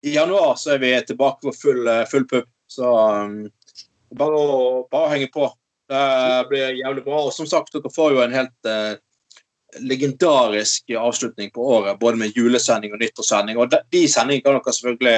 I 0.06 0.16
januar 0.16 0.56
så 0.60 0.76
er 0.76 0.82
vi 0.84 0.92
tilbake 1.08 1.48
på 1.48 1.54
full, 1.56 1.88
eh, 1.88 2.04
full 2.12 2.28
pub. 2.28 2.46
Så 2.68 2.90
um, 3.26 3.46
bare 4.14 4.42
å 4.42 4.58
bare 4.92 5.14
henge 5.16 5.30
på. 5.34 5.48
Det 5.90 6.04
blir 6.50 6.76
jævlig 6.82 7.06
bra. 7.06 7.24
Og 7.26 7.34
som 7.34 7.48
sagt, 7.50 7.74
dere 7.74 7.94
får 7.94 8.14
jo 8.14 8.22
en 8.26 8.36
helt 8.36 8.70
uh, 8.70 8.98
legendarisk 9.80 10.94
avslutning 11.00 11.52
på 11.56 11.66
året, 11.78 12.00
både 12.00 12.20
med 12.22 12.38
julesending 12.38 12.94
og 12.94 13.02
nyttårssending. 13.02 13.58
Og 13.58 13.72
de, 13.72 13.82
de 13.94 14.06
sendingene 14.12 14.46
kan 14.46 14.60
dere 14.60 14.78
selvfølgelig 14.78 15.18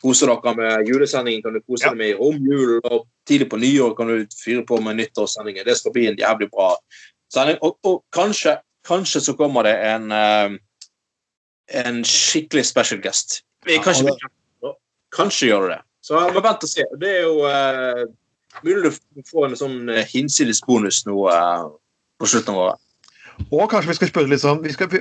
kose 0.00 0.28
dere 0.30 0.54
med. 0.58 0.88
Julesendingen 0.88 1.42
kan 1.46 1.56
du 1.56 1.62
kose 1.64 1.88
ja. 1.88 1.94
deg 1.94 2.02
med 2.02 2.12
i 2.12 2.18
romjulen, 2.18 2.84
og 2.86 3.08
tidlig 3.28 3.50
på 3.50 3.60
nyår 3.62 3.96
kan 3.98 4.12
du 4.12 4.36
fyre 4.44 4.66
på 4.68 4.80
med 4.84 5.00
nyttårssendinger. 5.00 5.66
Det 5.66 5.78
skal 5.80 5.96
bli 5.96 6.06
en 6.10 6.20
jævlig 6.20 6.50
bra. 6.52 6.74
Og, 7.36 7.76
og 7.86 8.00
kanskje, 8.12 8.56
kanskje, 8.86 9.20
så 9.20 9.36
kommer 9.38 9.62
det 9.68 9.76
en, 9.86 10.10
uh, 10.10 10.56
en 11.84 12.02
skikkelig 12.04 12.64
special 12.66 13.00
guest 13.04 13.42
vi 13.66 13.76
ja, 13.76 13.84
bekrefte 13.84 14.74
Kanskje 15.10 15.48
gjør 15.50 15.64
det. 15.72 15.80
Så 16.06 16.14
jeg 16.14 16.34
må 16.36 16.42
vente 16.44 16.68
og 16.68 16.70
se. 16.70 16.84
Det 17.02 17.08
er 17.10 17.24
jo 17.26 17.40
uh, 17.42 18.04
mulig 18.62 18.92
du 18.94 19.24
får 19.26 19.48
en 19.48 19.56
sånn 19.58 19.90
uh, 19.90 20.04
hinsides 20.06 20.62
bonus 20.66 21.02
nå 21.06 21.16
uh, 21.26 21.66
på 22.22 22.28
slutten 22.30 22.54
av 22.54 22.60
året. 22.62 22.84
Og 23.48 23.66
kanskje 23.72 23.90
vi 23.90 23.96
skal 23.98 24.12
spørre 24.12 24.30
litt 24.30 24.44
sånn 24.44 24.62
skal, 24.70 24.92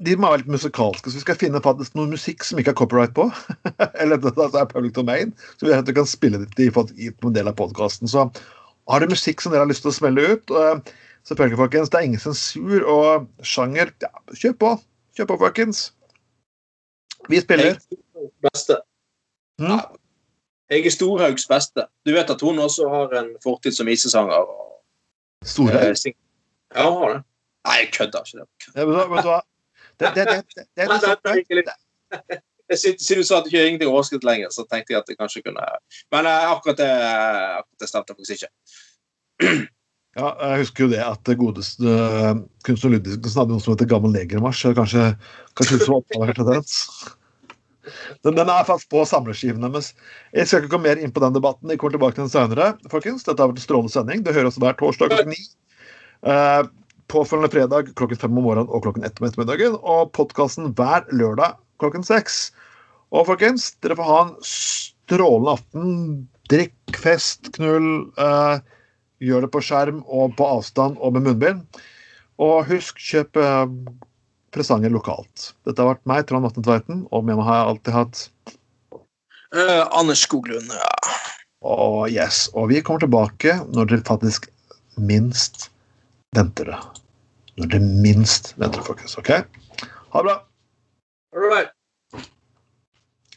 De 0.00 0.16
må 0.16 0.30
være 0.30 0.42
litt 0.42 0.54
musikalske, 0.54 1.10
så 1.10 1.18
vi 1.18 1.24
skal 1.26 1.38
finne 1.42 1.60
faktisk 1.60 1.98
noe 1.98 2.08
musikk 2.08 2.46
som 2.46 2.60
ikke 2.60 2.72
har 2.72 2.80
copyright 2.80 3.12
på. 3.18 3.28
Eller 4.00 4.16
det 4.22 4.32
er 4.32 4.72
public 4.72 4.96
domain, 4.96 5.34
så 5.60 5.68
vi 5.68 5.96
kan 5.98 6.08
spille 6.08 6.40
det 6.40 6.70
i, 6.70 6.72
i 6.96 7.12
en 7.12 7.36
del 7.36 7.52
av 7.52 7.58
podkasten. 7.60 8.08
Så 8.08 8.30
har 8.88 9.04
du 9.04 9.12
musikk 9.12 9.44
som 9.44 9.52
dere 9.52 9.66
har 9.66 9.70
lyst 9.70 9.84
til 9.84 9.92
å 9.92 9.98
smelle 10.00 10.24
ut, 10.32 10.56
uh, 10.56 10.80
selvfølgelig, 11.30 11.58
folkens, 11.58 11.90
det 11.90 11.98
er 11.98 12.08
ingen 12.08 12.20
sensur 12.20 12.84
og 12.90 13.26
sjanger. 13.46 13.92
Ja, 14.02 14.10
kjør 14.34 14.56
på. 14.64 14.70
Kjør 15.16 15.28
på, 15.30 15.36
folkens. 15.44 15.82
Vi 17.28 17.40
spiller. 17.40 17.78
Beste. 18.42 18.80
Mm. 19.60 19.78
er 20.70 20.90
Storhaugs 20.90 21.46
beste. 21.46 21.86
Du 22.06 22.12
vet 22.14 22.30
at 22.30 22.40
hun 22.40 22.58
også 22.58 22.88
har 22.88 23.14
en 23.22 23.34
fortid 23.42 23.72
som 23.76 23.88
isesanger. 23.88 24.46
Storhaug? 25.44 25.90
Eh, 25.90 26.14
ja, 26.74 26.90
hun 26.90 27.02
har 27.02 27.14
det. 27.14 27.22
Nei, 27.66 27.76
jeg 27.78 27.92
kødder 27.92 28.26
ikke. 28.26 28.46
Det, 28.74 28.86
vet 28.88 29.24
du 29.24 29.30
hva? 29.30 29.40
Det, 30.00 30.12
det, 30.14 30.26
det, 30.26 30.44
det, 30.56 31.64
det, 31.66 31.74
Siden 32.78 33.18
du 33.18 33.26
sa 33.26 33.40
at 33.40 33.44
du 33.44 33.50
ikke 33.50 33.66
ingenting 33.66 33.90
overskudd 33.90 34.24
lenger, 34.24 34.52
så 34.54 34.62
tenkte 34.70 34.94
jeg 34.94 35.00
at 35.02 35.08
det 35.08 35.16
kanskje 35.18 35.42
kunne 35.42 35.64
Men 36.14 36.26
uh, 36.26 36.52
akkurat 36.54 36.78
det, 36.78 36.90
akkurat 37.58 37.80
det 37.82 37.88
stemte 37.88 38.14
faktisk 38.14 38.30
ikke. 38.30 38.50
Ja, 40.18 40.32
jeg 40.42 40.64
husker 40.64 40.84
jo 40.84 40.90
det 40.90 41.00
at 41.04 41.30
godeste 41.38 41.86
uh, 41.86 42.40
kunstner 42.66 42.96
Ludvigsen 42.96 43.38
hadde 43.38 43.54
noe 43.54 43.62
som 43.62 43.76
heter 43.76 43.88
Gammel 43.90 44.10
negermarsj. 44.16 44.72
Kanskje, 44.74 45.04
kanskje 45.58 45.78
som 45.84 46.02
som 46.02 46.32
til 46.34 46.48
den? 46.48 46.64
Den, 48.24 48.34
den 48.36 48.50
er 48.50 48.66
faktisk 48.66 48.90
på 48.92 49.04
samleskivene 49.08 49.70
men 49.72 49.82
Jeg 50.34 50.46
skal 50.46 50.62
ikke 50.62 50.74
gå 50.74 50.82
mer 50.82 50.98
inn 51.00 51.14
på 51.14 51.22
den 51.22 51.36
debatten. 51.36 51.70
Jeg 51.70 51.78
kommer 51.78 51.94
tilbake 51.94 52.18
til 52.18 52.26
den 52.26 52.32
senere. 52.32 52.72
folkens. 52.90 53.22
Dette 53.24 53.38
har 53.38 53.52
vært 53.52 53.62
en 53.62 53.66
strålende 53.66 53.94
sending. 53.94 54.24
Det 54.26 54.34
høres 54.34 54.58
hver 54.58 54.74
torsdag 54.82 55.14
klokken 55.14 55.30
ni. 55.30 55.40
Uh, 56.26 56.66
påfølgende 57.10 57.52
fredag 57.54 57.94
klokken 57.98 58.18
fem 58.18 58.34
om 58.34 58.44
morgenen 58.44 58.70
og 58.70 58.82
klokken 58.84 59.06
ett 59.06 59.22
om 59.22 59.28
ettermiddagen. 59.28 59.78
Og 59.78 60.10
podkasten 60.16 60.74
hver 60.74 61.06
lørdag 61.14 61.54
klokken 61.82 62.02
seks. 62.06 62.50
Og 63.14 63.30
folkens, 63.30 63.70
dere 63.82 63.96
får 63.98 64.10
ha 64.10 64.18
en 64.26 64.34
strålende 64.46 65.54
aften. 65.54 65.96
Drikk, 66.50 66.98
fest, 66.98 67.54
knull. 67.54 68.10
Uh, 68.18 68.58
gjør 69.24 69.44
det 69.44 69.50
på 69.54 69.62
skjerm 69.64 70.02
og 70.08 70.36
på 70.38 70.46
avstand 70.58 70.98
og 71.00 71.16
med 71.16 71.28
munnbind. 71.28 71.80
Og 72.40 72.64
husk, 72.70 73.00
kjøp 73.00 73.36
uh, 73.40 73.66
presanger 74.54 74.92
lokalt. 74.92 75.50
Dette 75.68 75.82
har 75.82 75.92
vært 75.92 76.06
meg, 76.08 76.24
Trond 76.28 76.46
Vatne 76.46 76.64
Tveiten, 76.64 77.02
og 77.12 77.26
med 77.26 77.38
meg 77.38 77.48
har 77.48 77.60
jeg 77.60 77.72
alltid 77.72 77.96
hatt 77.96 78.22
uh, 79.54 79.84
Anders 79.98 80.24
Skoglund, 80.24 80.72
ja. 80.72 81.18
Og 81.60 82.08
yes. 82.08 82.46
Og 82.56 82.70
vi 82.72 82.80
kommer 82.80 83.04
tilbake 83.04 83.58
når 83.68 83.90
dere 83.90 84.06
faktisk 84.08 84.48
minst 84.96 85.68
venter 86.36 86.72
det. 86.72 86.78
Når 87.60 87.74
dere 87.74 88.00
minst 88.06 88.54
venter 88.60 88.84
folkens. 88.86 89.18
OK? 89.20 89.34
Ha 89.34 90.22
det 90.22 90.30
bra. 90.30 90.38
All 91.36 91.52
right. 91.52 91.76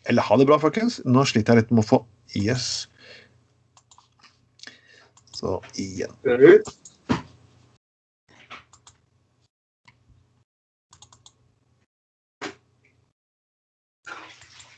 Eller 0.07 0.23
ha 0.23 0.37
det 0.39 0.47
bra, 0.47 0.57
folkens. 0.59 1.01
Nå 1.03 1.25
sliter 1.27 1.53
jeg 1.53 1.65
litt 1.65 1.75
med 1.75 1.83
å 1.83 1.89
få 1.91 2.03
Yes. 2.33 2.87
Så 5.43 5.61
igjen. 5.75 6.11